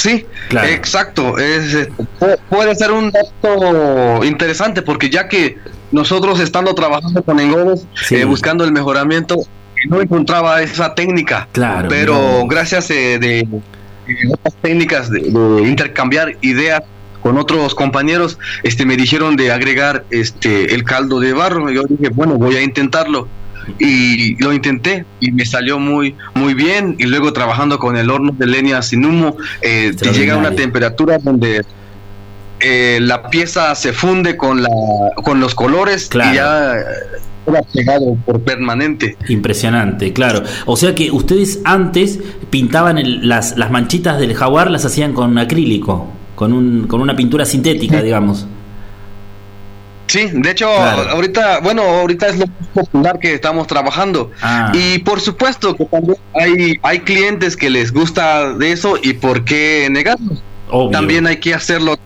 Sí, 0.00 0.24
Claro. 0.48 0.68
exacto. 0.68 1.38
Es, 1.38 1.74
eh, 1.74 1.88
pu- 2.18 2.38
puede 2.48 2.74
ser 2.74 2.90
un 2.90 3.10
dato 3.10 4.24
interesante 4.24 4.82
porque 4.82 5.10
ya 5.10 5.28
que 5.28 5.58
nosotros 5.92 6.40
estando 6.40 6.74
trabajando 6.74 7.22
con 7.22 7.38
engobes, 7.40 7.86
Sí. 7.94 8.16
eh, 8.16 8.24
buscando 8.24 8.64
el 8.64 8.72
mejoramiento, 8.72 9.36
no 9.88 10.00
encontraba 10.00 10.62
esa 10.62 10.94
técnica. 10.94 11.48
Claro, 11.52 11.88
Pero 11.88 12.46
gracias 12.46 12.90
eh, 12.90 13.18
de, 13.18 13.46
otras 14.32 14.54
técnicas 14.62 15.10
de, 15.10 15.20
de 15.20 15.62
intercambiar 15.62 16.36
ideas 16.40 16.82
con 17.22 17.36
otros 17.38 17.74
compañeros, 17.74 18.38
este 18.62 18.86
me 18.86 18.96
dijeron 18.96 19.36
de 19.36 19.52
agregar 19.52 20.04
este 20.10 20.74
el 20.74 20.84
caldo 20.84 21.20
de 21.20 21.32
barro. 21.34 21.68
Yo 21.70 21.82
dije, 21.88 22.10
bueno, 22.14 22.34
voy 22.36 22.56
a 22.56 22.62
intentarlo. 22.62 23.28
Y 23.78 24.36
lo 24.42 24.52
intenté 24.52 25.04
y 25.20 25.30
me 25.32 25.44
salió 25.44 25.78
muy 25.78 26.14
muy 26.34 26.54
bien 26.54 26.96
y 26.98 27.04
luego 27.04 27.32
trabajando 27.32 27.78
con 27.78 27.96
el 27.96 28.10
horno 28.10 28.32
de 28.36 28.46
leña 28.46 28.82
sin 28.82 29.04
humo 29.04 29.36
eh, 29.62 29.92
te 29.96 30.12
llega 30.12 30.34
a 30.34 30.38
una 30.38 30.52
temperatura 30.52 31.18
donde 31.18 31.62
eh, 32.60 32.98
la 33.00 33.30
pieza 33.30 33.74
se 33.74 33.92
funde 33.92 34.36
con 34.36 34.62
la 34.62 34.68
con 35.22 35.40
los 35.40 35.54
colores 35.54 36.08
Claro. 36.08 36.32
y 36.32 36.36
ya 36.36 36.72
eh, 36.74 37.62
pegado 37.72 38.16
por 38.26 38.40
permanente. 38.42 39.16
Impresionante, 39.28 40.12
claro. 40.12 40.42
O 40.66 40.76
sea 40.76 40.94
que 40.94 41.10
ustedes 41.10 41.60
antes 41.64 42.18
pintaban 42.50 42.98
el- 42.98 43.28
las, 43.28 43.56
las 43.56 43.70
manchitas 43.70 44.20
del 44.20 44.34
jaguar, 44.34 44.70
las 44.70 44.84
hacían 44.84 45.14
con 45.14 45.36
acrílico, 45.38 46.06
con, 46.36 46.52
un, 46.52 46.86
con 46.86 47.00
una 47.00 47.16
pintura 47.16 47.44
sintética, 47.44 48.02
digamos. 48.02 48.46
Sí, 50.10 50.28
de 50.32 50.50
hecho, 50.50 50.66
Claro. 50.74 51.10
ahorita, 51.10 51.60
bueno, 51.60 51.82
ahorita 51.82 52.26
es 52.28 52.38
lo 52.38 52.46
más 52.46 52.68
popular 52.74 53.18
que 53.20 53.34
estamos 53.34 53.68
trabajando. 53.68 54.32
Ah. 54.42 54.72
Y 54.74 54.98
por 54.98 55.20
supuesto 55.20 55.76
que 55.76 55.84
también 55.84 56.16
hay, 56.34 56.74
hay 56.82 56.98
clientes 57.00 57.56
que 57.56 57.70
les 57.70 57.92
gusta 57.92 58.52
de 58.54 58.72
eso 58.72 58.96
y 59.00 59.12
por 59.12 59.44
qué 59.44 59.86
negarlo. 59.90 60.32
Obvio. 60.68 60.90
También 60.90 61.26
hay 61.28 61.36
que 61.36 61.54
hacerlo, 61.54 61.96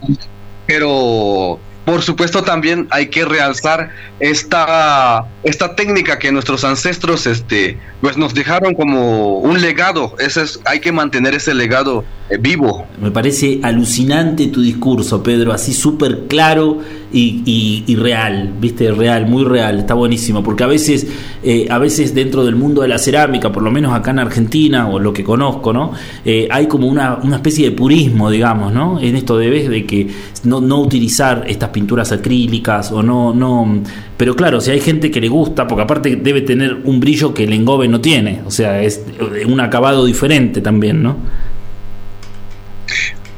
pero 0.67 1.59
por 1.85 2.01
supuesto 2.01 2.43
también 2.43 2.87
hay 2.89 3.07
que 3.07 3.25
realzar 3.25 3.91
esta, 4.19 5.25
esta 5.43 5.75
técnica 5.75 6.17
que 6.17 6.31
nuestros 6.31 6.63
ancestros 6.63 7.27
este, 7.27 7.77
pues 8.01 8.17
nos 8.17 8.33
dejaron 8.33 8.73
como 8.73 9.37
un 9.39 9.61
legado. 9.61 10.15
Ese 10.19 10.41
es, 10.43 10.59
hay 10.65 10.79
que 10.79 10.91
mantener 10.91 11.35
ese 11.35 11.53
legado 11.53 12.03
vivo. 12.39 12.85
Me 13.01 13.11
parece 13.11 13.59
alucinante 13.61 14.47
tu 14.47 14.61
discurso, 14.61 15.21
Pedro, 15.21 15.53
así 15.53 15.73
súper 15.73 16.21
claro 16.27 16.79
y, 17.13 17.83
y- 17.87 17.95
real, 17.95 18.51
viste, 18.59 18.91
real, 18.91 19.27
muy 19.27 19.43
real, 19.43 19.79
está 19.79 19.93
buenísimo, 19.93 20.43
porque 20.43 20.63
a 20.63 20.67
veces, 20.67 21.07
eh, 21.43 21.67
a 21.69 21.77
veces 21.77 22.13
dentro 22.13 22.43
del 22.43 22.55
mundo 22.55 22.81
de 22.81 22.87
la 22.89 22.97
cerámica, 22.97 23.51
por 23.51 23.63
lo 23.63 23.71
menos 23.71 23.93
acá 23.93 24.11
en 24.11 24.19
Argentina, 24.19 24.89
o 24.89 24.99
lo 24.99 25.13
que 25.13 25.23
conozco, 25.23 25.71
¿no? 25.71 25.93
Eh, 26.25 26.47
hay 26.51 26.67
como 26.67 26.87
una, 26.87 27.15
una 27.23 27.37
especie 27.37 27.69
de 27.69 27.75
purismo, 27.75 28.29
digamos, 28.29 28.73
¿no? 28.73 28.99
En 28.99 29.15
esto 29.15 29.37
de, 29.37 29.69
de 29.69 29.85
que 29.85 30.07
no, 30.43 30.59
no 30.59 30.81
utilizar 30.81 31.45
estas 31.47 31.69
pinturas 31.69 32.11
acrílicas 32.11 32.91
o 32.91 33.01
no, 33.03 33.33
no... 33.33 33.81
Pero 34.17 34.35
claro, 34.35 34.59
si 34.59 34.71
hay 34.71 34.79
gente 34.81 35.11
que 35.11 35.21
le 35.21 35.29
gusta, 35.29 35.67
porque 35.67 35.83
aparte 35.83 36.15
debe 36.15 36.41
tener 36.41 36.81
un 36.85 36.99
brillo 36.99 37.33
que 37.33 37.43
el 37.43 37.53
engobe 37.53 37.87
no 37.87 38.01
tiene, 38.01 38.41
o 38.45 38.51
sea, 38.51 38.81
es 38.81 39.01
un 39.47 39.59
acabado 39.59 40.05
diferente 40.05 40.59
también, 40.59 41.03
¿no? 41.03 41.17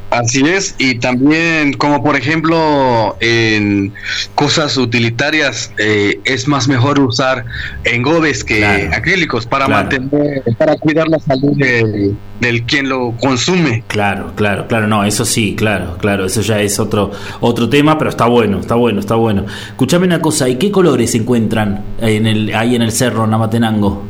Así 0.10 0.42
es, 0.48 0.74
y 0.80 1.00
también 1.00 1.74
como 1.74 2.02
por 2.02 2.16
ejemplo 2.16 3.18
en 3.20 3.94
cosas 4.36 4.78
utilitarias 4.78 5.72
eh, 5.78 6.22
es 6.24 6.48
más 6.48 6.70
mejor 6.70 6.98
usar 7.02 7.44
engobes 7.84 8.44
que 8.46 8.60
Claro. 8.60 8.90
acrílicos 8.96 9.46
para 9.46 9.66
Claro. 9.66 9.90
mantener, 9.90 10.44
para 10.58 10.76
cuidar 10.78 11.10
la 11.10 11.20
salud 11.20 11.52
de- 11.58 12.14
del 12.40 12.64
quien 12.64 12.88
lo 12.88 13.12
consume. 13.20 13.84
Claro, 13.88 14.32
claro, 14.36 14.68
claro, 14.68 14.88
no, 14.88 15.04
eso 15.04 15.26
sí, 15.26 15.56
claro, 15.58 15.98
claro, 16.00 16.26
eso 16.26 16.40
ya 16.42 16.62
es 16.62 16.80
otro 16.80 17.12
otro 17.42 17.68
tema, 17.68 17.98
pero 17.98 18.10
está 18.10 18.28
bueno, 18.28 18.60
está 18.60 18.76
bueno, 18.76 19.02
está 19.02 19.16
bueno. 19.16 19.46
Escuchame 19.72 20.06
una 20.06 20.22
cosa, 20.22 20.48
¿y 20.48 20.56
qué 20.56 20.72
colores 20.72 21.12
se 21.12 21.18
encuentran 21.18 21.84
en 22.00 22.28
el, 22.28 22.56
ahí 22.56 22.76
en 22.76 22.82
el 22.82 22.92
cerro 22.94 23.28
Namatenango? 23.28 24.06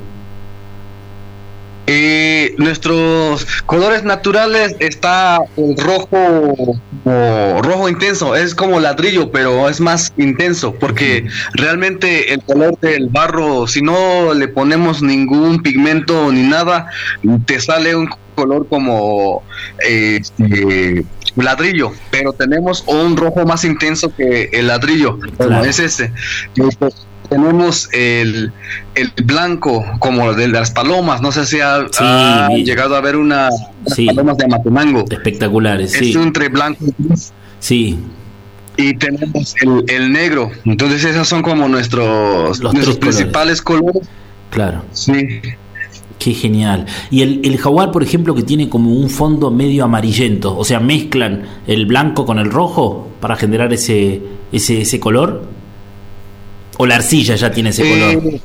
Eh, 1.90 2.54
nuestros 2.58 3.46
colores 3.66 4.04
naturales 4.04 4.76
está 4.80 5.40
el 5.56 5.78
rojo 5.78 6.08
como 7.04 7.62
rojo 7.62 7.88
intenso, 7.88 8.36
es 8.36 8.54
como 8.54 8.82
ladrillo, 8.82 9.32
pero 9.32 9.70
es 9.70 9.80
más 9.80 10.14
intenso, 10.18 10.74
porque 10.74 11.26
realmente 11.54 12.34
el 12.34 12.44
color 12.44 12.78
del 12.82 13.08
barro, 13.08 13.68
si 13.68 13.82
no 13.82 14.34
le 14.34 14.50
ponemos 14.50 15.02
ningún 15.02 15.62
pigmento 15.64 16.30
ni 16.32 16.44
nada, 16.44 16.90
te 17.46 17.60
sale 17.62 17.96
un 17.96 18.10
color 18.36 18.68
como 18.68 19.44
eh, 19.88 20.20
este, 20.22 21.06
ladrillo, 21.38 21.92
pero 22.12 22.34
tenemos 22.34 22.84
un 22.88 23.16
rojo 23.16 23.46
más 23.46 23.64
intenso 23.64 24.14
que 24.16 24.50
el 24.52 24.68
ladrillo, 24.68 25.20
Claro. 25.38 25.64
es 25.64 25.80
ese. 25.80 26.12
Pues, 26.56 27.08
tenemos 27.30 27.90
el, 27.94 28.52
el 28.96 29.12
blanco 29.26 29.84
como 30.00 30.34
de 30.34 30.48
las 30.48 30.72
palomas, 30.72 31.22
no 31.22 31.32
sé 31.32 31.46
si 31.46 31.60
ha, 31.60 31.80
Sí, 31.92 31.98
ha 32.00 32.48
vi- 32.50 32.64
llegado 32.64 32.96
a 32.96 33.02
ver 33.02 33.16
una 33.16 33.50
Sí. 33.88 34.06
palomas 34.08 34.38
de 34.38 34.46
Amatenango. 34.46 35.06
Espectaculares, 35.10 35.94
Es 35.94 36.00
sí, 36.00 36.14
entre 36.14 36.50
blanco 36.50 36.86
sí, 37.60 37.98
y 38.78 38.94
tenemos 38.96 39.56
el, 39.62 39.84
el 39.88 40.12
negro. 40.12 40.52
Entonces 40.66 41.04
esos 41.04 41.28
son 41.28 41.42
como 41.42 41.68
nuestros, 41.68 42.60
Los 42.60 42.74
nuestros 42.74 43.00
tres 43.00 43.16
colores. 43.16 43.16
principales 43.18 43.62
colores. 43.62 44.08
claro, 44.52 44.84
Sí. 44.92 45.14
qué 46.20 46.34
genial. 46.34 46.86
Y 47.12 47.22
el, 47.22 47.42
el 47.44 47.58
jaguar, 47.58 47.92
por 47.92 48.04
ejemplo, 48.04 48.36
que 48.36 48.44
tiene 48.44 48.70
como 48.70 48.92
un 48.92 49.10
fondo 49.10 49.52
medio 49.52 49.84
amarillento, 49.84 50.58
o 50.58 50.64
sea, 50.64 50.80
mezclan 50.80 51.44
el 51.68 51.86
blanco 51.86 52.26
con 52.26 52.40
el 52.40 52.50
rojo 52.52 53.10
para 53.20 53.36
generar 53.36 53.72
ese, 53.74 54.22
ese, 54.52 54.82
ese 54.82 55.00
color. 55.00 55.57
O 56.78 56.86
la 56.86 56.96
arcilla 56.96 57.36
ya 57.36 57.52
tiene 57.52 57.70
ese 57.70 57.84
color. 57.84 58.34
Eh, 58.34 58.42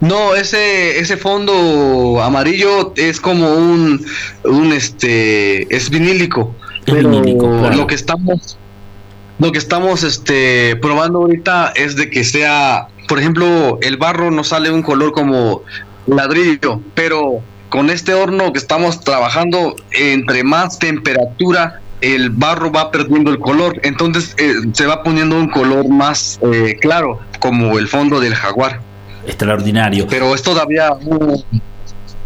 no, 0.00 0.34
ese, 0.34 0.98
ese 0.98 1.16
fondo 1.16 2.20
amarillo 2.22 2.92
es 2.96 3.20
como 3.20 3.54
un, 3.54 4.04
un 4.44 4.72
este, 4.72 5.74
es 5.74 5.90
vinílico. 5.90 6.54
Es 6.86 6.94
pero 6.94 7.08
vinílico, 7.08 7.48
claro. 7.60 7.76
lo 7.76 7.86
que 7.86 7.94
estamos, 7.94 8.58
lo 9.38 9.52
que 9.52 9.58
estamos 9.58 10.02
este, 10.02 10.74
probando 10.76 11.20
ahorita 11.20 11.72
es 11.76 11.94
de 11.94 12.10
que 12.10 12.24
sea, 12.24 12.88
por 13.06 13.20
ejemplo, 13.20 13.78
el 13.80 13.96
barro 13.96 14.32
no 14.32 14.42
sale 14.42 14.72
un 14.72 14.82
color 14.82 15.12
como 15.12 15.62
ladrillo, 16.06 16.80
pero 16.94 17.40
con 17.68 17.88
este 17.88 18.12
horno 18.12 18.52
que 18.52 18.58
estamos 18.58 19.00
trabajando, 19.00 19.76
entre 19.92 20.42
más 20.42 20.78
temperatura, 20.78 21.81
el 22.02 22.30
barro 22.30 22.70
va 22.70 22.90
perdiendo 22.90 23.30
el 23.30 23.38
color, 23.38 23.80
entonces 23.82 24.34
eh, 24.38 24.52
se 24.72 24.86
va 24.86 25.02
poniendo 25.02 25.36
un 25.36 25.48
color 25.48 25.88
más 25.88 26.38
eh, 26.42 26.76
claro, 26.80 27.20
como 27.38 27.78
el 27.78 27.88
fondo 27.88 28.20
del 28.20 28.34
jaguar. 28.34 28.80
Extraordinario. 29.26 30.06
Pero 30.08 30.34
es 30.34 30.42
todavía 30.42 30.90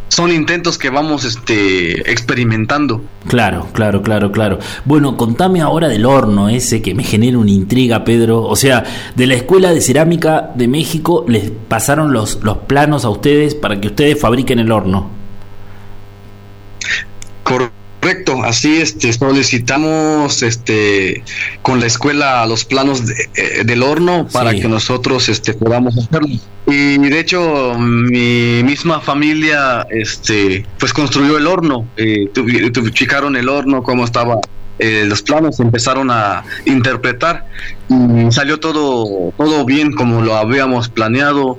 son 0.08 0.32
intentos 0.32 0.78
que 0.78 0.88
vamos 0.88 1.24
este, 1.24 2.10
experimentando. 2.10 3.02
Claro, 3.28 3.66
claro, 3.72 4.02
claro, 4.02 4.32
claro. 4.32 4.58
Bueno, 4.86 5.16
contame 5.16 5.60
ahora 5.60 5.88
del 5.88 6.06
horno 6.06 6.48
ese 6.48 6.80
que 6.80 6.94
me 6.94 7.04
genera 7.04 7.36
una 7.36 7.50
intriga, 7.50 8.04
Pedro. 8.04 8.42
O 8.42 8.56
sea, 8.56 8.84
de 9.14 9.26
la 9.26 9.34
Escuela 9.34 9.72
de 9.72 9.80
Cerámica 9.82 10.52
de 10.54 10.68
México 10.68 11.26
les 11.28 11.50
pasaron 11.50 12.14
los, 12.14 12.42
los 12.42 12.58
planos 12.58 13.04
a 13.04 13.10
ustedes 13.10 13.54
para 13.54 13.80
que 13.80 13.88
ustedes 13.88 14.18
fabriquen 14.18 14.58
el 14.58 14.72
horno. 14.72 15.10
Correcto, 17.42 17.75
así 18.44 18.76
este 18.80 19.12
solicitamos 19.12 20.42
este 20.42 21.22
con 21.62 21.80
la 21.80 21.86
escuela 21.86 22.44
los 22.46 22.64
planos 22.64 23.06
de- 23.06 23.14
eh, 23.36 23.64
del 23.64 23.82
horno 23.82 24.28
para 24.32 24.52
Sí. 24.52 24.60
que 24.60 24.68
nosotros 24.68 25.28
este 25.28 25.54
podamos 25.54 25.96
hacerlo. 25.96 26.28
Y 26.66 26.98
de 26.98 27.20
hecho 27.20 27.74
mi 27.78 28.62
misma 28.64 29.00
familia 29.00 29.86
este 29.90 30.64
pues 30.78 30.92
construyó 30.92 31.38
el 31.38 31.46
horno, 31.46 31.86
eh, 31.96 32.26
checaron 32.92 33.36
el 33.36 33.48
horno 33.48 33.82
cómo 33.82 34.04
estaba 34.04 34.38
eh, 34.78 35.04
los 35.08 35.22
planos 35.22 35.58
empezaron 35.58 36.10
a 36.10 36.44
interpretar 36.66 37.46
y 37.88 38.30
salió 38.30 38.60
todo 38.60 39.32
todo 39.38 39.64
bien 39.64 39.92
como 39.92 40.20
lo 40.22 40.36
habíamos 40.36 40.88
planeado. 40.90 41.58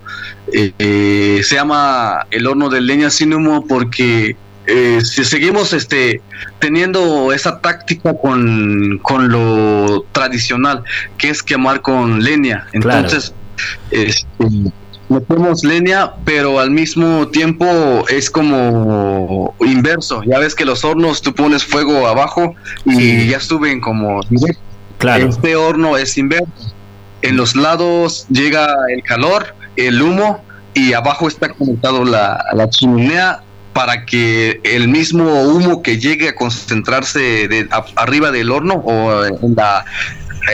Eh, 0.54 0.72
eh, 0.78 1.42
se 1.44 1.56
llama 1.56 2.28
el 2.32 2.46
horno 2.48 2.70
de 2.70 2.80
leña 2.80 3.10
sin 3.10 3.34
humo 3.34 3.66
porque 3.68 4.36
eh, 4.68 5.00
si 5.04 5.24
seguimos 5.24 5.74
este 5.74 6.22
teniendo 6.60 7.32
esa 7.34 7.60
táctica 7.62 8.14
con, 8.14 9.00
con 9.02 9.30
lo 9.30 10.06
tradicional 10.12 10.84
que 11.18 11.30
es 11.30 11.42
quemar 11.42 11.82
con 11.82 12.22
leña 12.24 12.68
Claro. 12.72 13.00
entonces 13.00 13.34
este, 13.92 14.28
metemos 15.10 15.64
leña 15.64 16.12
pero 16.26 16.60
al 16.60 16.70
mismo 16.72 17.30
tiempo 17.30 17.66
es 18.10 18.30
como 18.30 19.56
inverso 19.62 20.22
ya 20.24 20.38
ves 20.40 20.54
que 20.54 20.66
los 20.66 20.84
hornos 20.84 21.22
tú 21.22 21.34
pones 21.34 21.64
fuego 21.64 22.06
abajo 22.08 22.54
y 22.86 23.28
ya 23.28 23.40
suben 23.40 23.80
como. 23.82 24.22
Claro, 24.98 25.30
este 25.30 25.56
horno 25.56 25.96
es 25.96 26.18
inverso 26.18 26.48
en 27.22 27.38
los 27.38 27.56
lados 27.56 28.26
llega 28.30 28.74
el 28.94 29.02
calor 29.04 29.56
el 29.76 30.02
humo 30.02 30.44
y 30.74 30.94
abajo 30.94 31.28
está 31.28 31.50
conectado 31.50 32.04
la, 32.04 32.44
la 32.54 32.70
chimenea 32.70 33.42
para 33.78 34.06
que 34.08 34.60
el 34.64 34.88
mismo 34.88 35.44
humo 35.44 35.84
que 35.84 36.00
llegue 36.00 36.30
a 36.30 36.36
concentrarse 36.36 37.48
de, 37.48 37.68
a- 37.70 37.86
arriba 37.96 38.32
del 38.32 38.50
horno 38.52 38.74
o 38.74 39.24
en 39.24 39.54
la, 39.56 39.86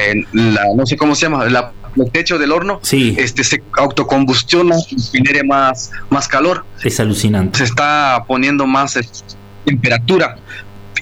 en 0.10 0.28
la 0.54 0.64
no 0.76 0.86
sé 0.86 0.98
cómo 0.98 1.16
se 1.16 1.22
llama 1.28 1.46
la, 1.46 1.72
el 1.96 2.12
techo 2.12 2.38
del 2.38 2.52
horno 2.52 2.80
sí, 2.82 3.16
este 3.18 3.46
se 3.46 3.64
autocombustiona 3.78 4.76
y 4.90 5.02
genere 5.02 5.42
más 5.46 5.90
más 6.10 6.28
calor. 6.28 6.66
Es 6.84 7.00
alucinante. 7.00 7.60
se 7.60 7.64
está 7.64 8.26
poniendo 8.28 8.68
más 8.68 8.98
eh, 8.98 9.08
temperatura 9.64 10.36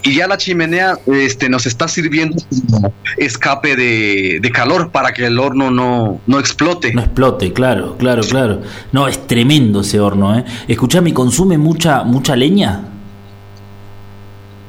y 0.04 0.16
ya 0.16 0.28
la 0.28 0.38
chimenea 0.38 0.98
este 1.06 1.50
nos 1.50 1.66
está 1.66 1.88
sirviendo 1.88 2.38
como 2.72 2.94
escape 3.18 3.76
de, 3.76 4.40
de 4.42 4.52
calor 4.52 4.92
para 4.92 5.14
que 5.14 5.26
el 5.26 5.40
horno 5.40 5.72
no, 5.72 6.22
no 6.26 6.40
explote 6.40 6.94
No 6.94 7.02
explote, 7.02 7.54
claro, 7.54 7.98
claro, 7.98 8.24
claro. 8.24 8.62
No, 8.92 9.08
es 9.08 9.28
tremendo 9.28 9.82
ese 9.82 10.00
horno, 10.00 10.38
¿eh? 10.38 10.46
Escuchame, 10.68 11.14
¿consume 11.14 11.58
mucha, 11.58 12.04
mucha 12.04 12.36
leña? 12.36 12.86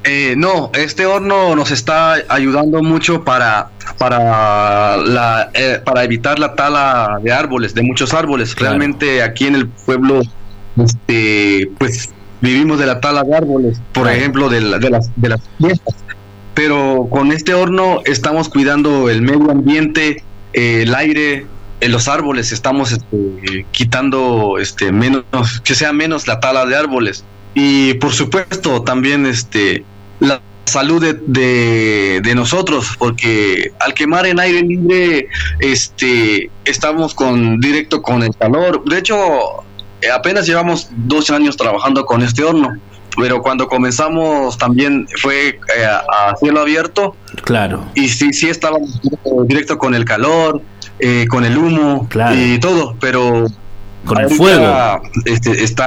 Eh, 0.05 0.35
no, 0.37 0.71
este 0.75 1.07
horno 1.07 1.55
nos 1.55 1.71
está 1.71 2.15
ayudando 2.29 2.83
mucho 2.83 3.23
para 3.23 3.71
para 3.99 4.97
la 4.97 5.51
eh, 5.55 5.81
para 5.85 6.03
evitar 6.03 6.41
la 6.41 6.57
tala 6.57 7.21
de 7.23 7.33
árboles, 7.33 7.73
de 7.73 7.83
muchos 7.83 8.13
árboles. 8.13 8.55
Claro. 8.55 8.71
Realmente 8.71 9.23
aquí 9.23 9.47
en 9.47 9.55
el 9.55 9.69
pueblo, 9.69 10.23
este, 10.77 11.71
pues 11.79 12.11
vivimos 12.43 12.79
de 12.79 12.85
la 12.87 13.01
tala 13.01 13.23
de 13.23 13.35
árboles, 13.35 13.81
por 13.95 14.11
ejemplo, 14.11 14.49
de, 14.51 14.61
la- 14.61 14.79
de 14.79 14.91
las 14.91 15.11
de 15.17 15.29
las 15.31 15.41
fiestas. 15.59 15.95
Pero 16.55 17.07
con 17.11 17.33
este 17.33 17.55
horno 17.55 18.01
estamos 18.05 18.51
cuidando 18.51 19.09
el 19.09 19.23
medio 19.23 19.51
ambiente, 19.51 20.23
eh, 20.53 20.83
el 20.83 20.95
aire, 20.95 21.47
eh, 21.81 21.89
los 21.89 22.09
árboles. 22.09 22.53
Estamos 22.53 22.93
este, 22.93 23.65
quitando 23.71 24.59
este 24.59 24.93
menos 24.93 25.25
que 25.65 25.75
sea 25.75 25.95
menos 25.95 26.27
la 26.29 26.41
tala 26.41 26.67
de 26.67 26.77
árboles 26.77 27.25
y 27.55 27.95
por 27.95 28.13
supuesto 28.13 28.83
también 28.83 29.25
este 29.27 29.85
la 30.21 30.41
salud 30.67 31.03
de, 31.03 31.15
de, 31.27 32.21
de 32.23 32.35
nosotros 32.35 32.95
porque 32.99 33.73
al 33.81 33.95
quemar 33.95 34.27
en 34.27 34.39
aire 34.41 34.63
libre 34.63 35.29
este 35.61 36.51
estamos 36.65 37.15
con 37.15 37.59
directo 37.61 38.01
con 38.01 38.23
el 38.23 38.35
calor 38.37 38.85
de 38.85 38.99
hecho 38.99 39.17
apenas 40.11 40.47
llevamos 40.47 40.89
dos 40.91 41.31
años 41.31 41.57
trabajando 41.57 42.05
con 42.07 42.23
este 42.23 42.45
horno 42.45 42.77
pero 43.17 43.43
cuando 43.43 43.69
comenzamos 43.69 44.57
también 44.57 45.07
fue 45.21 45.49
eh, 45.49 45.85
a, 45.85 46.35
cielo 46.37 46.61
abierto 46.61 47.15
Claro, 47.45 47.85
y 47.95 48.09
sí 48.09 48.33
sí 48.33 48.49
estábamos 48.49 49.01
directo, 49.47 49.77
con 49.79 49.95
el 49.95 50.05
calor 50.05 50.63
eh, 50.99 51.27
con 51.29 51.45
el 51.45 51.59
humo 51.59 52.07
Claro. 52.09 52.35
y 52.35 52.59
todo 52.59 52.97
pero 53.01 53.47
con 54.05 54.19
el 54.21 54.31
fuego. 54.31 55.03
Este, 55.25 55.63
está, 55.63 55.87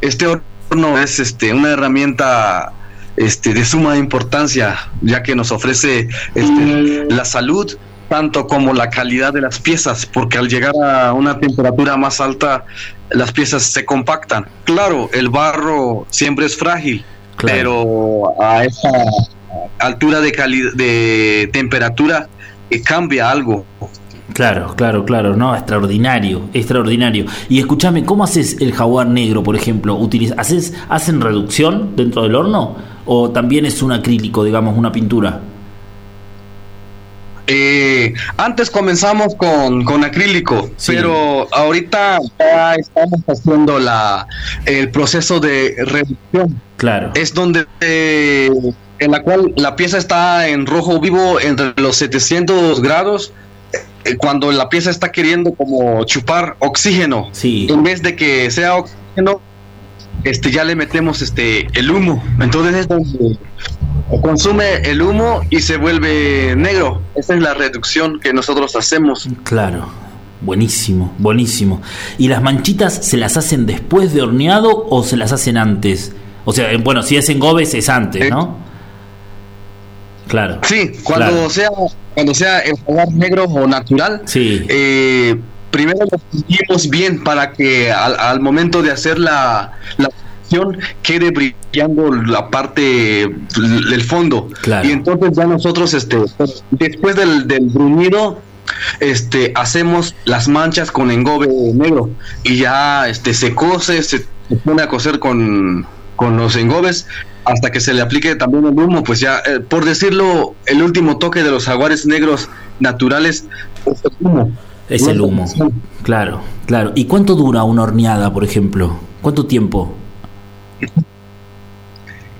este 0.00 0.26
horno 0.26 0.98
es 0.98 1.18
este, 1.18 1.52
una 1.52 1.70
herramienta 1.70 2.72
este, 3.16 3.54
de 3.54 3.64
suma 3.64 3.96
importancia, 3.96 4.90
ya 5.02 5.22
que 5.22 5.34
nos 5.34 5.52
ofrece 5.52 6.08
este, 6.34 7.06
la 7.08 7.24
salud 7.24 7.76
tanto 8.08 8.46
como 8.46 8.72
la 8.72 8.88
calidad 8.90 9.32
de 9.32 9.40
las 9.40 9.58
piezas, 9.58 10.06
porque 10.06 10.38
al 10.38 10.48
llegar 10.48 10.72
a 10.82 11.12
una 11.12 11.38
temperatura 11.40 11.96
más 11.96 12.20
alta, 12.20 12.64
las 13.10 13.32
piezas 13.32 13.62
se 13.62 13.84
compactan. 13.84 14.46
Claro, 14.64 15.08
el 15.12 15.28
barro 15.28 16.06
siempre 16.10 16.46
es 16.46 16.56
frágil, 16.56 17.04
Claro. 17.36 17.56
pero 17.56 18.42
a 18.42 18.64
esa 18.64 18.88
altura 19.78 20.20
de, 20.20 20.30
de 20.74 21.50
temperatura 21.52 22.28
eh, 22.70 22.82
cambia 22.82 23.30
algo. 23.30 23.64
Claro, 24.32 24.74
claro, 24.76 25.04
claro, 25.04 25.34
no, 25.36 25.54
extraordinario, 25.54 26.42
extraordinario. 26.52 27.24
Y 27.48 27.58
escúchame, 27.58 28.04
¿cómo 28.04 28.24
haces 28.24 28.56
el 28.60 28.72
jaguar 28.72 29.06
negro, 29.06 29.42
por 29.42 29.56
ejemplo? 29.56 29.96
¿Utiliz- 29.98 30.34
¿Haces, 30.36 30.74
¿Hacen 30.88 31.20
reducción 31.20 31.96
dentro 31.96 32.22
del 32.22 32.34
horno? 32.34 32.76
¿O 33.06 33.30
también 33.30 33.64
es 33.66 33.82
un 33.82 33.92
acrílico, 33.92 34.44
digamos, 34.44 34.76
una 34.76 34.92
pintura? 34.92 35.40
Eh, 37.48 38.12
antes 38.38 38.70
comenzamos 38.70 39.34
con, 39.36 39.84
con 39.84 40.04
acrílico, 40.04 40.70
Sí. 40.76 40.92
pero 40.94 41.46
ahorita 41.52 42.18
ya 42.38 42.74
estamos 42.74 43.20
haciendo 43.28 43.78
la, 43.78 44.26
el 44.64 44.90
proceso 44.90 45.38
de 45.40 45.74
reducción. 45.86 46.60
Claro, 46.76 47.12
Es 47.14 47.32
donde 47.32 47.66
eh, 47.80 48.50
en 48.98 49.10
la 49.10 49.22
cual 49.22 49.52
la 49.56 49.76
pieza 49.76 49.96
está 49.98 50.48
en 50.48 50.66
rojo 50.66 51.00
vivo 51.00 51.40
entre 51.40 51.72
los 51.80 51.96
700 51.96 52.82
grados. 52.82 53.32
eh, 54.04 54.16
Cuando 54.16 54.50
la 54.52 54.68
pieza 54.68 54.90
está 54.90 55.12
queriendo 55.12 55.52
como 55.52 56.04
chupar 56.04 56.56
oxígeno, 56.58 57.28
sí, 57.32 57.66
en 57.70 57.82
vez 57.82 58.02
de 58.02 58.14
que 58.16 58.50
sea 58.50 58.76
oxígeno, 58.76 59.40
este 60.24 60.50
ya 60.50 60.64
le 60.64 60.74
metemos 60.74 61.22
este 61.22 61.68
el 61.78 61.90
humo. 61.90 62.22
Entonces 62.40 62.74
es 62.74 62.88
donde 62.88 63.38
consume 64.22 64.76
el 64.84 65.02
humo 65.02 65.40
y 65.50 65.60
se 65.60 65.76
vuelve 65.76 66.54
negro. 66.56 67.02
Esa 67.14 67.34
es 67.34 67.42
la 67.42 67.54
reducción 67.54 68.20
que 68.20 68.32
nosotros 68.32 68.74
hacemos. 68.76 69.28
claro. 69.44 69.88
Buenísimo, 70.42 71.14
buenísimo. 71.18 71.80
¿Y 72.18 72.28
las 72.28 72.42
manchitas 72.42 72.94
se 73.06 73.16
las 73.16 73.38
hacen 73.38 73.64
después 73.64 74.12
de 74.12 74.20
horneado 74.20 74.86
o 74.90 75.02
se 75.02 75.16
las 75.16 75.32
hacen 75.32 75.56
antes? 75.56 76.12
O 76.44 76.52
sea, 76.52 76.70
eh, 76.70 76.76
bueno, 76.76 77.02
si 77.02 77.16
es 77.16 77.28
en 77.30 77.40
gobes 77.40 77.72
es 77.72 77.88
antes. 77.88 78.30
¿no? 78.30 78.56
Claro. 80.28 80.58
Sí, 80.62 80.92
cuando 81.02 81.30
Claro. 81.32 81.50
sea 81.50 81.68
cuando 82.14 82.34
sea 82.34 82.58
el 82.60 82.76
jaguar 82.84 83.08
negro 83.12 83.44
o 83.44 83.66
natural, 83.66 84.22
Sí, 84.26 84.64
eh, 84.68 85.36
primero 85.70 86.00
lo 86.04 86.76
bien 86.90 87.24
para 87.24 87.52
que 87.52 87.90
al, 87.90 88.14
al 88.18 88.40
momento 88.40 88.82
de 88.82 88.90
hacer 88.90 89.18
la, 89.18 89.72
la 89.96 90.08
quede 91.02 91.30
brillando 91.30 92.12
la 92.12 92.50
parte 92.50 93.28
del 93.58 94.02
fondo. 94.02 94.48
Claro. 94.62 94.88
Y 94.88 94.92
entonces 94.92 95.36
ya 95.36 95.46
nosotros, 95.46 95.94
este, 95.94 96.18
después 96.70 97.16
del, 97.16 97.46
del 97.46 97.66
bruñido, 97.66 98.40
este, 99.00 99.52
hacemos 99.54 100.14
las 100.24 100.48
manchas 100.48 100.90
con 100.90 101.10
engobe 101.10 101.48
negro 101.74 102.10
y 102.42 102.56
ya 102.56 103.08
este, 103.08 103.34
se 103.34 103.54
cose, 103.54 104.02
se, 104.02 104.18
se 104.18 104.56
pone 104.64 104.82
a 104.82 104.88
coser 104.88 105.18
con, 105.18 105.86
con 106.16 106.36
los 106.36 106.56
engobes 106.56 107.06
hasta 107.44 107.70
que 107.70 107.80
se 107.80 107.94
le 107.94 108.02
aplique 108.02 108.34
también 108.34 108.66
el 108.66 108.78
humo, 108.78 109.04
pues 109.04 109.20
ya, 109.20 109.38
eh, 109.38 109.60
por 109.60 109.84
decirlo, 109.84 110.54
el 110.66 110.82
último 110.82 111.18
toque 111.18 111.44
de 111.44 111.50
los 111.50 111.66
jaguares 111.66 112.04
negros 112.04 112.48
naturales 112.80 113.46
es 113.86 114.04
el 114.04 114.12
humo. 114.20 114.50
es 114.88 115.06
el 115.06 115.20
humo. 115.20 115.46
Claro, 116.02 116.40
claro. 116.66 116.92
¿Y 116.96 117.04
cuánto 117.04 117.36
dura 117.36 117.62
una 117.62 117.84
horneada, 117.84 118.32
por 118.32 118.42
ejemplo? 118.42 118.98
¿Cuánto 119.22 119.46
tiempo? 119.46 119.94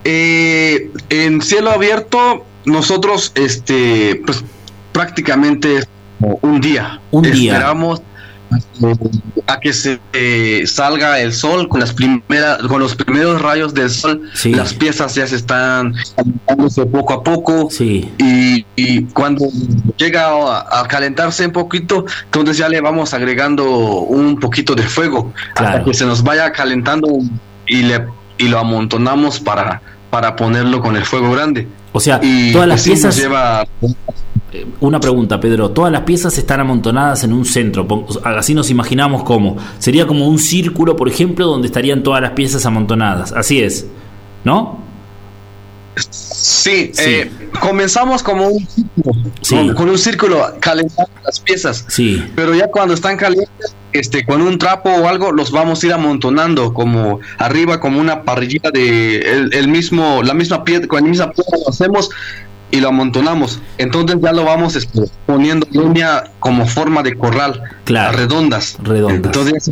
Eh, 0.04 0.90
en 1.10 1.40
cielo 1.42 1.70
abierto, 1.70 2.44
nosotros, 2.64 3.32
este, 3.34 4.20
pues 4.24 4.44
prácticamente 4.92 5.80
un 6.42 6.60
día. 6.60 7.00
Un 7.10 7.22
día. 7.24 7.54
Esperamos 7.54 8.02
a 9.48 9.58
que 9.58 9.72
se 9.72 9.98
eh, 10.12 10.62
salga 10.66 11.18
el 11.20 11.32
sol 11.32 11.68
con 11.68 11.80
las 11.80 11.92
primeras 11.92 12.58
con 12.68 12.78
los 12.80 12.94
primeros 12.94 13.42
rayos 13.42 13.74
del 13.74 13.90
sol 13.90 14.22
Sí. 14.34 14.54
las 14.54 14.72
piezas 14.72 15.16
ya 15.16 15.26
se 15.26 15.34
están 15.34 15.92
calentándose 16.14 16.86
poco 16.86 17.12
a 17.14 17.22
poco 17.24 17.68
Sí. 17.70 18.08
y, 18.18 18.64
y 18.76 19.02
cuando 19.06 19.46
llega 19.96 20.26
a, 20.28 20.80
a 20.80 20.86
calentarse 20.86 21.44
un 21.44 21.50
poquito 21.52 22.06
entonces 22.26 22.56
ya 22.58 22.68
le 22.68 22.80
vamos 22.80 23.12
agregando 23.14 23.68
un 23.68 24.38
poquito 24.38 24.76
de 24.76 24.84
fuego 24.84 25.32
Claro. 25.56 25.78
hasta 25.78 25.84
que 25.84 25.94
se 25.94 26.06
nos 26.06 26.22
vaya 26.22 26.52
calentando 26.52 27.08
y 27.66 27.82
le 27.82 28.06
y 28.38 28.48
lo 28.48 28.58
amontonamos 28.58 29.40
para 29.40 29.82
para 30.10 30.36
ponerlo 30.36 30.80
con 30.80 30.96
el 30.96 31.04
fuego 31.04 31.30
grande 31.32 31.66
O 31.92 32.00
sea, 32.00 32.20
y 32.22 32.52
todas 32.52 32.68
las 32.68 32.82
piezas. 32.84 33.16
lleva 33.16 33.66
Eh, 34.52 34.64
Una 34.80 35.00
pregunta, 35.00 35.40
Pedro. 35.40 35.70
Todas 35.70 35.90
las 35.92 36.02
piezas 36.02 36.38
están 36.38 36.60
amontonadas 36.60 37.24
en 37.24 37.32
un 37.32 37.44
centro. 37.44 37.86
Así 38.24 38.54
nos 38.54 38.70
imaginamos 38.70 39.24
cómo. 39.24 39.56
Sería 39.78 40.06
como 40.06 40.28
un 40.28 40.38
círculo, 40.38 40.94
por 40.96 41.08
ejemplo, 41.08 41.46
donde 41.46 41.66
estarían 41.66 42.02
todas 42.02 42.22
las 42.22 42.30
piezas 42.32 42.64
amontonadas. 42.64 43.32
Así 43.32 43.60
es. 43.60 43.86
¿No? 44.44 44.78
Sí, 45.98 46.90
Sí. 46.92 47.02
eh, 47.04 47.30
comenzamos 47.60 48.22
como 48.22 48.46
un 48.48 48.66
círculo, 48.66 49.12
Sí. 49.40 49.56
con, 49.56 49.74
con 49.74 49.88
un 49.88 49.98
círculo 49.98 50.44
calentando 50.60 51.10
las 51.24 51.40
piezas, 51.40 51.84
Sí. 51.88 52.22
pero 52.36 52.54
ya 52.54 52.68
cuando 52.68 52.94
están 52.94 53.16
calientes, 53.16 53.74
este, 53.92 54.24
con 54.26 54.42
un 54.42 54.58
trapo 54.58 54.90
o 54.90 55.08
algo, 55.08 55.32
los 55.32 55.50
vamos 55.50 55.82
a 55.82 55.86
ir 55.86 55.92
amontonando 55.92 56.74
como 56.74 57.20
arriba, 57.38 57.80
como 57.80 58.00
una 58.00 58.22
parrillita 58.22 58.70
de 58.70 59.18
el, 59.18 59.54
el 59.54 59.68
mismo, 59.68 60.22
la 60.22 60.34
misma 60.34 60.64
piedra, 60.64 60.86
con 60.86 61.02
la 61.02 61.08
misma 61.08 61.30
piedra 61.30 61.58
lo 61.64 61.70
hacemos 61.70 62.10
y 62.70 62.80
lo 62.80 62.88
amontonamos. 62.88 63.60
Entonces 63.78 64.18
ya 64.20 64.32
lo 64.32 64.44
vamos 64.44 64.74
este, 64.76 65.02
poniendo 65.24 65.66
en 65.72 65.80
línea 65.82 66.24
como 66.40 66.66
forma 66.66 67.02
de 67.02 67.16
corral, 67.16 67.62
Claro. 67.84 68.16
redondas. 68.18 68.76
Redondas. 68.82 69.34
Entonces, 69.36 69.70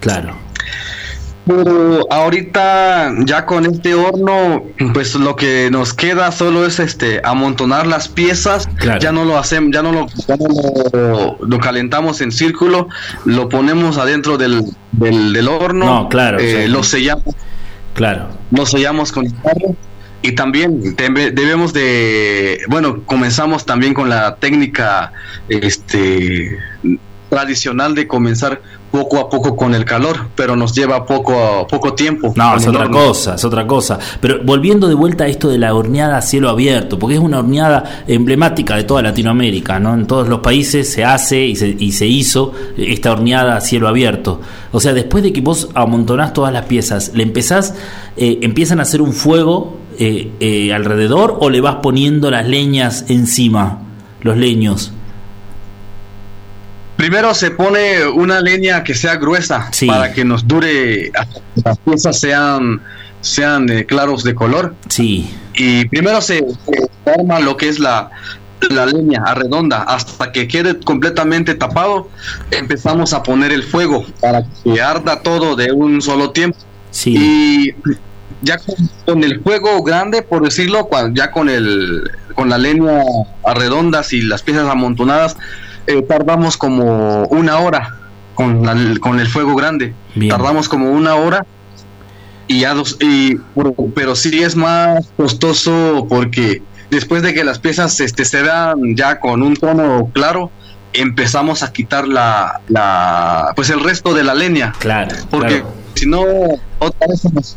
Claro. 0.00 0.36
Pero 1.46 2.00
ahorita 2.12 3.14
ya 3.24 3.46
con 3.46 3.66
este 3.66 3.94
horno, 3.94 4.64
pues 4.92 5.14
lo 5.14 5.36
que 5.36 5.68
nos 5.70 5.94
queda 5.94 6.32
solo 6.32 6.66
es 6.66 6.80
este 6.80 7.20
amontonar 7.24 7.86
las 7.86 8.08
piezas. 8.08 8.68
Claro. 8.76 8.98
Ya 9.00 9.12
no 9.12 9.24
lo 9.24 9.38
hacemos, 9.38 9.70
ya 9.72 9.82
no 9.82 9.92
lo, 9.92 10.06
ya 10.26 10.36
no 10.36 10.46
lo, 10.92 11.38
lo 11.46 11.58
calentamos 11.60 12.20
en 12.20 12.32
círculo, 12.32 12.88
lo 13.24 13.48
ponemos 13.48 13.96
adentro 13.96 14.36
del, 14.38 14.64
del, 14.92 15.32
del 15.32 15.46
horno. 15.48 15.84
No, 15.84 16.08
claro, 16.08 16.38
eh, 16.40 16.66
lo 16.68 16.82
sellamos, 16.82 17.34
Claro. 17.94 18.28
lo 18.50 18.66
sellamos 18.66 19.12
con 19.12 19.24
hierro. 19.26 19.76
Y 20.22 20.32
también 20.32 20.96
debe- 20.96 21.30
debemos 21.30 21.72
de, 21.72 22.58
bueno, 22.68 23.02
comenzamos 23.06 23.64
también 23.64 23.94
con 23.94 24.08
la 24.08 24.34
técnica, 24.36 25.12
este, 25.48 26.58
tradicional 27.28 27.94
de 27.94 28.08
comenzar 28.08 28.60
poco 28.96 29.18
a 29.18 29.28
poco 29.28 29.54
con 29.54 29.74
el 29.74 29.84
calor, 29.84 30.28
pero 30.34 30.56
nos 30.56 30.72
lleva 30.72 31.04
poco 31.04 31.66
poco 31.68 31.92
tiempo. 31.92 32.32
No, 32.34 32.56
es 32.56 32.66
otra 32.66 32.88
cosa, 32.88 33.34
es 33.34 33.44
otra 33.44 33.66
cosa. 33.66 33.98
Pero 34.22 34.38
volviendo 34.42 34.88
de 34.88 34.94
vuelta 34.94 35.24
a 35.24 35.26
esto 35.26 35.50
de 35.50 35.58
la 35.58 35.74
horneada 35.74 36.16
a 36.16 36.22
cielo 36.22 36.48
abierto, 36.48 36.98
porque 36.98 37.16
es 37.16 37.20
una 37.20 37.40
horneada 37.40 38.04
emblemática 38.06 38.74
de 38.74 38.84
toda 38.84 39.02
Latinoamérica, 39.02 39.78
¿no? 39.78 39.92
En 39.92 40.06
todos 40.06 40.28
los 40.28 40.40
países 40.40 40.90
se 40.90 41.04
hace 41.04 41.44
y 41.44 41.56
se, 41.56 41.68
y 41.78 41.92
se 41.92 42.06
hizo 42.06 42.52
esta 42.78 43.12
horneada 43.12 43.56
a 43.56 43.60
cielo 43.60 43.86
abierto. 43.86 44.40
O 44.72 44.80
sea, 44.80 44.94
después 44.94 45.22
de 45.22 45.30
que 45.34 45.42
vos 45.42 45.68
amontonás 45.74 46.32
todas 46.32 46.52
las 46.52 46.64
piezas, 46.64 47.12
¿le 47.14 47.22
empezás, 47.22 47.74
eh, 48.16 48.38
empiezan 48.40 48.78
a 48.80 48.84
hacer 48.84 49.02
un 49.02 49.12
fuego 49.12 49.76
eh, 49.98 50.32
eh, 50.40 50.72
alrededor 50.72 51.36
o 51.40 51.50
le 51.50 51.60
vas 51.60 51.76
poniendo 51.82 52.30
las 52.30 52.48
leñas 52.48 53.04
encima, 53.08 53.82
los 54.22 54.38
leños? 54.38 54.92
Primero 56.96 57.34
se 57.34 57.50
pone 57.50 58.06
una 58.06 58.40
leña 58.40 58.82
que 58.82 58.94
sea 58.94 59.16
gruesa 59.16 59.68
Sí. 59.72 59.86
para 59.86 60.12
que 60.12 60.24
nos 60.24 60.46
dure 60.48 61.10
hasta 61.18 61.40
que 61.40 61.62
las 61.64 61.78
piezas 61.78 62.18
sean 62.18 62.80
sean 63.20 63.68
eh, 63.70 63.84
claros 63.86 64.22
de 64.22 64.34
color. 64.34 64.74
Sí, 64.88 65.28
y 65.54 65.84
primero 65.88 66.20
se, 66.20 66.38
se 66.64 67.10
arma 67.10 67.40
lo 67.40 67.56
que 67.56 67.68
es 67.68 67.78
la 67.78 68.10
la 68.70 68.86
leña 68.86 69.22
a 69.26 69.34
redonda 69.34 69.82
hasta 69.82 70.32
que 70.32 70.48
quede 70.48 70.80
completamente 70.80 71.54
tapado 71.54 72.08
empezamos 72.50 73.12
a 73.12 73.22
poner 73.22 73.52
el 73.52 73.62
fuego 73.62 74.04
para 74.20 74.44
que 74.64 74.80
arda 74.80 75.20
todo 75.22 75.56
de 75.56 75.72
un 75.72 76.00
solo 76.00 76.30
tiempo. 76.30 76.56
Sí, 76.90 77.14
y 77.16 77.74
ya 78.42 78.56
con, 78.58 78.74
con 79.04 79.24
el 79.24 79.40
fuego 79.42 79.82
grande, 79.82 80.22
por 80.22 80.42
decirlo, 80.42 80.88
ya 81.12 81.30
con 81.30 81.48
el 81.50 82.10
con 82.34 82.48
la 82.48 82.58
leña 82.58 83.00
a 83.44 83.54
redondas 83.54 84.12
y 84.12 84.22
las 84.22 84.42
piezas 84.42 84.68
amontonadas, 84.68 85.36
eh, 85.86 86.02
tardamos 86.02 86.56
como 86.56 87.24
una 87.24 87.58
hora 87.58 87.96
con, 88.34 88.64
la- 88.64 88.98
con 89.00 89.20
el 89.20 89.26
fuego 89.28 89.54
grande. 89.54 89.94
Bien. 90.14 90.30
Tardamos 90.30 90.68
como 90.68 90.90
una 90.90 91.14
hora 91.16 91.44
y 92.48 92.60
ya 92.60 92.74
dos, 92.74 92.96
y, 93.00 93.36
pero- 93.94 94.14
sí 94.14 94.42
es 94.42 94.54
más 94.56 95.08
costoso 95.16 96.06
porque 96.08 96.62
después 96.90 97.22
de 97.22 97.34
que 97.34 97.42
las 97.44 97.58
piezas 97.58 97.98
este, 98.00 98.24
se 98.24 98.42
vean 98.42 98.94
ya 98.96 99.18
con 99.18 99.42
un 99.42 99.54
tono 99.56 100.10
claro, 100.12 100.50
empezamos 100.92 101.62
a 101.62 101.72
quitar 101.72 102.06
la, 102.06 102.60
la 102.68 103.52
pues 103.56 103.70
el 103.70 103.82
resto 103.82 104.14
de 104.14 104.22
la 104.24 104.34
leña 104.34 104.72
claro. 104.78 105.14
porque 105.30 105.58
claro. 105.62 105.74
si 105.94 106.06
no 106.06 106.22
otra 106.78 107.06
vez 107.08 107.24
nos- 107.32 107.56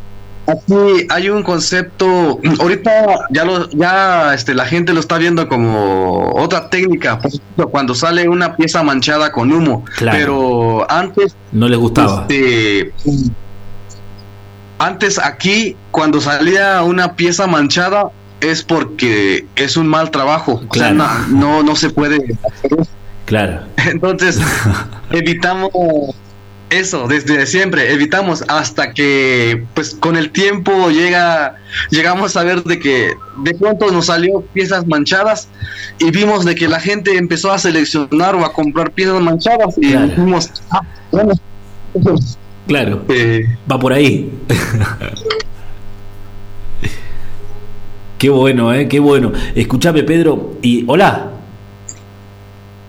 aquí 0.52 1.06
hay 1.10 1.30
un 1.30 1.43
concepto 1.43 2.39
ahorita 2.60 2.91
ya 3.32 3.45
lo 3.45 3.70
ya 3.72 4.34
este 4.34 4.54
la 4.54 4.66
gente 4.66 4.93
lo 4.93 5.00
está 5.00 5.18
viendo 5.18 5.47
como 5.47 6.32
otra 6.36 6.70
técnica 6.70 7.18
por 7.20 7.28
ejemplo, 7.32 7.70
cuando 7.70 7.95
sale 7.95 8.28
una 8.30 8.56
pieza 8.56 8.84
manchada 8.84 9.32
con 9.32 9.52
humo 9.52 9.86
Claro. 9.97 10.18
pero 10.18 10.91
antes 10.91 11.36
No 11.52 11.68
les 11.68 11.80
gustaba. 11.80 12.26
este, 12.30 12.93
antes 14.78 15.20
aquí 15.20 15.76
cuando 15.91 16.22
salía 16.22 16.82
una 16.84 17.16
pieza 17.16 17.47
manchada 17.47 18.12
es 18.41 18.64
porque 18.64 19.45
es 19.56 19.76
un 19.76 19.88
mal 19.88 20.12
trabajo 20.12 20.54
o 20.54 20.74
sea, 20.74 20.93
Claro. 20.93 20.95
no, 20.95 21.28
no 21.30 21.64
no 21.64 21.76
se 21.76 21.89
puede 21.89 22.16
hacer 22.16 22.80
eso. 22.80 22.89
Claro. 23.26 23.60
Entonces, 23.86 24.39
evitamos 25.12 25.70
eso 26.70 27.08
desde 27.08 27.46
siempre, 27.46 27.92
evitamos 27.94 28.44
hasta 28.48 28.94
que, 28.94 29.64
pues, 29.74 29.96
con 29.96 30.16
el 30.18 30.30
tiempo 30.32 30.90
llega, 30.90 31.56
llegamos 31.90 32.36
a 32.38 32.44
ver 32.44 32.64
de 32.64 32.80
que 32.80 33.14
de 33.44 33.54
pronto 33.56 33.92
nos 33.92 34.06
salió 34.08 34.42
piezas 34.54 34.86
manchadas 34.88 35.48
y 35.98 36.12
vimos 36.12 36.46
de 36.46 36.56
que 36.56 36.68
la 36.68 36.80
gente 36.80 37.18
empezó 37.18 37.52
a 37.52 37.58
seleccionar 37.58 38.36
o 38.36 38.46
a 38.46 38.54
comprar 38.54 38.92
piezas 38.92 39.22
manchadas 39.22 39.78
y 39.78 39.90
Claro. 39.92 40.08
dijimos, 40.08 40.52
ah, 40.72 40.82
bueno, 41.12 41.34
Claro. 42.68 43.04
eh, 43.10 43.46
Va 43.72 43.80
por 43.80 43.92
ahí. 43.94 44.30
Qué 48.20 48.30
bueno, 48.30 48.74
¿eh? 48.74 48.88
Qué 48.88 49.00
bueno. 49.00 49.32
Escuchame, 49.56 50.04
Pedro. 50.04 50.56
Y 50.62 50.84
hola. 50.88 51.30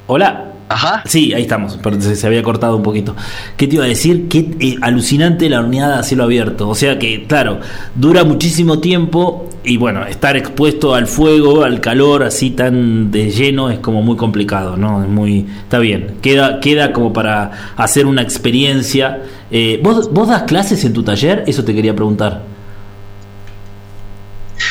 Hola. 0.09 0.49
Ajá. 0.70 1.02
Sí, 1.04 1.32
ahí 1.34 1.42
estamos. 1.42 1.78
Se, 2.00 2.16
se 2.16 2.26
había 2.26 2.42
cortado 2.42 2.76
un 2.76 2.82
poquito. 2.82 3.14
¿Qué 3.56 3.66
te 3.66 3.74
iba 3.74 3.84
a 3.84 3.88
decir? 3.88 4.28
Qué 4.28 4.50
eh, 4.60 4.76
alucinante 4.80 5.48
la 5.48 5.60
horneada 5.60 5.98
a 5.98 6.02
cielo 6.02 6.24
abierto. 6.24 6.68
O 6.68 6.74
sea 6.74 6.98
que, 6.98 7.26
claro, 7.26 7.60
dura 7.94 8.24
muchísimo 8.24 8.78
tiempo 8.78 9.48
y 9.62 9.76
bueno, 9.76 10.06
estar 10.06 10.36
expuesto 10.36 10.94
al 10.94 11.06
fuego, 11.06 11.64
al 11.64 11.80
calor 11.80 12.22
así 12.22 12.50
tan 12.50 13.10
de 13.10 13.30
lleno 13.30 13.70
es 13.70 13.78
como 13.80 14.02
muy 14.02 14.16
complicado, 14.16 14.76
¿no? 14.76 15.02
Es 15.02 15.08
muy... 15.08 15.46
Está 15.62 15.78
bien. 15.78 16.16
Queda, 16.22 16.60
queda 16.60 16.92
como 16.92 17.12
para 17.12 17.74
hacer 17.76 18.06
una 18.06 18.22
experiencia. 18.22 19.22
Eh, 19.50 19.80
¿vos, 19.82 20.10
¿Vos 20.12 20.28
das 20.28 20.44
clases 20.44 20.84
en 20.84 20.92
tu 20.92 21.02
taller? 21.02 21.44
Eso 21.46 21.64
te 21.64 21.74
quería 21.74 21.94
preguntar. 21.94 22.42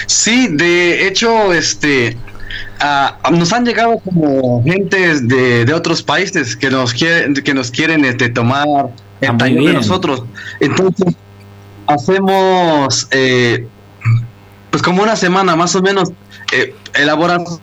Sí, 0.08 0.48
de 0.52 1.08
hecho, 1.08 1.54
este, 1.54 2.18
ah, 2.80 3.18
nos 3.32 3.52
han 3.54 3.66
llegado 3.66 4.00
como 4.00 4.64
gentes 4.64 5.28
de, 5.28 5.66
de 5.66 5.74
otros 5.74 6.02
países 6.04 6.56
que 6.56 6.70
nos 6.70 6.94
quieren, 6.94 7.34
que 7.34 7.54
nos 7.54 7.72
quieren 7.72 8.06
este, 8.06 8.30
tomar 8.30 8.66
Ah, 8.68 8.90
el 9.22 9.38
taller 9.38 9.64
de 9.64 9.74
nosotros. 9.74 10.24
Entonces, 10.62 11.14
hacemos, 11.88 13.08
eh, 13.12 13.68
pues 14.72 14.82
como 14.84 15.04
una 15.04 15.16
semana 15.16 15.56
más 15.56 15.76
o 15.76 15.82
menos, 15.82 16.10
eh, 16.54 16.74
elaboran 16.94 17.46
sus 17.46 17.60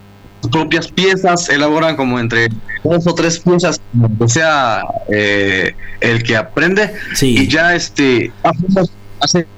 propias 0.51 0.89
piezas, 0.89 1.49
elaboran 1.49 1.97
como 1.97 2.19
entre 2.21 2.49
dos 2.85 3.07
o 3.07 3.15
tres 3.15 3.39
piezas, 3.39 3.81
o 4.19 4.29
sea, 4.29 4.83
eh, 5.09 5.75
el 6.01 6.23
que 6.23 6.37
aprende, 6.37 6.93
Sí. 7.15 7.37
y 7.39 7.49
ya 7.49 7.75
este, 7.75 8.31
hacemos, 8.43 8.91
hacemos 9.21 9.49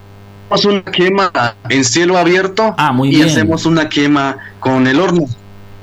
una 0.65 0.83
quema 0.83 1.31
en 1.69 1.85
cielo 1.85 2.17
abierto 2.19 2.75
Ah, 2.79 2.93
muy 2.93 3.09
y 3.11 3.17
bien. 3.17 3.29
hacemos 3.29 3.67
una 3.67 3.89
quema 3.89 4.37
con 4.61 4.87
el 4.87 4.99
horno. 5.01 5.27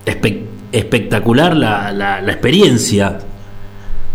Espe- 0.06 0.44
espectacular 0.72 1.56
la, 1.56 1.92
la- 1.92 2.22
la 2.22 2.32
experiencia. 2.32 3.20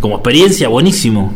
Como 0.01 0.17
experiencia, 0.17 0.69
buenísimo. 0.69 1.33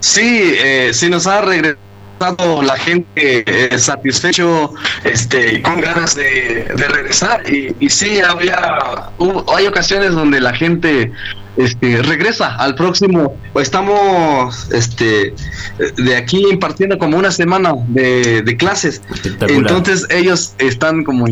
Sí, 0.00 0.54
eh, 0.58 0.90
sí 0.92 1.08
nos 1.08 1.26
ha 1.26 1.40
regresado 1.42 2.62
la 2.62 2.76
gente 2.76 3.44
eh, 3.46 3.78
satisfecho, 3.78 4.72
este, 5.04 5.60
con 5.62 5.80
ganas 5.80 6.14
de, 6.14 6.64
de 6.76 6.88
regresar. 6.88 7.42
Y, 7.52 7.74
y 7.80 7.88
sí, 7.88 8.20
había, 8.20 9.10
hubo- 9.18 9.44
hay 9.56 9.66
ocasiones 9.66 10.12
donde 10.12 10.40
la 10.40 10.54
gente 10.54 11.12
este, 11.56 12.02
regresa 12.02 12.56
al 12.56 12.74
próximo. 12.74 13.36
Estamos 13.54 14.70
este, 14.72 15.34
de 15.96 16.16
aquí 16.16 16.44
impartiendo 16.50 16.98
como 16.98 17.18
una 17.18 17.30
semana 17.30 17.74
de, 17.88 18.42
de 18.42 18.56
clases. 18.56 19.02
Entonces 19.40 20.06
ellos 20.10 20.54
están 20.58 21.04
como. 21.04 21.26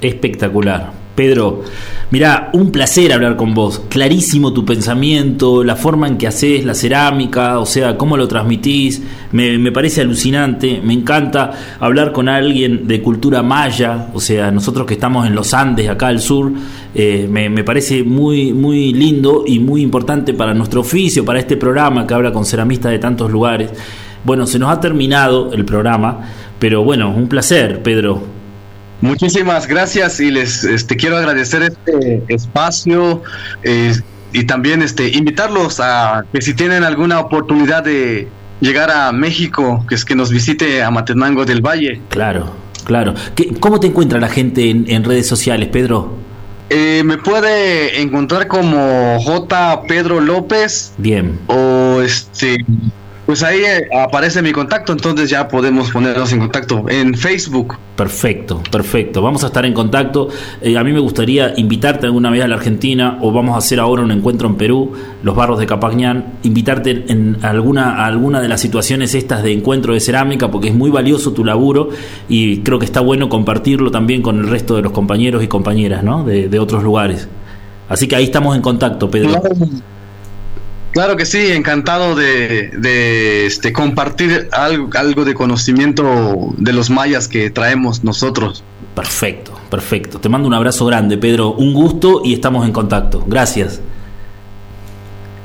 Espectacular. 0.00 1.03
Pedro, 1.14 1.62
mira, 2.10 2.50
un 2.54 2.72
placer 2.72 3.12
hablar 3.12 3.36
con 3.36 3.54
vos. 3.54 3.82
Clarísimo 3.88 4.52
tu 4.52 4.64
pensamiento, 4.64 5.62
la 5.62 5.76
forma 5.76 6.08
en 6.08 6.18
que 6.18 6.26
haces 6.26 6.64
la 6.64 6.74
cerámica, 6.74 7.60
o 7.60 7.66
sea, 7.66 7.96
cómo 7.96 8.16
lo 8.16 8.26
transmitís. 8.26 9.00
Me, 9.30 9.56
me 9.58 9.70
parece 9.70 10.00
alucinante. 10.00 10.80
Me 10.82 10.92
encanta 10.92 11.52
hablar 11.78 12.10
con 12.12 12.28
alguien 12.28 12.88
de 12.88 13.00
cultura 13.00 13.42
maya, 13.44 14.08
o 14.12 14.20
sea, 14.20 14.50
nosotros 14.50 14.86
que 14.86 14.94
estamos 14.94 15.26
en 15.26 15.36
los 15.36 15.54
Andes, 15.54 15.88
acá 15.88 16.08
al 16.08 16.20
sur, 16.20 16.52
eh, 16.94 17.28
me, 17.30 17.48
me 17.48 17.62
parece 17.62 18.02
muy, 18.02 18.52
muy 18.52 18.92
lindo 18.92 19.44
y 19.46 19.60
muy 19.60 19.82
importante 19.82 20.34
para 20.34 20.52
nuestro 20.52 20.80
oficio, 20.80 21.24
para 21.24 21.38
este 21.38 21.56
programa 21.56 22.06
que 22.06 22.14
habla 22.14 22.32
con 22.32 22.44
ceramistas 22.44 22.90
de 22.90 22.98
tantos 22.98 23.30
lugares. 23.30 23.70
Bueno, 24.24 24.46
se 24.46 24.58
nos 24.58 24.70
ha 24.70 24.80
terminado 24.80 25.52
el 25.52 25.64
programa, 25.64 26.20
pero 26.58 26.82
bueno, 26.82 27.10
un 27.10 27.28
placer, 27.28 27.82
Pedro. 27.82 28.33
Muchísimas 29.04 29.66
gracias 29.68 30.18
y 30.18 30.30
les 30.30 30.64
este, 30.64 30.96
quiero 30.96 31.18
agradecer 31.18 31.62
este 31.62 32.22
espacio 32.28 33.22
eh, 33.62 33.92
y 34.32 34.44
también 34.44 34.80
este, 34.82 35.10
invitarlos 35.10 35.78
a 35.78 36.24
que 36.32 36.40
si 36.40 36.54
tienen 36.54 36.84
alguna 36.84 37.20
oportunidad 37.20 37.82
de 37.84 38.28
llegar 38.60 38.90
a 38.90 39.12
México, 39.12 39.84
que 39.88 39.94
es 39.94 40.04
que 40.06 40.14
nos 40.16 40.30
visite 40.30 40.82
a 40.82 40.90
Matenango 40.90 41.44
del 41.44 41.60
Valle. 41.60 42.00
Claro, 42.08 42.50
claro. 42.84 43.12
¿Qué- 43.34 43.52
¿Cómo 43.60 43.78
te 43.78 43.88
encuentra 43.88 44.18
la 44.18 44.28
gente 44.28 44.70
en, 44.70 44.86
en 44.88 45.04
redes 45.04 45.26
sociales, 45.26 45.68
Pedro? 45.68 46.14
Eh, 46.70 47.02
me 47.04 47.18
puede 47.18 48.00
encontrar 48.00 48.48
como 48.48 49.20
J. 49.20 49.82
Pedro 49.86 50.18
López 50.20 50.94
Bien, 50.96 51.38
o 51.46 52.00
este... 52.00 52.56
Pues 53.26 53.42
ahí 53.42 53.60
eh, 53.60 53.88
aparece 54.04 54.42
mi 54.42 54.52
contacto, 54.52 54.92
entonces 54.92 55.30
ya 55.30 55.48
podemos 55.48 55.90
ponernos 55.90 56.30
en 56.32 56.40
contacto 56.40 56.84
en 56.88 57.14
Facebook. 57.14 57.78
perfecto, 57.96 58.62
perfecto. 58.70 59.22
Vamos 59.22 59.42
a 59.44 59.46
estar 59.46 59.64
en 59.64 59.72
contacto. 59.72 60.28
Eh, 60.60 60.76
a 60.76 60.84
mí 60.84 60.92
me 60.92 61.00
gustaría 61.00 61.54
invitarte 61.56 62.04
alguna 62.04 62.30
vez 62.30 62.44
a 62.44 62.48
la 62.48 62.56
Argentina 62.56 63.18
o 63.22 63.32
vamos 63.32 63.54
a 63.54 63.58
hacer 63.58 63.80
ahora 63.80 64.02
un 64.02 64.10
encuentro 64.10 64.46
en 64.46 64.56
Perú, 64.56 64.92
los 65.22 65.34
barros 65.34 65.58
de 65.58 65.66
Capañán, 65.66 66.34
invitarte 66.42 67.04
en 67.08 67.38
alguna, 67.40 68.02
a 68.02 68.06
alguna 68.06 68.42
de 68.42 68.48
las 68.48 68.60
situaciones 68.60 69.14
estas 69.14 69.42
de 69.42 69.52
encuentro 69.52 69.94
de 69.94 70.00
cerámica 70.00 70.50
porque 70.50 70.68
es 70.68 70.74
muy 70.74 70.90
valioso 70.90 71.32
tu 71.32 71.46
laburo 71.46 71.88
y 72.28 72.58
creo 72.58 72.78
que 72.78 72.84
está 72.84 73.00
bueno 73.00 73.30
compartirlo 73.30 73.90
también 73.90 74.20
con 74.20 74.38
el 74.38 74.48
resto 74.48 74.76
de 74.76 74.82
los 74.82 74.92
compañeros 74.92 75.42
y 75.42 75.48
compañeras 75.48 76.04
¿no? 76.04 76.24
de, 76.24 76.50
de 76.50 76.58
otros 76.58 76.82
lugares. 76.82 77.26
Así 77.88 78.06
que 78.06 78.16
ahí 78.16 78.24
estamos 78.24 78.54
en 78.54 78.62
contacto, 78.62 79.10
Pedro. 79.10 79.40
Claro, 79.40 79.54
claro 80.94 81.16
que 81.16 81.26
sí, 81.26 81.52
encantado 81.52 82.14
de, 82.14 82.70
de, 82.70 83.46
este, 83.46 83.72
compartir 83.72 84.48
algo, 84.52 84.88
algo 84.94 85.24
de 85.24 85.34
conocimiento 85.34 86.54
de 86.56 86.72
los 86.72 86.88
mayas 86.88 87.28
que 87.28 87.50
traemos 87.50 88.02
nosotros. 88.04 88.64
Perfecto, 88.94 89.52
perfecto. 89.70 90.18
Te 90.18 90.28
mando 90.28 90.48
un 90.48 90.54
abrazo 90.54 90.86
grande, 90.86 91.18
Pedro. 91.18 91.52
Un 91.52 91.74
gusto 91.74 92.22
y 92.24 92.32
estamos 92.32 92.64
en 92.64 92.72
contacto. 92.72 93.24
Gracias. 93.26 93.80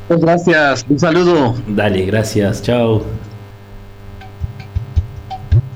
Pues 0.07 0.21
gracias, 0.21 0.85
un 0.87 0.99
saludo. 0.99 1.55
Dale, 1.67 2.05
gracias. 2.05 2.61
Chao. 2.63 3.03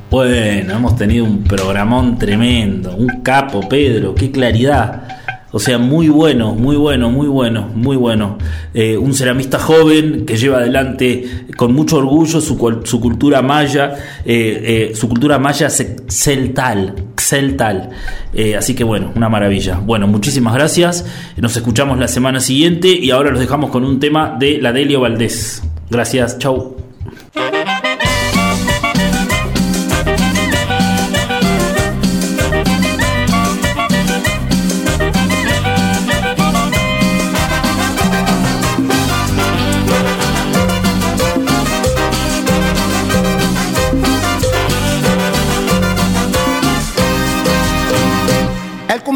Bueno, 0.09 0.73
hemos 0.73 0.95
tenido 0.95 1.25
un 1.25 1.43
programón 1.43 2.19
tremendo. 2.19 2.95
Un 2.95 3.21
capo, 3.23 3.67
Pedro. 3.67 4.13
Qué 4.13 4.31
claridad. 4.31 5.12
O 5.55 5.59
sea, 5.59 5.77
muy 5.77 6.09
bueno, 6.09 6.55
muy 6.55 6.75
bueno, 6.75 7.11
muy 7.11 7.27
bueno, 7.27 7.69
muy 7.75 7.95
bueno. 7.95 8.39
Eh, 8.73 8.97
un 8.97 9.13
ceramista 9.13 9.59
joven 9.59 10.25
que 10.25 10.35
lleva 10.35 10.57
adelante 10.57 11.45
con 11.55 11.73
mucho 11.73 11.97
orgullo 11.97 12.41
su, 12.41 12.57
cul- 12.57 12.83
su 12.85 12.99
cultura 12.99 13.43
maya, 13.43 13.93
eh, 14.25 14.89
eh, 14.91 14.95
su 14.95 15.07
cultura 15.07 15.37
maya 15.37 15.69
ce- 15.69 15.95
celtal, 16.09 16.95
celtal. 17.17 17.91
Eh, 18.33 18.55
así 18.55 18.73
que 18.73 18.83
bueno, 18.83 19.11
una 19.15 19.29
maravilla. 19.29 19.79
Bueno, 19.79 20.07
muchísimas 20.07 20.55
gracias. 20.55 21.05
Nos 21.37 21.55
escuchamos 21.55 21.99
la 21.99 22.07
semana 22.07 22.39
siguiente 22.39 22.87
y 22.89 23.11
ahora 23.11 23.29
los 23.29 23.39
dejamos 23.39 23.69
con 23.69 23.85
un 23.85 23.99
tema 23.99 24.35
de 24.39 24.59
la 24.59 24.73
Delio 24.73 25.01
Valdés. 25.01 25.61
Gracias, 25.91 26.39
chau. 26.39 26.75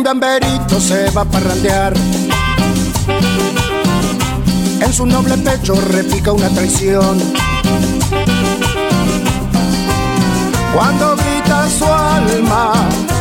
El 0.08 0.14
cumbiamberito 0.14 0.80
se 0.80 1.10
va 1.10 1.24
a 1.24 1.26
parrandear. 1.26 1.94
En 4.80 4.94
su 4.94 5.06
noble 5.06 5.38
pecho 5.38 5.76
repica 5.92 6.32
una 6.32 6.48
traición. 6.48 7.20
Cuando 10.74 11.14
grita 11.18 11.70
su 11.70 11.84
alma, 11.84 12.72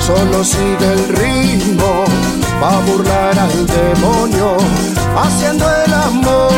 solo 0.06 0.44
sigue 0.44 0.92
el 0.92 1.08
ritmo. 1.08 2.04
Va 2.62 2.76
a 2.76 2.80
burlar 2.82 3.36
al 3.36 3.66
demonio, 3.66 4.56
haciendo 5.16 5.66
el 5.86 5.92
amor. 5.92 6.52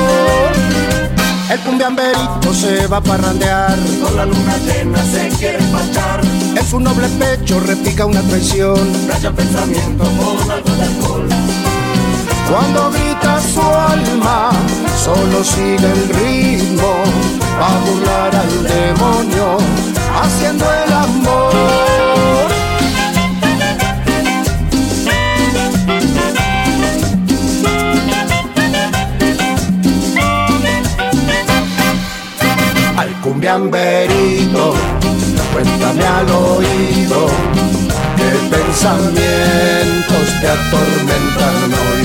El 1.51 1.61
cumbiamberito 1.61 2.53
se 2.53 2.87
va 2.87 2.99
a 2.99 3.01
parrandear. 3.01 3.79
Con 4.03 4.15
la 4.15 4.27
luna 4.27 4.59
llena 4.59 5.03
se 5.05 5.29
quiere 5.39 5.65
empachar. 5.65 6.38
En 6.59 6.67
su 6.67 6.81
noble 6.81 7.09
pecho 7.21 7.61
repica 7.61 8.05
una 8.05 8.21
traición. 8.23 8.77
Raya 9.09 9.31
pensamiento 9.31 10.03
con 10.05 10.51
algo 10.51 10.71
de 10.75 10.83
alcohol. 10.83 11.29
Cuando 12.51 12.91
grita 12.91 13.41
su 13.41 13.61
alma, 13.61 14.51
solo 15.05 15.45
sigue 15.45 15.87
el 15.87 16.09
ritmo. 16.09 17.05
Va 17.61 17.69
a 17.69 17.79
burlar 17.79 18.35
al 18.35 18.63
demonio, 18.65 19.59
haciendo 20.21 20.65
el 20.65 20.93
amor. 20.93 21.55
al 32.97 33.13
cumbiamberito, 33.21 34.75
cuéntame 35.53 36.05
al 36.05 36.31
oído 36.31 37.27
qué 38.17 38.57
pensamientos 38.57 40.27
te 40.41 40.49
atormentan 40.49 41.73
hoy. 41.85 42.05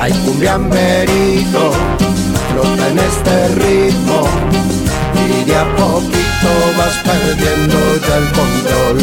Ay, 0.00 0.12
cumbiamberito, 0.24 1.72
flota 2.50 2.88
en 2.88 2.98
este 2.98 3.48
ritmo 3.48 4.28
y 5.26 5.44
de 5.44 5.56
a 5.56 5.64
poquito 5.76 6.50
vas 6.76 6.96
perdiendo 7.04 7.78
ya 8.06 8.16
el 8.16 8.26
control. 8.32 8.98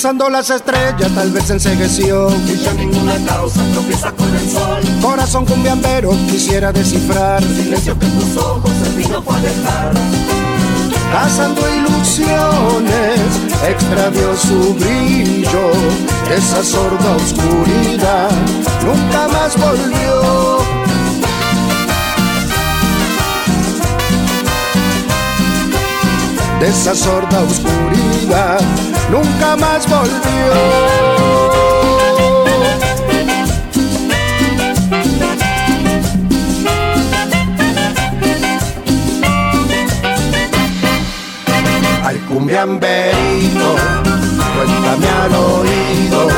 Besando 0.00 0.30
las 0.30 0.48
estrellas 0.48 1.14
tal 1.14 1.30
vez 1.30 1.50
ensegueció. 1.50 2.30
Y 2.46 2.56
ya 2.56 2.72
ninguna 2.72 3.16
causa 3.26 3.60
tropieza 3.74 4.10
con 4.12 4.34
el 4.34 4.48
sol. 4.48 4.82
Corazón 5.02 5.44
cumbiambero 5.44 6.12
quisiera 6.26 6.72
descifrar. 6.72 7.42
Silencio 7.42 7.98
que 7.98 8.06
tus 8.06 8.34
ojos 8.38 8.72
el 8.86 8.94
vino 8.94 9.20
fue 9.20 9.36
a 9.36 9.40
dejar. 9.40 9.92
Cazando 11.12 11.60
ilusiones 11.74 13.20
extravió 13.68 14.34
su 14.36 14.74
brillo 14.74 15.70
Esa 16.34 16.64
sorda 16.64 17.16
oscuridad 17.16 18.30
nunca 18.82 19.28
más 19.28 19.54
volvió. 19.58 20.60
De 26.58 26.68
esa 26.68 26.94
sorda 26.94 27.40
oscuridad 27.42 28.60
nunca 29.10 29.56
más 29.56 29.88
volvió. 29.88 30.10
Al 42.04 42.18
cumbiamberito, 42.26 43.76
cuéntame 44.54 45.08
al 45.22 45.34
oído 45.34 46.28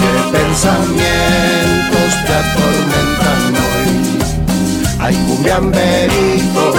qué 0.00 0.38
pensamientos 0.38 2.10
te 2.26 2.32
atormentan 2.42 3.54
hoy. 3.56 3.90
Ay, 5.00 5.14
cumbiamberito, 5.26 6.72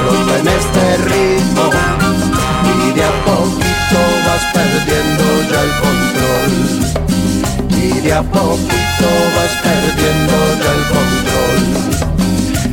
brota 0.00 0.38
en 0.40 0.48
este 0.48 0.96
ritmo 1.08 1.70
y 2.64 2.92
de 2.92 3.04
a 3.04 3.24
poquito 3.24 3.75
poquito 3.86 4.02
vas 4.26 4.44
perdiendo 4.52 5.24
ya 5.50 5.60
el 5.62 5.72
control. 5.84 6.52
Y 7.70 8.00
de 8.00 8.12
a 8.12 8.22
poquito 8.22 9.08
vas 9.36 9.54
perdiendo 9.62 10.36
ya 10.62 10.70
el 10.72 10.84
control. 10.94 11.60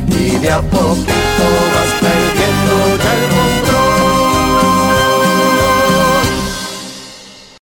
Y 0.08 0.38
de 0.38 0.50
a 0.50 0.60
poquito 0.60 1.46
vas 1.74 1.92
perdiendo 2.00 2.74
ya 3.02 3.12
el 3.14 3.24
control. 3.28 3.73